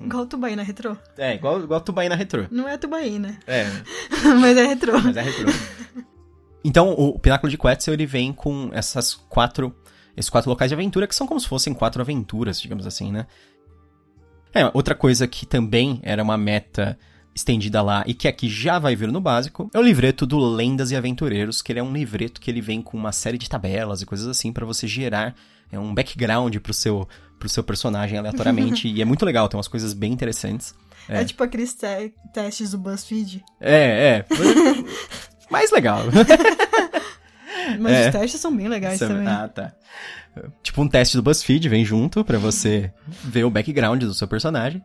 Oh, 0.00 0.04
igual 0.04 0.26
Tubaína 0.26 0.64
retrô. 0.64 0.96
É, 1.16 1.36
igual, 1.36 1.62
igual 1.62 1.80
Tubaína 1.80 2.16
retrô. 2.16 2.46
Não 2.50 2.68
é 2.68 2.76
Tubaína. 2.76 3.38
É. 3.46 3.66
mas 4.40 4.56
é 4.56 4.66
retrô. 4.66 5.00
Mas 5.00 5.16
é 5.16 5.22
retrô. 5.22 5.52
Então, 6.64 6.90
o 6.90 7.16
Pináculo 7.16 7.48
de 7.48 7.56
Quetzal, 7.56 7.94
ele 7.94 8.06
vem 8.06 8.32
com 8.32 8.70
essas 8.72 9.14
quatro 9.14 9.72
esses 10.18 10.28
quatro 10.28 10.50
locais 10.50 10.70
de 10.70 10.74
aventura, 10.74 11.06
que 11.06 11.14
são 11.14 11.26
como 11.26 11.40
se 11.40 11.48
fossem 11.48 11.72
quatro 11.72 12.02
aventuras, 12.02 12.60
digamos 12.60 12.86
assim, 12.86 13.12
né? 13.12 13.26
É, 14.52 14.70
outra 14.74 14.94
coisa 14.94 15.26
que 15.28 15.46
também 15.46 16.00
era 16.02 16.22
uma 16.22 16.36
meta 16.36 16.98
estendida 17.34 17.80
lá 17.80 18.02
e 18.06 18.14
que 18.14 18.26
aqui 18.26 18.48
já 18.48 18.78
vai 18.78 18.96
vir 18.96 19.12
no 19.12 19.20
básico 19.20 19.70
é 19.72 19.78
o 19.78 19.82
livreto 19.82 20.26
do 20.26 20.38
Lendas 20.38 20.90
e 20.90 20.96
Aventureiros, 20.96 21.62
que 21.62 21.70
ele 21.70 21.78
é 21.78 21.82
um 21.82 21.92
livreto 21.92 22.40
que 22.40 22.50
ele 22.50 22.60
vem 22.60 22.82
com 22.82 22.96
uma 22.96 23.12
série 23.12 23.38
de 23.38 23.48
tabelas 23.48 24.02
e 24.02 24.06
coisas 24.06 24.26
assim 24.26 24.52
para 24.52 24.66
você 24.66 24.86
gerar 24.88 25.36
é 25.70 25.78
um 25.78 25.94
background 25.94 26.56
pro 26.56 26.72
seu, 26.72 27.06
pro 27.38 27.48
seu 27.48 27.62
personagem 27.62 28.18
aleatoriamente 28.18 28.88
e 28.92 29.00
é 29.00 29.04
muito 29.04 29.24
legal, 29.24 29.48
tem 29.48 29.56
umas 29.56 29.68
coisas 29.68 29.92
bem 29.92 30.12
interessantes. 30.12 30.74
É, 31.08 31.20
é 31.20 31.24
tipo 31.24 31.42
aqueles 31.42 31.74
te 31.74 32.12
testes 32.32 32.72
do 32.72 32.78
BuzzFeed. 32.78 33.44
É, 33.60 34.24
é. 34.24 34.26
Mais 35.50 35.70
legal. 35.70 36.02
Mas 37.78 37.92
é. 37.92 38.06
os 38.06 38.12
testes 38.12 38.40
são 38.40 38.54
bem 38.54 38.68
legais 38.68 38.98
também. 38.98 39.26
Ah, 39.26 39.48
tá. 39.48 39.72
Tipo 40.62 40.82
um 40.82 40.88
teste 40.88 41.16
do 41.16 41.22
BuzzFeed 41.22 41.68
vem 41.68 41.84
junto 41.84 42.24
para 42.24 42.38
você 42.38 42.92
ver 43.24 43.44
o 43.44 43.50
background 43.50 44.02
do 44.02 44.14
seu 44.14 44.28
personagem. 44.28 44.82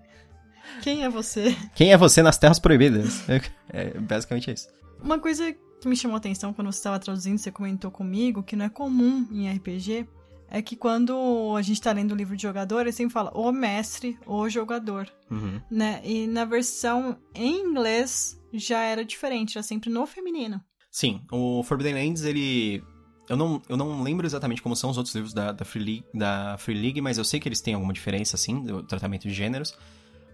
Quem 0.82 1.04
é 1.04 1.10
você? 1.10 1.56
Quem 1.76 1.94
é 1.94 1.98
você 1.98 2.22
nas 2.22 2.38
Terras 2.38 2.60
Proibidas? 2.60 3.24
É 3.76 3.98
basicamente 4.00 4.52
isso. 4.52 4.68
Uma 5.02 5.18
coisa 5.18 5.52
que 5.82 5.88
me 5.88 5.96
chamou 5.96 6.16
a 6.16 6.18
atenção 6.18 6.54
quando 6.54 6.72
você 6.72 6.78
estava 6.78 7.00
traduzindo, 7.00 7.38
você 7.38 7.52
comentou 7.52 7.90
comigo, 7.90 8.44
que 8.44 8.56
não 8.56 8.66
é 8.66 8.70
comum 8.70 9.28
em 9.32 9.52
RPG, 9.52 10.08
é 10.48 10.62
que 10.62 10.76
quando 10.76 11.56
a 11.58 11.62
gente 11.64 11.78
está 11.78 11.92
lendo 11.92 12.12
o 12.12 12.16
livro 12.16 12.36
de 12.38 12.44
jogador, 12.44 12.82
ele 12.82 12.92
sempre 12.92 13.14
fala 13.14 13.32
o 13.34 13.52
mestre, 13.52 14.18
o 14.28 14.48
jogador, 14.48 15.12
uhum. 15.32 15.60
né? 15.70 16.00
E 16.04 16.28
na 16.28 16.46
versão 16.46 17.18
em 17.34 17.62
inglês 17.62 18.40
já 18.54 18.82
era 18.82 19.04
diferente, 19.04 19.58
era 19.58 19.64
sempre 19.64 19.90
no 19.90 20.06
feminino. 20.06 20.62
Sim, 20.94 21.22
o 21.32 21.64
Forbidden 21.64 21.96
Lands, 21.96 22.24
ele... 22.24 22.84
Eu 23.28 23.36
não, 23.36 23.60
eu 23.68 23.76
não 23.76 24.04
lembro 24.04 24.28
exatamente 24.28 24.62
como 24.62 24.76
são 24.76 24.92
os 24.92 24.98
outros 24.98 25.16
livros 25.16 25.34
da, 25.34 25.52
da, 25.52 25.66
Free 25.66 25.84
League, 25.84 26.06
da 26.14 26.56
Free 26.60 26.80
League, 26.80 27.02
mas 27.02 27.18
eu 27.18 27.24
sei 27.24 27.40
que 27.40 27.50
eles 27.50 27.62
têm 27.62 27.74
alguma 27.74 27.92
diferença, 27.92 28.36
assim, 28.36 28.62
do 28.62 28.84
tratamento 28.84 29.28
de 29.28 29.34
gêneros. 29.34 29.76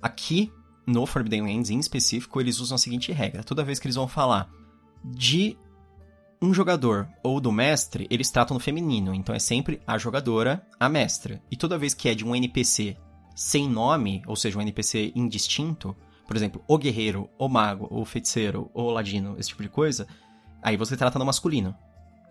Aqui, 0.01 0.51
no 0.85 1.05
Forbidden 1.05 1.43
Lands 1.43 1.69
em 1.69 1.79
específico, 1.79 2.41
eles 2.41 2.59
usam 2.59 2.75
a 2.75 2.77
seguinte 2.77 3.09
regra. 3.13 3.41
Toda 3.41 3.63
vez 3.63 3.79
que 3.79 3.87
eles 3.87 3.95
vão 3.95 4.07
falar 4.07 4.49
de 5.01 5.57
um 6.41 6.53
jogador 6.53 7.07
ou 7.23 7.39
do 7.39 7.53
mestre, 7.53 8.05
eles 8.09 8.29
tratam 8.29 8.55
no 8.55 8.59
feminino. 8.59 9.13
Então 9.13 9.33
é 9.33 9.39
sempre 9.39 9.79
a 9.87 9.97
jogadora, 9.97 10.67
a 10.77 10.89
mestra. 10.89 11.41
E 11.49 11.55
toda 11.55 11.77
vez 11.77 11.93
que 11.93 12.09
é 12.09 12.13
de 12.13 12.25
um 12.25 12.35
NPC 12.35 12.97
sem 13.33 13.69
nome, 13.69 14.21
ou 14.27 14.35
seja, 14.35 14.57
um 14.57 14.61
NPC 14.61 15.13
indistinto, 15.15 15.95
por 16.27 16.35
exemplo, 16.35 16.61
o 16.67 16.77
guerreiro, 16.77 17.29
o 17.37 17.47
mago, 17.47 17.87
o 17.89 18.03
feiticeiro, 18.03 18.69
o 18.73 18.89
ladino, 18.89 19.37
esse 19.39 19.49
tipo 19.49 19.63
de 19.63 19.69
coisa, 19.69 20.05
Aí 20.61 20.77
você 20.77 20.95
trata 20.97 21.19
no 21.19 21.25
masculino. 21.25 21.75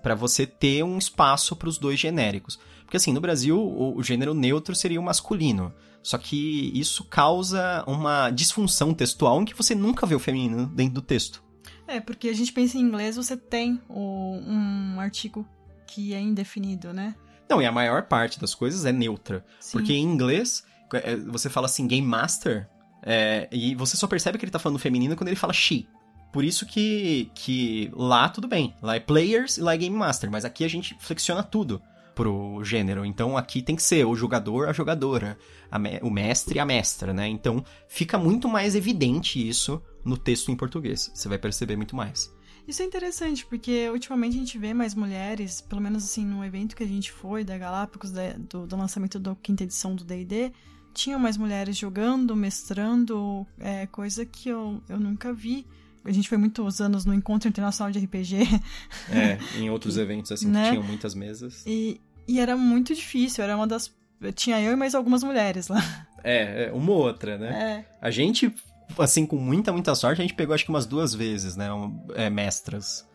para 0.02 0.14
você 0.14 0.46
ter 0.46 0.84
um 0.84 0.96
espaço 0.96 1.56
para 1.56 1.68
os 1.68 1.76
dois 1.78 1.98
genéricos. 1.98 2.58
Porque 2.84 2.96
assim, 2.96 3.12
no 3.12 3.20
Brasil, 3.20 3.58
o, 3.58 3.96
o 3.96 4.02
gênero 4.02 4.32
neutro 4.32 4.74
seria 4.74 5.00
o 5.00 5.02
masculino. 5.02 5.74
Só 6.02 6.16
que 6.16 6.70
isso 6.74 7.04
causa 7.04 7.84
uma 7.86 8.30
disfunção 8.30 8.94
textual 8.94 9.42
em 9.42 9.44
que 9.44 9.54
você 9.54 9.74
nunca 9.74 10.06
vê 10.06 10.14
o 10.14 10.20
feminino 10.20 10.66
dentro 10.66 10.94
do 10.94 11.02
texto. 11.02 11.42
É, 11.86 12.00
porque 12.00 12.28
a 12.28 12.32
gente 12.32 12.52
pensa 12.52 12.78
em 12.78 12.80
inglês, 12.80 13.16
você 13.16 13.36
tem 13.36 13.80
o, 13.88 14.38
um 14.38 15.00
artigo 15.00 15.46
que 15.86 16.14
é 16.14 16.20
indefinido, 16.20 16.92
né? 16.92 17.14
Não, 17.48 17.60
e 17.60 17.66
a 17.66 17.72
maior 17.72 18.02
parte 18.04 18.38
das 18.38 18.54
coisas 18.54 18.84
é 18.84 18.92
neutra. 18.92 19.44
Sim. 19.58 19.72
Porque 19.78 19.92
em 19.94 20.04
inglês, 20.04 20.64
é, 20.92 21.16
você 21.16 21.48
fala 21.48 21.66
assim, 21.66 21.86
Game 21.86 22.06
Master, 22.06 22.68
é, 23.02 23.48
e 23.50 23.74
você 23.74 23.96
só 23.96 24.06
percebe 24.06 24.38
que 24.38 24.44
ele 24.44 24.52
tá 24.52 24.58
falando 24.58 24.78
feminino 24.78 25.16
quando 25.16 25.28
ele 25.28 25.36
fala 25.36 25.52
she. 25.52 25.88
Por 26.32 26.44
isso 26.44 26.66
que, 26.66 27.30
que 27.34 27.90
lá 27.94 28.28
tudo 28.28 28.46
bem. 28.46 28.74
Lá 28.82 28.96
é 28.96 29.00
players 29.00 29.56
e 29.56 29.60
lá 29.60 29.74
é 29.74 29.78
game 29.78 29.96
master. 29.96 30.30
Mas 30.30 30.44
aqui 30.44 30.64
a 30.64 30.68
gente 30.68 30.96
flexiona 31.00 31.42
tudo 31.42 31.80
pro 32.14 32.64
gênero. 32.64 33.04
Então 33.04 33.36
aqui 33.36 33.62
tem 33.62 33.76
que 33.76 33.82
ser 33.82 34.04
o 34.04 34.16
jogador, 34.16 34.68
a 34.68 34.72
jogadora, 34.72 35.38
a 35.70 35.78
me 35.78 36.00
o 36.02 36.10
mestre, 36.10 36.58
a 36.58 36.66
mestra, 36.66 37.14
né? 37.14 37.28
Então 37.28 37.64
fica 37.86 38.18
muito 38.18 38.48
mais 38.48 38.74
evidente 38.74 39.48
isso 39.48 39.80
no 40.04 40.18
texto 40.18 40.50
em 40.50 40.56
português. 40.56 41.10
Você 41.14 41.28
vai 41.28 41.38
perceber 41.38 41.76
muito 41.76 41.94
mais. 41.94 42.36
Isso 42.66 42.82
é 42.82 42.84
interessante, 42.84 43.46
porque 43.46 43.88
ultimamente 43.88 44.36
a 44.36 44.40
gente 44.40 44.58
vê 44.58 44.74
mais 44.74 44.94
mulheres, 44.94 45.60
pelo 45.60 45.80
menos 45.80 46.04
assim, 46.04 46.26
no 46.26 46.44
evento 46.44 46.76
que 46.76 46.82
a 46.82 46.86
gente 46.86 47.10
foi, 47.10 47.42
da 47.42 47.56
Galápagos, 47.56 48.10
da, 48.10 48.32
do, 48.32 48.66
do, 48.66 48.76
lançamento 48.76 49.18
da 49.18 49.34
quinta 49.36 49.62
edição 49.62 49.94
do 49.94 50.04
D&D, 50.04 50.52
tinham 50.92 51.18
mais 51.18 51.38
mulheres 51.38 51.78
jogando, 51.78 52.36
mestrando, 52.36 53.46
é, 53.58 53.86
coisa 53.86 54.26
que 54.26 54.50
eu, 54.50 54.82
eu 54.86 55.00
nunca 55.00 55.32
vi 55.32 55.64
a 56.04 56.12
gente 56.12 56.28
foi 56.28 56.38
muitos 56.38 56.80
anos 56.80 57.04
no 57.04 57.14
Encontro 57.14 57.48
Internacional 57.48 57.92
de 57.92 57.98
RPG. 57.98 58.38
É, 59.10 59.38
em 59.58 59.70
outros 59.70 59.96
eventos, 59.96 60.30
assim, 60.32 60.48
né? 60.48 60.64
que 60.64 60.70
tinham 60.70 60.82
muitas 60.82 61.14
mesas. 61.14 61.64
E, 61.66 62.00
e 62.26 62.40
era 62.40 62.56
muito 62.56 62.94
difícil, 62.94 63.42
era 63.42 63.56
uma 63.56 63.66
das. 63.66 63.94
Tinha 64.34 64.60
eu 64.60 64.72
e 64.72 64.76
mais 64.76 64.94
algumas 64.94 65.22
mulheres 65.22 65.68
lá. 65.68 65.82
É, 66.22 66.64
é 66.64 66.72
uma 66.72 66.90
ou 66.92 66.98
outra, 66.98 67.38
né? 67.38 67.84
É. 67.86 68.06
A 68.06 68.10
gente, 68.10 68.52
assim, 68.98 69.24
com 69.24 69.36
muita, 69.36 69.72
muita 69.72 69.94
sorte, 69.94 70.20
a 70.20 70.24
gente 70.24 70.34
pegou 70.34 70.54
acho 70.54 70.64
que 70.64 70.70
umas 70.70 70.86
duas 70.86 71.14
vezes, 71.14 71.56
né? 71.56 71.68
É, 72.14 72.28
mestras. 72.28 73.06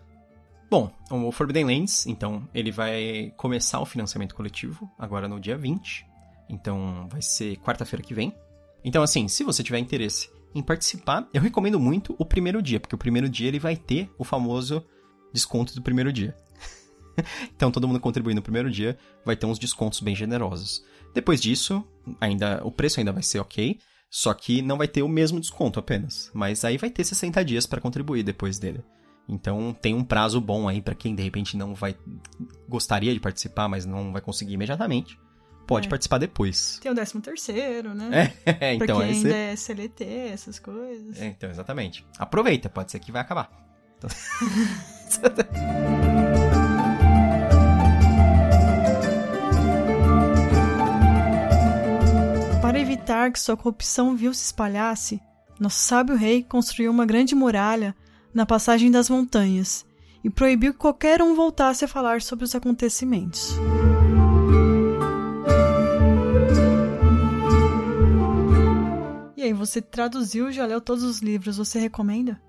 Bom, 0.69 0.91
o 1.11 1.31
Forbidden 1.31 1.65
Lands, 1.65 2.07
então, 2.07 2.47
ele 2.53 2.71
vai 2.71 3.31
começar 3.37 3.79
o 3.79 3.85
financiamento 3.85 4.33
coletivo 4.33 4.89
agora 4.97 5.27
no 5.27 5.39
dia 5.39 5.57
20. 5.57 6.07
Então, 6.49 7.07
vai 7.11 7.21
ser 7.21 7.57
quarta-feira 7.57 8.03
que 8.03 8.13
vem. 8.13 8.35
Então, 8.83 9.03
assim, 9.03 9.27
se 9.27 9.43
você 9.43 9.61
tiver 9.63 9.77
interesse 9.77 10.29
em 10.53 10.61
participar, 10.61 11.27
eu 11.33 11.41
recomendo 11.41 11.79
muito 11.79 12.15
o 12.17 12.25
primeiro 12.25 12.61
dia, 12.61 12.79
porque 12.79 12.95
o 12.95 12.97
primeiro 12.97 13.29
dia 13.29 13.47
ele 13.47 13.59
vai 13.59 13.75
ter 13.75 14.09
o 14.17 14.23
famoso 14.23 14.83
desconto 15.33 15.73
do 15.75 15.81
primeiro 15.81 16.11
dia. 16.13 16.35
então 17.55 17.71
todo 17.71 17.87
mundo 17.87 17.99
contribuindo 17.99 18.39
no 18.39 18.43
primeiro 18.43 18.69
dia 18.69 18.97
vai 19.25 19.35
ter 19.35 19.45
uns 19.45 19.59
descontos 19.59 19.99
bem 19.99 20.15
generosos. 20.15 20.83
Depois 21.13 21.41
disso, 21.41 21.83
ainda 22.19 22.61
o 22.63 22.71
preço 22.71 22.99
ainda 22.99 23.11
vai 23.11 23.23
ser 23.23 23.39
ok, 23.39 23.79
só 24.09 24.33
que 24.33 24.61
não 24.61 24.77
vai 24.77 24.87
ter 24.87 25.01
o 25.01 25.07
mesmo 25.07 25.39
desconto 25.39 25.79
apenas, 25.79 26.29
mas 26.33 26.63
aí 26.63 26.77
vai 26.77 26.89
ter 26.89 27.03
60 27.03 27.43
dias 27.43 27.65
para 27.65 27.81
contribuir 27.81 28.23
depois 28.23 28.59
dele. 28.59 28.83
Então 29.27 29.73
tem 29.73 29.93
um 29.93 30.03
prazo 30.03 30.39
bom 30.41 30.67
aí 30.67 30.81
para 30.81 30.95
quem 30.95 31.15
de 31.15 31.23
repente 31.23 31.55
não 31.55 31.73
vai 31.73 31.95
gostaria 32.67 33.13
de 33.13 33.19
participar, 33.19 33.67
mas 33.67 33.85
não 33.85 34.11
vai 34.11 34.21
conseguir 34.21 34.53
imediatamente. 34.53 35.17
Pode 35.73 35.87
É. 35.87 35.89
participar 35.89 36.17
depois. 36.17 36.79
Tem 36.81 36.91
o 36.91 36.95
13 36.95 37.19
terceiro, 37.21 37.93
né? 37.93 38.33
É, 38.45 38.77
pra 38.77 38.85
então 38.85 38.99
aí 38.99 39.09
ainda 39.11 39.29
você... 39.29 39.35
é 39.35 39.55
CLT, 39.55 40.03
essas 40.33 40.59
coisas. 40.59 41.21
É, 41.21 41.27
então, 41.27 41.49
exatamente. 41.49 42.05
Aproveita, 42.17 42.69
pode 42.69 42.91
ser 42.91 42.99
que 42.99 43.11
vai 43.11 43.21
acabar. 43.21 43.49
Então- 43.97 44.09
Para 52.61 52.79
evitar 52.79 53.31
que 53.31 53.39
sua 53.39 53.57
corrupção 53.57 54.15
vil 54.15 54.33
se 54.33 54.45
espalhasse, 54.45 55.21
nosso 55.59 55.79
sábio 55.79 56.15
rei 56.15 56.43
construiu 56.43 56.91
uma 56.91 57.05
grande 57.05 57.35
muralha 57.35 57.95
na 58.33 58.45
passagem 58.45 58.89
das 58.89 59.09
montanhas 59.09 59.85
e 60.23 60.29
proibiu 60.29 60.73
que 60.73 60.79
qualquer 60.79 61.21
um 61.21 61.35
voltasse 61.35 61.83
a 61.83 61.87
falar 61.87 62.21
sobre 62.21 62.45
os 62.45 62.55
acontecimentos. 62.55 63.55
E 69.43 69.47
aí, 69.47 69.53
você 69.53 69.81
traduziu, 69.81 70.53
já 70.53 70.65
leu 70.65 70.79
todos 70.79 71.03
os 71.03 71.19
livros, 71.19 71.57
você 71.57 71.77
recomenda? 71.77 72.39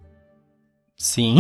Sim. 0.97 1.39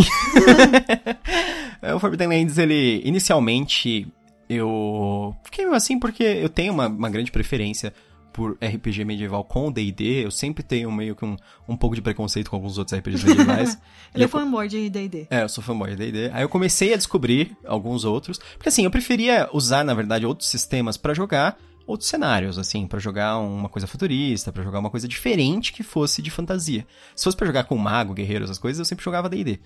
O 1.94 2.00
Forbidden 2.00 2.26
Lands, 2.26 2.58
ele, 2.58 3.02
inicialmente, 3.04 4.10
eu 4.48 5.36
fiquei 5.44 5.66
assim 5.66 5.98
porque 5.98 6.24
eu 6.24 6.48
tenho 6.48 6.72
uma, 6.72 6.88
uma 6.88 7.10
grande 7.10 7.30
preferência 7.30 7.92
por 8.32 8.52
RPG 8.54 9.04
medieval 9.04 9.44
com 9.44 9.70
D&D, 9.70 10.24
eu 10.24 10.30
sempre 10.30 10.64
tenho 10.64 10.90
meio 10.90 11.14
que 11.14 11.24
um, 11.24 11.36
um 11.68 11.76
pouco 11.76 11.94
de 11.94 12.02
preconceito 12.02 12.50
com 12.50 12.56
alguns 12.56 12.78
outros 12.78 12.98
RPGs 12.98 13.24
medievais. 13.24 13.78
Ele 14.12 14.24
é 14.24 14.28
fanboy 14.28 14.66
de 14.66 14.90
D&D. 14.90 15.28
É, 15.30 15.42
eu 15.42 15.48
sou 15.48 15.62
fanboy 15.62 15.90
de 15.90 15.96
D&D. 15.96 16.30
Aí 16.32 16.42
eu 16.42 16.48
comecei 16.48 16.94
a 16.94 16.96
descobrir 16.96 17.56
alguns 17.64 18.04
outros. 18.04 18.40
Porque 18.56 18.70
assim, 18.70 18.84
eu 18.84 18.90
preferia 18.90 19.48
usar, 19.52 19.84
na 19.84 19.94
verdade, 19.94 20.26
outros 20.26 20.48
sistemas 20.48 20.96
pra 20.96 21.14
jogar 21.14 21.56
outros 21.86 22.08
cenários, 22.08 22.58
assim, 22.58 22.86
pra 22.86 22.98
jogar 22.98 23.38
uma 23.38 23.68
coisa 23.68 23.86
futurista, 23.86 24.52
pra 24.52 24.62
jogar 24.62 24.78
uma 24.78 24.90
coisa 24.90 25.06
diferente 25.06 25.72
que 25.72 25.82
fosse 25.82 26.22
de 26.22 26.30
fantasia. 26.30 26.86
Se 27.14 27.24
fosse 27.24 27.36
pra 27.36 27.46
jogar 27.46 27.64
com 27.64 27.76
mago, 27.76 28.14
guerreiro, 28.14 28.44
essas 28.44 28.58
coisas, 28.58 28.78
eu 28.78 28.84
sempre 28.84 29.04
jogava 29.04 29.28
D&D. 29.28 29.60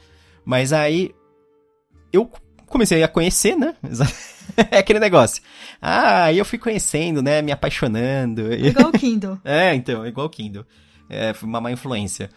Mas 0.44 0.72
aí 0.72 1.14
eu 2.12 2.30
comecei 2.66 3.02
a 3.02 3.08
conhecer, 3.08 3.56
né? 3.56 3.74
é 4.70 4.78
aquele 4.78 4.98
negócio. 4.98 5.42
Ah, 5.80 6.24
aí 6.24 6.38
eu 6.38 6.44
fui 6.44 6.58
conhecendo, 6.58 7.22
né, 7.22 7.42
me 7.42 7.52
apaixonando. 7.52 8.52
Igual 8.52 8.88
o 8.88 8.92
Kindle. 8.92 9.38
é, 9.44 9.74
então, 9.74 10.06
igual 10.06 10.26
o 10.26 10.30
Kindle. 10.30 10.64
É, 11.08 11.32
foi 11.32 11.48
uma 11.48 11.60
má 11.60 11.72
influência. 11.72 12.30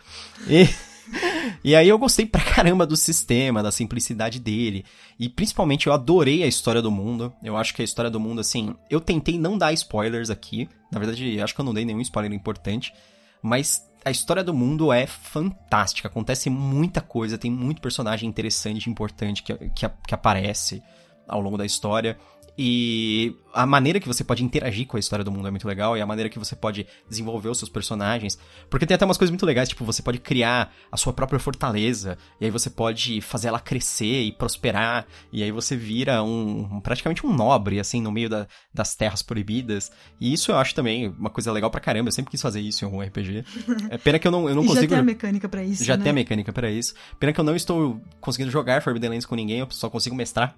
E, 0.48 0.68
e 1.64 1.76
aí 1.76 1.88
eu 1.88 1.98
gostei 1.98 2.26
pra 2.26 2.42
caramba 2.42 2.86
do 2.86 2.96
sistema, 2.96 3.64
da 3.64 3.72
simplicidade 3.72 4.40
dele. 4.40 4.86
E 5.20 5.30
principalmente 5.30 5.88
eu 5.88 5.94
adorei 5.94 6.44
a 6.44 6.48
história 6.48 6.82
do 6.82 6.92
mundo. 6.92 7.34
Eu 7.44 7.58
acho 7.58 7.74
que 7.74 7.82
a 7.82 7.86
história 7.86 8.10
do 8.10 8.20
mundo, 8.20 8.42
assim, 8.42 8.76
eu 8.90 9.00
tentei 9.00 9.38
não 9.38 9.58
dar 9.58 9.74
spoilers 9.74 10.30
aqui. 10.30 10.70
Na 10.92 11.00
verdade, 11.00 11.40
acho 11.42 11.54
que 11.54 11.62
eu 11.62 11.66
não 11.66 11.74
dei 11.74 11.86
nenhum 11.86 12.02
spoiler 12.02 12.32
importante. 12.34 12.94
Mas 13.42 13.82
a 14.04 14.12
história 14.12 14.44
do 14.44 14.54
mundo 14.54 14.92
é 14.92 15.06
fantástica. 15.06 16.08
Acontece 16.08 16.50
muita 16.50 17.02
coisa, 17.02 17.38
tem 17.38 17.52
muito 17.52 17.82
personagem 17.82 18.28
interessante, 18.28 18.90
importante 18.90 19.44
que, 19.44 19.54
que, 19.70 19.90
que 20.08 20.14
aparece 20.14 20.82
ao 21.28 21.42
longo 21.42 21.58
da 21.58 21.66
história. 21.66 22.18
E 22.58 23.36
a 23.54 23.66
maneira 23.66 24.00
que 24.00 24.08
você 24.08 24.24
pode 24.24 24.44
interagir 24.44 24.88
com 24.88 24.98
a 24.98 25.00
história 25.00 25.24
do 25.26 25.32
mundo 25.32 25.48
é 25.48 25.52
muito 25.52 25.68
legal, 25.68 25.98
e 25.98 26.02
a 26.02 26.06
maneira 26.06 26.30
que 26.30 26.40
você 26.40 26.56
pode 26.56 26.86
desenvolver 27.10 27.50
os 27.50 27.58
seus 27.58 27.70
personagens. 27.70 28.38
Porque 28.70 28.86
tem 28.86 28.96
até 28.96 29.06
umas 29.06 29.18
coisas 29.18 29.32
muito 29.32 29.46
legais, 29.46 29.70
tipo, 29.70 29.84
você 29.86 30.02
pode 30.02 30.20
criar 30.20 30.74
a 30.92 30.98
sua 30.98 31.14
própria 31.14 31.40
fortaleza, 31.40 32.18
e 32.40 32.46
aí 32.46 32.52
você 32.52 32.70
pode 32.70 33.22
fazer 33.22 33.48
ela 33.50 33.60
crescer 33.60 34.24
e 34.24 34.32
prosperar, 34.32 35.06
e 35.32 35.44
aí 35.44 35.52
você 35.52 35.76
vira 35.76 36.24
um, 36.24 36.68
um- 36.76 36.80
praticamente 36.82 37.26
um 37.26 37.34
nobre, 37.34 37.80
assim, 37.80 38.02
no 38.02 38.12
meio 38.12 38.30
da- 38.30 38.48
das 38.74 38.96
terras 38.96 39.22
proibidas. 39.22 39.92
E 40.20 40.32
isso 40.34 40.52
eu 40.52 40.58
acho 40.58 40.74
também 40.74 41.08
uma 41.10 41.30
coisa 41.30 41.52
legal 41.52 41.70
pra 41.70 41.82
caramba, 41.82 42.08
eu 42.10 42.12
sempre 42.14 42.32
quis 42.32 42.42
fazer 42.42 42.62
isso 42.62 42.84
em 42.84 42.86
algum 42.86 43.02
RPG. 43.02 43.44
É 43.90 43.98
pena 43.98 44.18
que 44.20 44.28
eu 44.28 44.32
não, 44.32 44.48
eu 44.48 44.56
não 44.56 44.64
e 44.64 44.68
já 44.68 44.74
consigo. 44.74 44.90
tem 44.92 45.00
a 45.00 45.04
mecânica 45.04 45.50
pra 45.50 45.64
isso, 45.64 45.84
Já 45.84 45.98
né? 45.98 46.04
tem 46.04 46.10
a 46.12 46.14
mecânica 46.14 46.54
pra 46.54 46.70
isso. 46.72 46.94
Pena 47.20 47.34
que 47.34 47.40
eu 47.40 47.44
não 47.44 47.56
estou 47.56 48.02
conseguindo 48.20 48.52
jogar 48.52 48.82
Forbidden 48.82 49.10
Lands 49.12 49.26
com 49.26 49.36
ninguém, 49.36 49.60
eu 49.60 49.68
só 49.72 49.90
consigo 49.90 50.16
mestrar. 50.16 50.56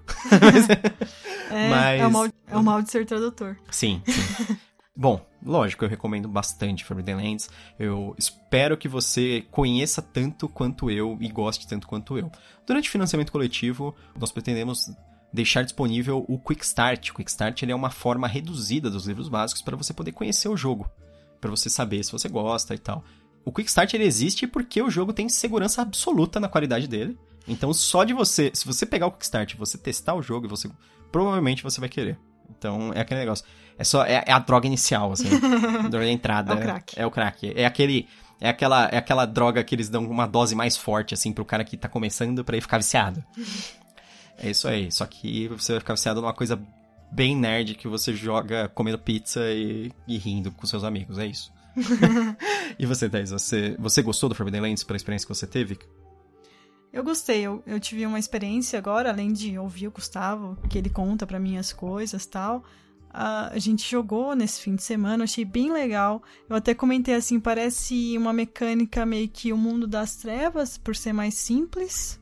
É, 1.52 1.70
Mas- 1.70 2.02
é, 2.02 2.08
o 2.08 2.12
mal, 2.12 2.26
é 2.48 2.58
o 2.58 2.64
mal 2.64 2.83
de 2.84 2.92
ser 2.92 3.06
tradutor. 3.06 3.58
Sim, 3.72 4.02
sim. 4.06 4.58
Bom, 4.96 5.26
lógico, 5.44 5.84
eu 5.84 5.90
recomendo 5.90 6.28
bastante 6.28 6.86
Forbidden 6.86 7.16
Lands. 7.16 7.50
Eu 7.80 8.16
espero 8.18 8.78
que 8.78 8.88
você 8.88 9.44
conheça 9.50 10.04
tanto 10.04 10.48
quanto 10.48 10.90
eu 10.92 11.18
e 11.20 11.28
goste 11.30 11.68
tanto 11.68 11.88
quanto 11.88 12.18
eu. 12.18 12.32
Durante 12.66 12.90
o 12.90 12.92
financiamento 12.92 13.32
coletivo, 13.32 13.96
nós 14.16 14.32
pretendemos 14.32 14.92
deixar 15.34 15.64
disponível 15.64 16.24
o 16.28 16.38
Quick 16.38 16.64
Start. 16.64 17.10
O 17.10 17.16
Quick 17.16 17.32
Start 17.32 17.64
ele 17.64 17.72
é 17.72 17.76
uma 17.76 17.90
forma 17.90 18.28
reduzida 18.28 18.88
dos 18.88 19.08
livros 19.08 19.28
básicos 19.28 19.64
para 19.64 19.76
você 19.76 19.94
poder 19.94 20.12
conhecer 20.12 20.48
o 20.48 20.56
jogo, 20.56 20.88
para 21.42 21.50
você 21.50 21.72
saber 21.72 22.04
se 22.04 22.12
você 22.12 22.30
gosta 22.30 22.76
e 22.76 22.78
tal. 22.78 23.04
O 23.44 23.52
Quick 23.52 23.70
Start 23.70 23.96
ele 23.96 24.06
existe 24.06 24.46
porque 24.46 24.80
o 24.80 24.92
jogo 24.92 25.12
tem 25.12 25.28
segurança 25.28 25.82
absoluta 25.82 26.40
na 26.40 26.48
qualidade 26.48 26.88
dele. 26.88 27.18
Então, 27.48 27.74
só 27.74 28.04
de 28.04 28.14
você, 28.14 28.52
se 28.54 28.66
você 28.66 28.86
pegar 28.86 29.08
o 29.08 29.12
Quick 29.12 29.26
Start, 29.26 29.54
e 29.54 29.58
você 29.58 29.78
testar 29.78 30.14
o 30.14 30.22
jogo, 30.22 30.48
você 30.48 30.70
provavelmente 31.12 31.64
você 31.64 31.80
vai 31.80 31.90
querer. 31.90 32.18
Então, 32.50 32.92
é 32.94 33.02
aquele 33.02 33.22
negócio. 33.22 33.46
É 33.78 33.84
só 33.84 34.04
é, 34.06 34.24
é 34.26 34.32
a 34.32 34.40
droga 34.40 34.68
inicial, 34.68 35.12
assim. 35.12 35.28
a 35.28 35.88
droga 35.90 36.06
de 36.06 36.12
entrada. 36.12 36.54
É 36.54 36.56
o 36.56 36.60
crack. 36.60 37.00
É 37.00 37.06
o 37.06 37.12
crack. 37.12 37.54
É 37.56 37.66
aquele 37.66 38.08
é 38.40 38.50
aquela 38.50 38.88
é 38.88 38.98
aquela 38.98 39.26
droga 39.26 39.64
que 39.64 39.74
eles 39.74 39.90
dão 39.90 40.06
uma 40.06 40.28
dose 40.28 40.54
mais 40.54 40.76
forte 40.76 41.14
assim 41.14 41.32
pro 41.32 41.46
cara 41.46 41.64
que 41.64 41.78
tá 41.78 41.88
começando 41.88 42.44
pra 42.44 42.56
ele 42.56 42.62
ficar 42.62 42.78
viciado. 42.78 43.24
é 44.38 44.50
isso 44.50 44.68
aí. 44.68 44.92
Só 44.92 45.06
que 45.06 45.48
você 45.48 45.74
vai 45.74 45.80
ficar 45.80 45.94
viciado 45.94 46.22
numa 46.22 46.34
coisa 46.34 46.62
bem 47.12 47.36
nerd 47.36 47.76
que 47.76 47.88
você 47.88 48.14
joga 48.14 48.68
comendo 48.70 48.98
pizza 48.98 49.40
e, 49.52 49.92
e 50.08 50.18
rindo 50.18 50.52
com 50.52 50.66
seus 50.66 50.84
amigos, 50.84 51.18
é 51.20 51.28
isso. 51.28 51.54
e 52.78 52.86
você, 52.86 53.10
Thais, 53.10 53.32
você, 53.32 53.76
você 53.80 54.02
gostou 54.02 54.30
do 54.30 54.36
Forbidden 54.36 54.62
Lands 54.62 54.84
pela 54.84 54.98
experiência 54.98 55.28
que 55.28 55.34
você 55.34 55.48
teve? 55.48 55.78
Eu 56.94 57.04
gostei, 57.04 57.42
eu, 57.42 57.64
eu 57.66 57.80
tive 57.80 58.06
uma 58.06 58.20
experiência 58.20 58.78
agora, 58.78 59.10
além 59.10 59.34
de 59.34 59.58
ouvir 59.58 59.88
o 59.88 59.92
Gustavo, 59.92 60.56
que 60.70 60.78
ele 60.78 60.92
conta 60.92 61.26
pra 61.26 61.40
mim 61.40 61.58
as 61.58 61.74
coisas 61.74 62.24
tal. 62.28 62.64
A, 63.10 63.52
gente 63.58 63.90
jogou 63.90 64.36
nesse 64.36 64.62
fim 64.62 64.76
de 64.76 64.84
semana, 64.84 65.24
achei 65.24 65.44
bem 65.44 65.74
legal. 65.74 66.22
Eu 66.48 66.56
até 66.56 66.76
comentei 66.76 67.16
assim, 67.16 67.40
parece 67.40 68.16
uma 68.16 68.32
mecânica 68.32 69.08
meio 69.08 69.28
que 69.28 69.52
o 69.52 69.58
mundo 69.58 69.88
das 69.88 70.18
trevas, 70.18 70.78
por 70.78 70.96
ser 70.96 71.14
mais 71.14 71.34
simples. 71.34 72.20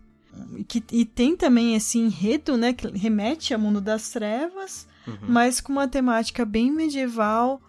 E, 0.57 0.63
que, 0.63 0.81
e 0.89 1.03
tem 1.03 1.35
também 1.35 1.75
esse 1.75 1.97
enredo, 1.97 2.55
né, 2.55 2.71
que 2.71 2.87
remete 2.87 3.53
ao 3.53 3.59
mundo 3.59 3.81
das 3.81 4.09
trevas, 4.09 4.87
mas 5.27 5.59
com 5.59 5.73
uma 5.73 5.87
temática 5.87 6.45
bem 6.45 6.71
medieval 6.71 7.61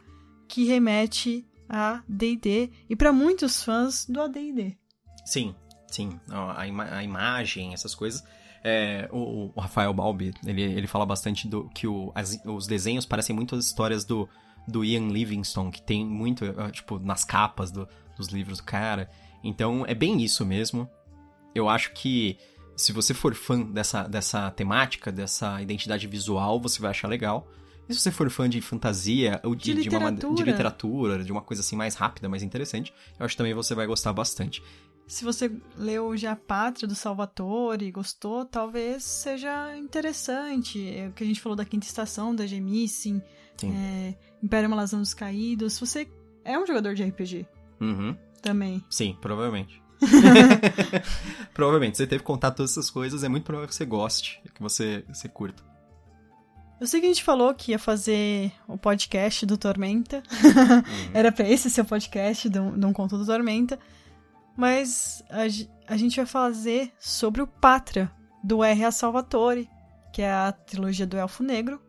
que 0.46 0.64
remete 0.64 1.44
a 1.68 2.02
D&D 2.08 2.70
e 2.88 2.94
pra 2.94 3.12
muitos 3.12 3.64
fãs 3.64 4.06
do 4.06 4.20
AD&D. 4.20 4.76
Sim, 5.24 5.54
sim. 5.94 6.18
A, 6.30 6.66
ima- 6.66 6.88
a 6.90 7.02
imagem, 7.04 7.72
essas 7.72 7.94
coisas. 7.94 8.22
É, 8.64 9.08
o, 9.12 9.50
o 9.54 9.60
Rafael 9.60 9.92
Balbi, 9.92 10.32
ele, 10.46 10.62
ele 10.62 10.86
fala 10.86 11.04
bastante 11.04 11.48
do 11.48 11.68
que 11.70 11.86
o, 11.86 12.12
as- 12.14 12.40
os 12.44 12.66
desenhos 12.66 13.04
parecem 13.04 13.34
muito 13.34 13.54
as 13.56 13.64
histórias 13.64 14.04
do, 14.04 14.28
do 14.68 14.84
Ian 14.84 15.08
Livingstone, 15.08 15.70
que 15.72 15.82
tem 15.82 16.06
muito, 16.06 16.44
eh, 16.44 16.70
tipo, 16.70 16.98
nas 16.98 17.24
capas 17.24 17.70
do- 17.72 17.88
dos 18.16 18.28
livros 18.28 18.58
do 18.58 18.64
cara. 18.64 19.10
Então, 19.42 19.84
é 19.86 19.94
bem 19.94 20.22
isso 20.22 20.46
mesmo. 20.46 20.88
Eu 21.54 21.68
acho 21.68 21.92
que 21.92 22.38
se 22.76 22.92
você 22.92 23.12
for 23.12 23.34
fã 23.34 23.60
dessa, 23.62 24.04
dessa 24.04 24.50
temática, 24.52 25.10
dessa 25.10 25.60
identidade 25.60 26.06
visual, 26.06 26.60
você 26.60 26.80
vai 26.80 26.90
achar 26.92 27.08
legal. 27.08 27.48
E 27.88 27.92
se 27.94 28.00
você 28.00 28.12
for 28.12 28.30
fã 28.30 28.48
de 28.48 28.60
fantasia, 28.60 29.40
ou 29.42 29.56
de, 29.56 29.74
De 29.74 29.88
uma 29.88 29.98
mane- 29.98 30.18
de 30.18 30.22
literatura. 30.26 30.50
literatura, 30.52 31.24
de 31.24 31.32
uma 31.32 31.42
coisa 31.42 31.62
assim 31.62 31.74
mais 31.74 31.96
rápida, 31.96 32.28
mais 32.28 32.44
interessante, 32.44 32.94
eu 33.18 33.26
acho 33.26 33.34
que 33.34 33.38
também 33.38 33.54
você 33.54 33.74
vai 33.74 33.86
gostar 33.88 34.12
bastante. 34.12 34.62
Se 35.06 35.24
você 35.24 35.50
leu 35.76 36.16
já 36.16 36.34
Pátria 36.34 36.88
do 36.88 36.94
Salvatore 36.94 37.84
e 37.84 37.90
gostou, 37.90 38.44
talvez 38.46 39.02
seja 39.04 39.76
interessante. 39.76 40.88
É 40.88 41.08
o 41.08 41.12
que 41.12 41.22
a 41.22 41.26
gente 41.26 41.40
falou 41.40 41.54
da 41.56 41.64
Quinta 41.66 41.86
Estação, 41.86 42.34
da 42.34 42.46
Gemissin, 42.46 43.20
é, 43.62 44.14
Império 44.42 44.70
Malazão 44.70 45.00
dos 45.00 45.12
Caídos. 45.12 45.78
Você 45.78 46.08
é 46.44 46.58
um 46.58 46.66
jogador 46.66 46.94
de 46.94 47.04
RPG 47.04 47.46
Uhum. 47.80 48.16
também. 48.40 48.82
Sim, 48.88 49.16
provavelmente. 49.20 49.82
provavelmente. 51.52 51.96
Você 51.96 52.06
teve 52.06 52.22
contato 52.22 52.52
com 52.52 52.56
todas 52.58 52.72
essas 52.72 52.90
coisas, 52.90 53.22
é 53.22 53.28
muito 53.28 53.44
provável 53.44 53.68
que 53.68 53.74
você 53.74 53.84
goste, 53.84 54.40
que 54.54 54.62
você, 54.62 55.04
você 55.08 55.28
curta. 55.28 55.62
Eu 56.80 56.86
sei 56.86 57.00
que 57.00 57.06
a 57.06 57.08
gente 57.08 57.22
falou 57.22 57.54
que 57.54 57.70
ia 57.70 57.78
fazer 57.78 58.50
o 58.66 58.76
podcast 58.76 59.46
do 59.46 59.56
Tormenta. 59.56 60.22
Era 61.14 61.30
pra 61.30 61.48
esse 61.48 61.70
ser 61.70 61.82
o 61.82 61.84
podcast 61.84 62.48
do, 62.48 62.72
do 62.72 62.88
Um 62.88 62.92
Conto 62.92 63.16
do 63.16 63.24
Tormenta. 63.24 63.78
Mas 64.56 65.22
a, 65.30 65.42
a 65.92 65.96
gente 65.96 66.16
vai 66.16 66.26
fazer 66.26 66.92
sobre 66.98 67.42
o 67.42 67.46
Pátria, 67.46 68.10
do 68.42 68.62
R.A. 68.62 68.90
Salvatore, 68.90 69.68
que 70.12 70.22
é 70.22 70.30
a 70.30 70.52
trilogia 70.52 71.06
do 71.06 71.16
Elfo 71.16 71.42
Negro, 71.42 71.80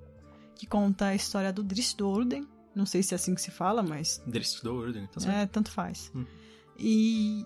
que 0.55 0.65
conta 0.65 1.07
a 1.07 1.15
história 1.15 1.51
do 1.51 1.63
Drizzt 1.63 1.97
Do'Urden. 1.97 2.47
Não 2.75 2.85
sei 2.85 3.03
se 3.03 3.13
é 3.13 3.15
assim 3.15 3.35
que 3.35 3.41
se 3.41 3.51
fala, 3.51 3.83
mas 3.83 4.21
Drizzt 4.25 4.63
Do'Urden, 4.63 5.07
tá 5.07 5.19
certo? 5.19 5.35
é, 5.35 5.45
tanto 5.45 5.71
faz. 5.71 6.11
Hum. 6.15 6.25
E 6.79 7.45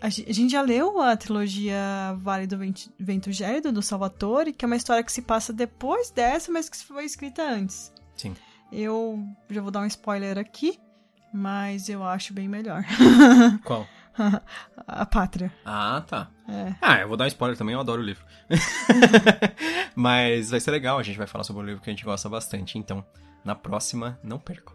a 0.00 0.08
gente 0.08 0.50
já 0.50 0.62
leu 0.62 1.00
a 1.00 1.16
trilogia 1.16 1.78
Vale 2.18 2.46
do 2.46 2.58
Vento 2.98 3.30
Gélido, 3.30 3.72
do 3.72 3.82
Salvatore, 3.82 4.52
que 4.52 4.64
é 4.64 4.66
uma 4.66 4.76
história 4.76 5.02
que 5.02 5.12
se 5.12 5.22
passa 5.22 5.52
depois 5.52 6.10
dessa, 6.10 6.50
mas 6.50 6.68
que 6.68 6.76
foi 6.76 7.04
escrita 7.04 7.42
antes. 7.42 7.92
Sim. 8.16 8.34
Eu 8.70 9.24
já 9.50 9.60
vou 9.60 9.70
dar 9.70 9.80
um 9.80 9.86
spoiler 9.86 10.38
aqui, 10.38 10.78
mas 11.32 11.88
eu 11.88 12.02
acho 12.02 12.32
bem 12.32 12.48
melhor. 12.48 12.84
Qual? 13.64 13.86
a 14.86 15.06
Pátria. 15.06 15.52
Ah, 15.64 16.02
tá. 16.06 16.30
É. 16.48 16.74
Ah, 16.80 17.00
eu 17.00 17.08
vou 17.08 17.16
dar 17.16 17.24
um 17.24 17.28
spoiler 17.28 17.56
também, 17.56 17.74
eu 17.74 17.80
adoro 17.80 18.02
o 18.02 18.04
livro. 18.04 18.24
mas 19.94 20.50
vai 20.50 20.60
ser 20.60 20.70
legal, 20.70 20.98
a 20.98 21.02
gente 21.02 21.18
vai 21.18 21.26
falar 21.26 21.44
sobre 21.44 21.62
um 21.62 21.66
livro 21.66 21.82
que 21.82 21.90
a 21.90 21.92
gente 21.92 22.04
gosta 22.04 22.28
bastante. 22.28 22.78
Então, 22.78 23.04
na 23.44 23.54
próxima, 23.54 24.18
não 24.22 24.38
percam. 24.38 24.74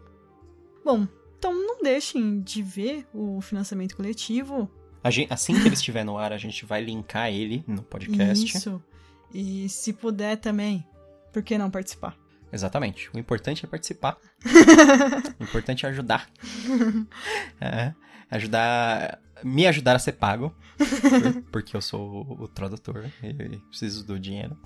Bom, 0.84 1.06
então 1.38 1.52
não 1.54 1.82
deixem 1.82 2.40
de 2.40 2.62
ver 2.62 3.06
o 3.12 3.40
financiamento 3.40 3.96
coletivo. 3.96 4.70
Gente, 5.10 5.32
assim 5.32 5.54
que 5.54 5.66
ele 5.66 5.74
estiver 5.74 6.04
no 6.04 6.18
ar, 6.18 6.32
a 6.32 6.38
gente 6.38 6.66
vai 6.66 6.82
linkar 6.82 7.32
ele 7.32 7.64
no 7.66 7.82
podcast. 7.82 8.44
Isso. 8.44 8.82
E 9.32 9.68
se 9.68 9.92
puder 9.92 10.36
também, 10.36 10.86
por 11.32 11.42
que 11.42 11.56
não 11.56 11.70
participar? 11.70 12.16
Exatamente. 12.52 13.10
O 13.14 13.18
importante 13.18 13.64
é 13.64 13.68
participar. 13.68 14.16
o 15.38 15.42
importante 15.42 15.86
é 15.86 15.88
ajudar. 15.88 16.28
É, 17.60 17.92
ajudar. 18.30 19.18
Me 19.44 19.68
ajudar 19.68 19.94
a 19.94 19.98
ser 19.98 20.12
pago. 20.12 20.54
Porque 21.52 21.76
eu 21.76 21.80
sou 21.80 22.26
o 22.40 22.48
tradutor 22.48 23.06
e 23.22 23.58
preciso 23.68 24.04
do 24.04 24.18
dinheiro. 24.18 24.56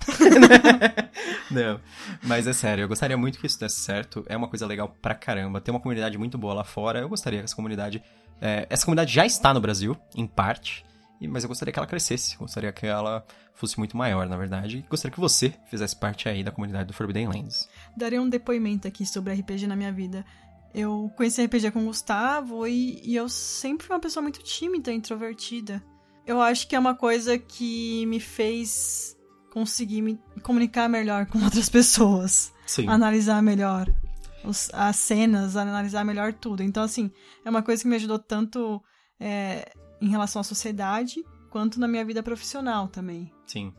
Não. 1.51 1.79
Mas 2.23 2.47
é 2.47 2.53
sério, 2.53 2.83
eu 2.83 2.87
gostaria 2.87 3.15
muito 3.15 3.37
que 3.37 3.45
isso 3.45 3.59
desse 3.59 3.81
certo. 3.81 4.23
É 4.27 4.35
uma 4.35 4.47
coisa 4.47 4.65
legal 4.65 4.95
pra 5.01 5.13
caramba. 5.13 5.61
Tem 5.61 5.71
uma 5.71 5.79
comunidade 5.79 6.17
muito 6.17 6.37
boa 6.37 6.55
lá 6.55 6.63
fora. 6.63 6.99
Eu 6.99 7.09
gostaria 7.09 7.39
que 7.39 7.45
essa 7.45 7.55
comunidade. 7.55 8.03
É, 8.41 8.65
essa 8.69 8.83
comunidade 8.83 9.13
já 9.13 9.25
está 9.25 9.53
no 9.53 9.61
Brasil, 9.61 9.95
em 10.15 10.25
parte 10.25 10.83
mas 11.27 11.43
eu 11.43 11.47
gostaria 11.47 11.71
que 11.71 11.79
ela 11.79 11.87
crescesse, 11.87 12.37
gostaria 12.37 12.71
que 12.71 12.85
ela 12.85 13.25
fosse 13.53 13.77
muito 13.77 13.95
maior, 13.95 14.27
na 14.27 14.35
verdade, 14.35 14.79
e 14.79 14.81
gostaria 14.81 15.13
que 15.13 15.19
você 15.19 15.53
fizesse 15.67 15.95
parte 15.95 16.27
aí 16.27 16.43
da 16.43 16.51
comunidade 16.51 16.87
do 16.87 16.93
Forbidden 16.93 17.27
Lands. 17.27 17.69
Daria 17.95 18.21
um 18.21 18.29
depoimento 18.29 18.87
aqui 18.87 19.05
sobre 19.05 19.33
RPG 19.33 19.67
na 19.67 19.75
minha 19.75 19.91
vida. 19.91 20.25
Eu 20.73 21.11
conheci 21.15 21.43
RPG 21.43 21.71
com 21.71 21.83
o 21.83 21.85
Gustavo 21.85 22.65
e, 22.65 22.99
e 23.03 23.15
eu 23.15 23.29
sempre 23.29 23.85
fui 23.85 23.95
uma 23.95 24.01
pessoa 24.01 24.21
muito 24.21 24.41
tímida, 24.41 24.91
introvertida. 24.91 25.83
Eu 26.25 26.41
acho 26.41 26.67
que 26.67 26.75
é 26.75 26.79
uma 26.79 26.95
coisa 26.95 27.37
que 27.37 28.05
me 28.07 28.19
fez 28.19 29.15
conseguir 29.51 30.01
me 30.01 30.19
comunicar 30.41 30.89
melhor 30.89 31.27
com 31.27 31.37
outras 31.43 31.69
pessoas. 31.69 32.51
Sim. 32.65 32.87
Analisar 32.87 33.41
melhor 33.41 33.93
os, 34.43 34.69
as 34.73 34.95
cenas, 34.95 35.55
analisar 35.55 36.03
melhor 36.03 36.33
tudo. 36.33 36.63
Então, 36.63 36.83
assim, 36.83 37.11
é 37.45 37.49
uma 37.49 37.61
coisa 37.61 37.81
que 37.81 37.87
me 37.87 37.95
ajudou 37.95 38.17
tanto 38.17 38.81
é, 39.19 39.71
em 40.01 40.09
relação 40.09 40.39
à 40.39 40.43
sociedade, 40.43 41.23
quanto 41.49 41.79
na 41.79 41.87
minha 41.87 42.03
vida 42.03 42.23
profissional 42.23 42.87
também. 42.87 43.31
Sim. 43.45 43.73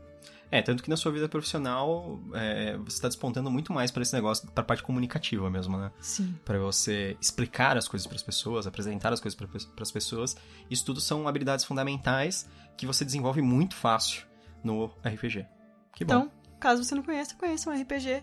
É, 0.54 0.62
tanto 0.62 0.84
que 0.84 0.88
na 0.88 0.96
sua 0.96 1.10
vida 1.10 1.28
profissional 1.28 2.20
é, 2.32 2.76
você 2.76 2.94
está 2.94 3.08
despontando 3.08 3.50
muito 3.50 3.72
mais 3.72 3.90
para 3.90 4.02
esse 4.02 4.14
negócio, 4.14 4.48
para 4.52 4.62
parte 4.62 4.84
comunicativa 4.84 5.50
mesmo, 5.50 5.76
né? 5.76 5.90
Sim. 5.98 6.38
Para 6.44 6.60
você 6.60 7.16
explicar 7.20 7.76
as 7.76 7.88
coisas 7.88 8.06
para 8.06 8.14
as 8.14 8.22
pessoas, 8.22 8.64
apresentar 8.64 9.12
as 9.12 9.18
coisas 9.18 9.36
para 9.36 9.82
as 9.82 9.90
pessoas. 9.90 10.36
Isso 10.70 10.84
tudo 10.84 11.00
são 11.00 11.26
habilidades 11.26 11.64
fundamentais 11.64 12.48
que 12.76 12.86
você 12.86 13.04
desenvolve 13.04 13.42
muito 13.42 13.74
fácil 13.74 14.24
no 14.62 14.92
RPG. 15.04 15.44
Que 15.92 16.04
bom. 16.04 16.14
Então, 16.14 16.32
caso 16.60 16.84
você 16.84 16.94
não 16.94 17.02
conheça, 17.02 17.34
conheça 17.34 17.68
um 17.68 17.74
RPG. 17.74 18.22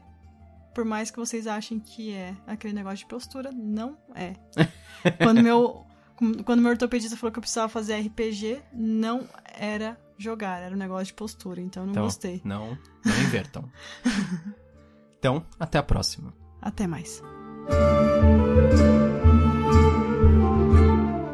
Por 0.73 0.85
mais 0.85 1.11
que 1.11 1.17
vocês 1.17 1.47
achem 1.47 1.81
que 1.81 2.13
é 2.13 2.33
aquele 2.47 2.73
negócio 2.73 2.99
de 2.99 3.07
postura, 3.07 3.51
não 3.51 3.97
é. 4.15 4.35
Quando 5.21 5.43
meu 5.43 5.85
quando 6.45 6.61
meu 6.61 6.71
ortopedista 6.71 7.17
falou 7.17 7.31
que 7.31 7.39
eu 7.39 7.41
precisava 7.41 7.67
fazer 7.67 7.99
RPG, 7.99 8.61
não 8.71 9.27
era 9.53 9.99
jogar, 10.23 10.61
era 10.61 10.73
um 10.73 10.77
negócio 10.77 11.07
de 11.07 11.13
postura, 11.13 11.61
então 11.61 11.83
não 11.83 11.91
então, 11.91 12.03
gostei. 12.03 12.41
Não, 12.43 12.77
não 13.05 13.21
invertam. 13.21 13.69
então, 15.17 15.45
até 15.59 15.77
a 15.77 15.83
próxima. 15.83 16.33
Até 16.61 16.87
mais. 16.87 17.21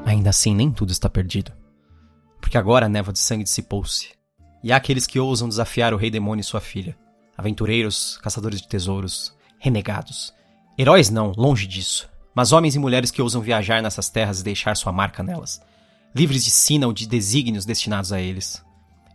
Ainda 0.06 0.30
assim, 0.30 0.56
nem 0.56 0.72
tudo 0.72 0.92
está 0.92 1.10
perdido. 1.10 1.52
Porque 2.40 2.58
agora 2.58 2.86
a 2.86 2.90
névoa 2.90 3.14
de 3.14 3.20
sangue 3.20 3.44
dissipou-se. 3.44 4.12
E 4.64 4.72
há 4.72 4.78
aqueles 4.78 5.06
que 5.06 5.20
ousam 5.20 5.50
desafiar 5.50 5.94
o 5.94 5.98
rei 5.98 6.10
demônio 6.10 6.42
e 6.42 6.46
sua 6.46 6.62
filha. 6.62 6.98
Aventureiros, 7.38 8.18
caçadores 8.24 8.62
de 8.62 8.68
tesouros, 8.68 9.36
renegados. 9.60 10.34
Heróis 10.78 11.10
não, 11.10 11.32
longe 11.36 11.68
disso 11.68 12.10
mas 12.38 12.52
homens 12.52 12.76
e 12.76 12.80
mulheres 12.80 13.10
que 13.10 13.20
ousam 13.20 13.42
viajar 13.42 13.82
nessas 13.82 14.12
terras 14.12 14.42
e 14.42 14.44
deixar 14.44 14.78
sua 14.78 14.92
marca 14.92 15.24
nelas, 15.24 15.60
livres 16.14 16.46
de 16.46 16.52
sina 16.52 16.86
ou 16.86 16.94
de 16.94 17.08
desígnios 17.08 17.66
destinados 17.66 18.14
a 18.14 18.22
eles. 18.22 18.64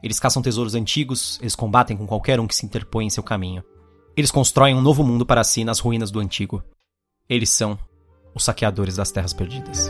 Eles 0.03 0.19
caçam 0.19 0.43
tesouros 0.43 0.75
antigos, 0.75 1.39
eles 1.41 1.55
combatem 1.55 1.97
com 1.97 2.07
qualquer 2.07 2.41
um 2.41 2.47
que 2.47 2.55
se 2.55 2.67
interpõe 2.67 3.07
em 3.07 3.11
seu 3.11 3.23
caminho. 3.23 3.63
Eles 4.17 4.31
constroem 4.31 4.75
um 4.75 4.81
novo 4.81 5.05
mundo 5.05 5.25
para 5.25 5.45
si 5.45 5.65
nas 5.65 5.79
ruínas 5.79 6.11
do 6.11 6.21
antigo. 6.21 6.63
Eles 7.29 7.51
são 7.51 7.79
os 8.35 8.45
saqueadores 8.45 8.97
das 8.97 9.13
terras 9.13 9.33
perdidas. 9.33 9.89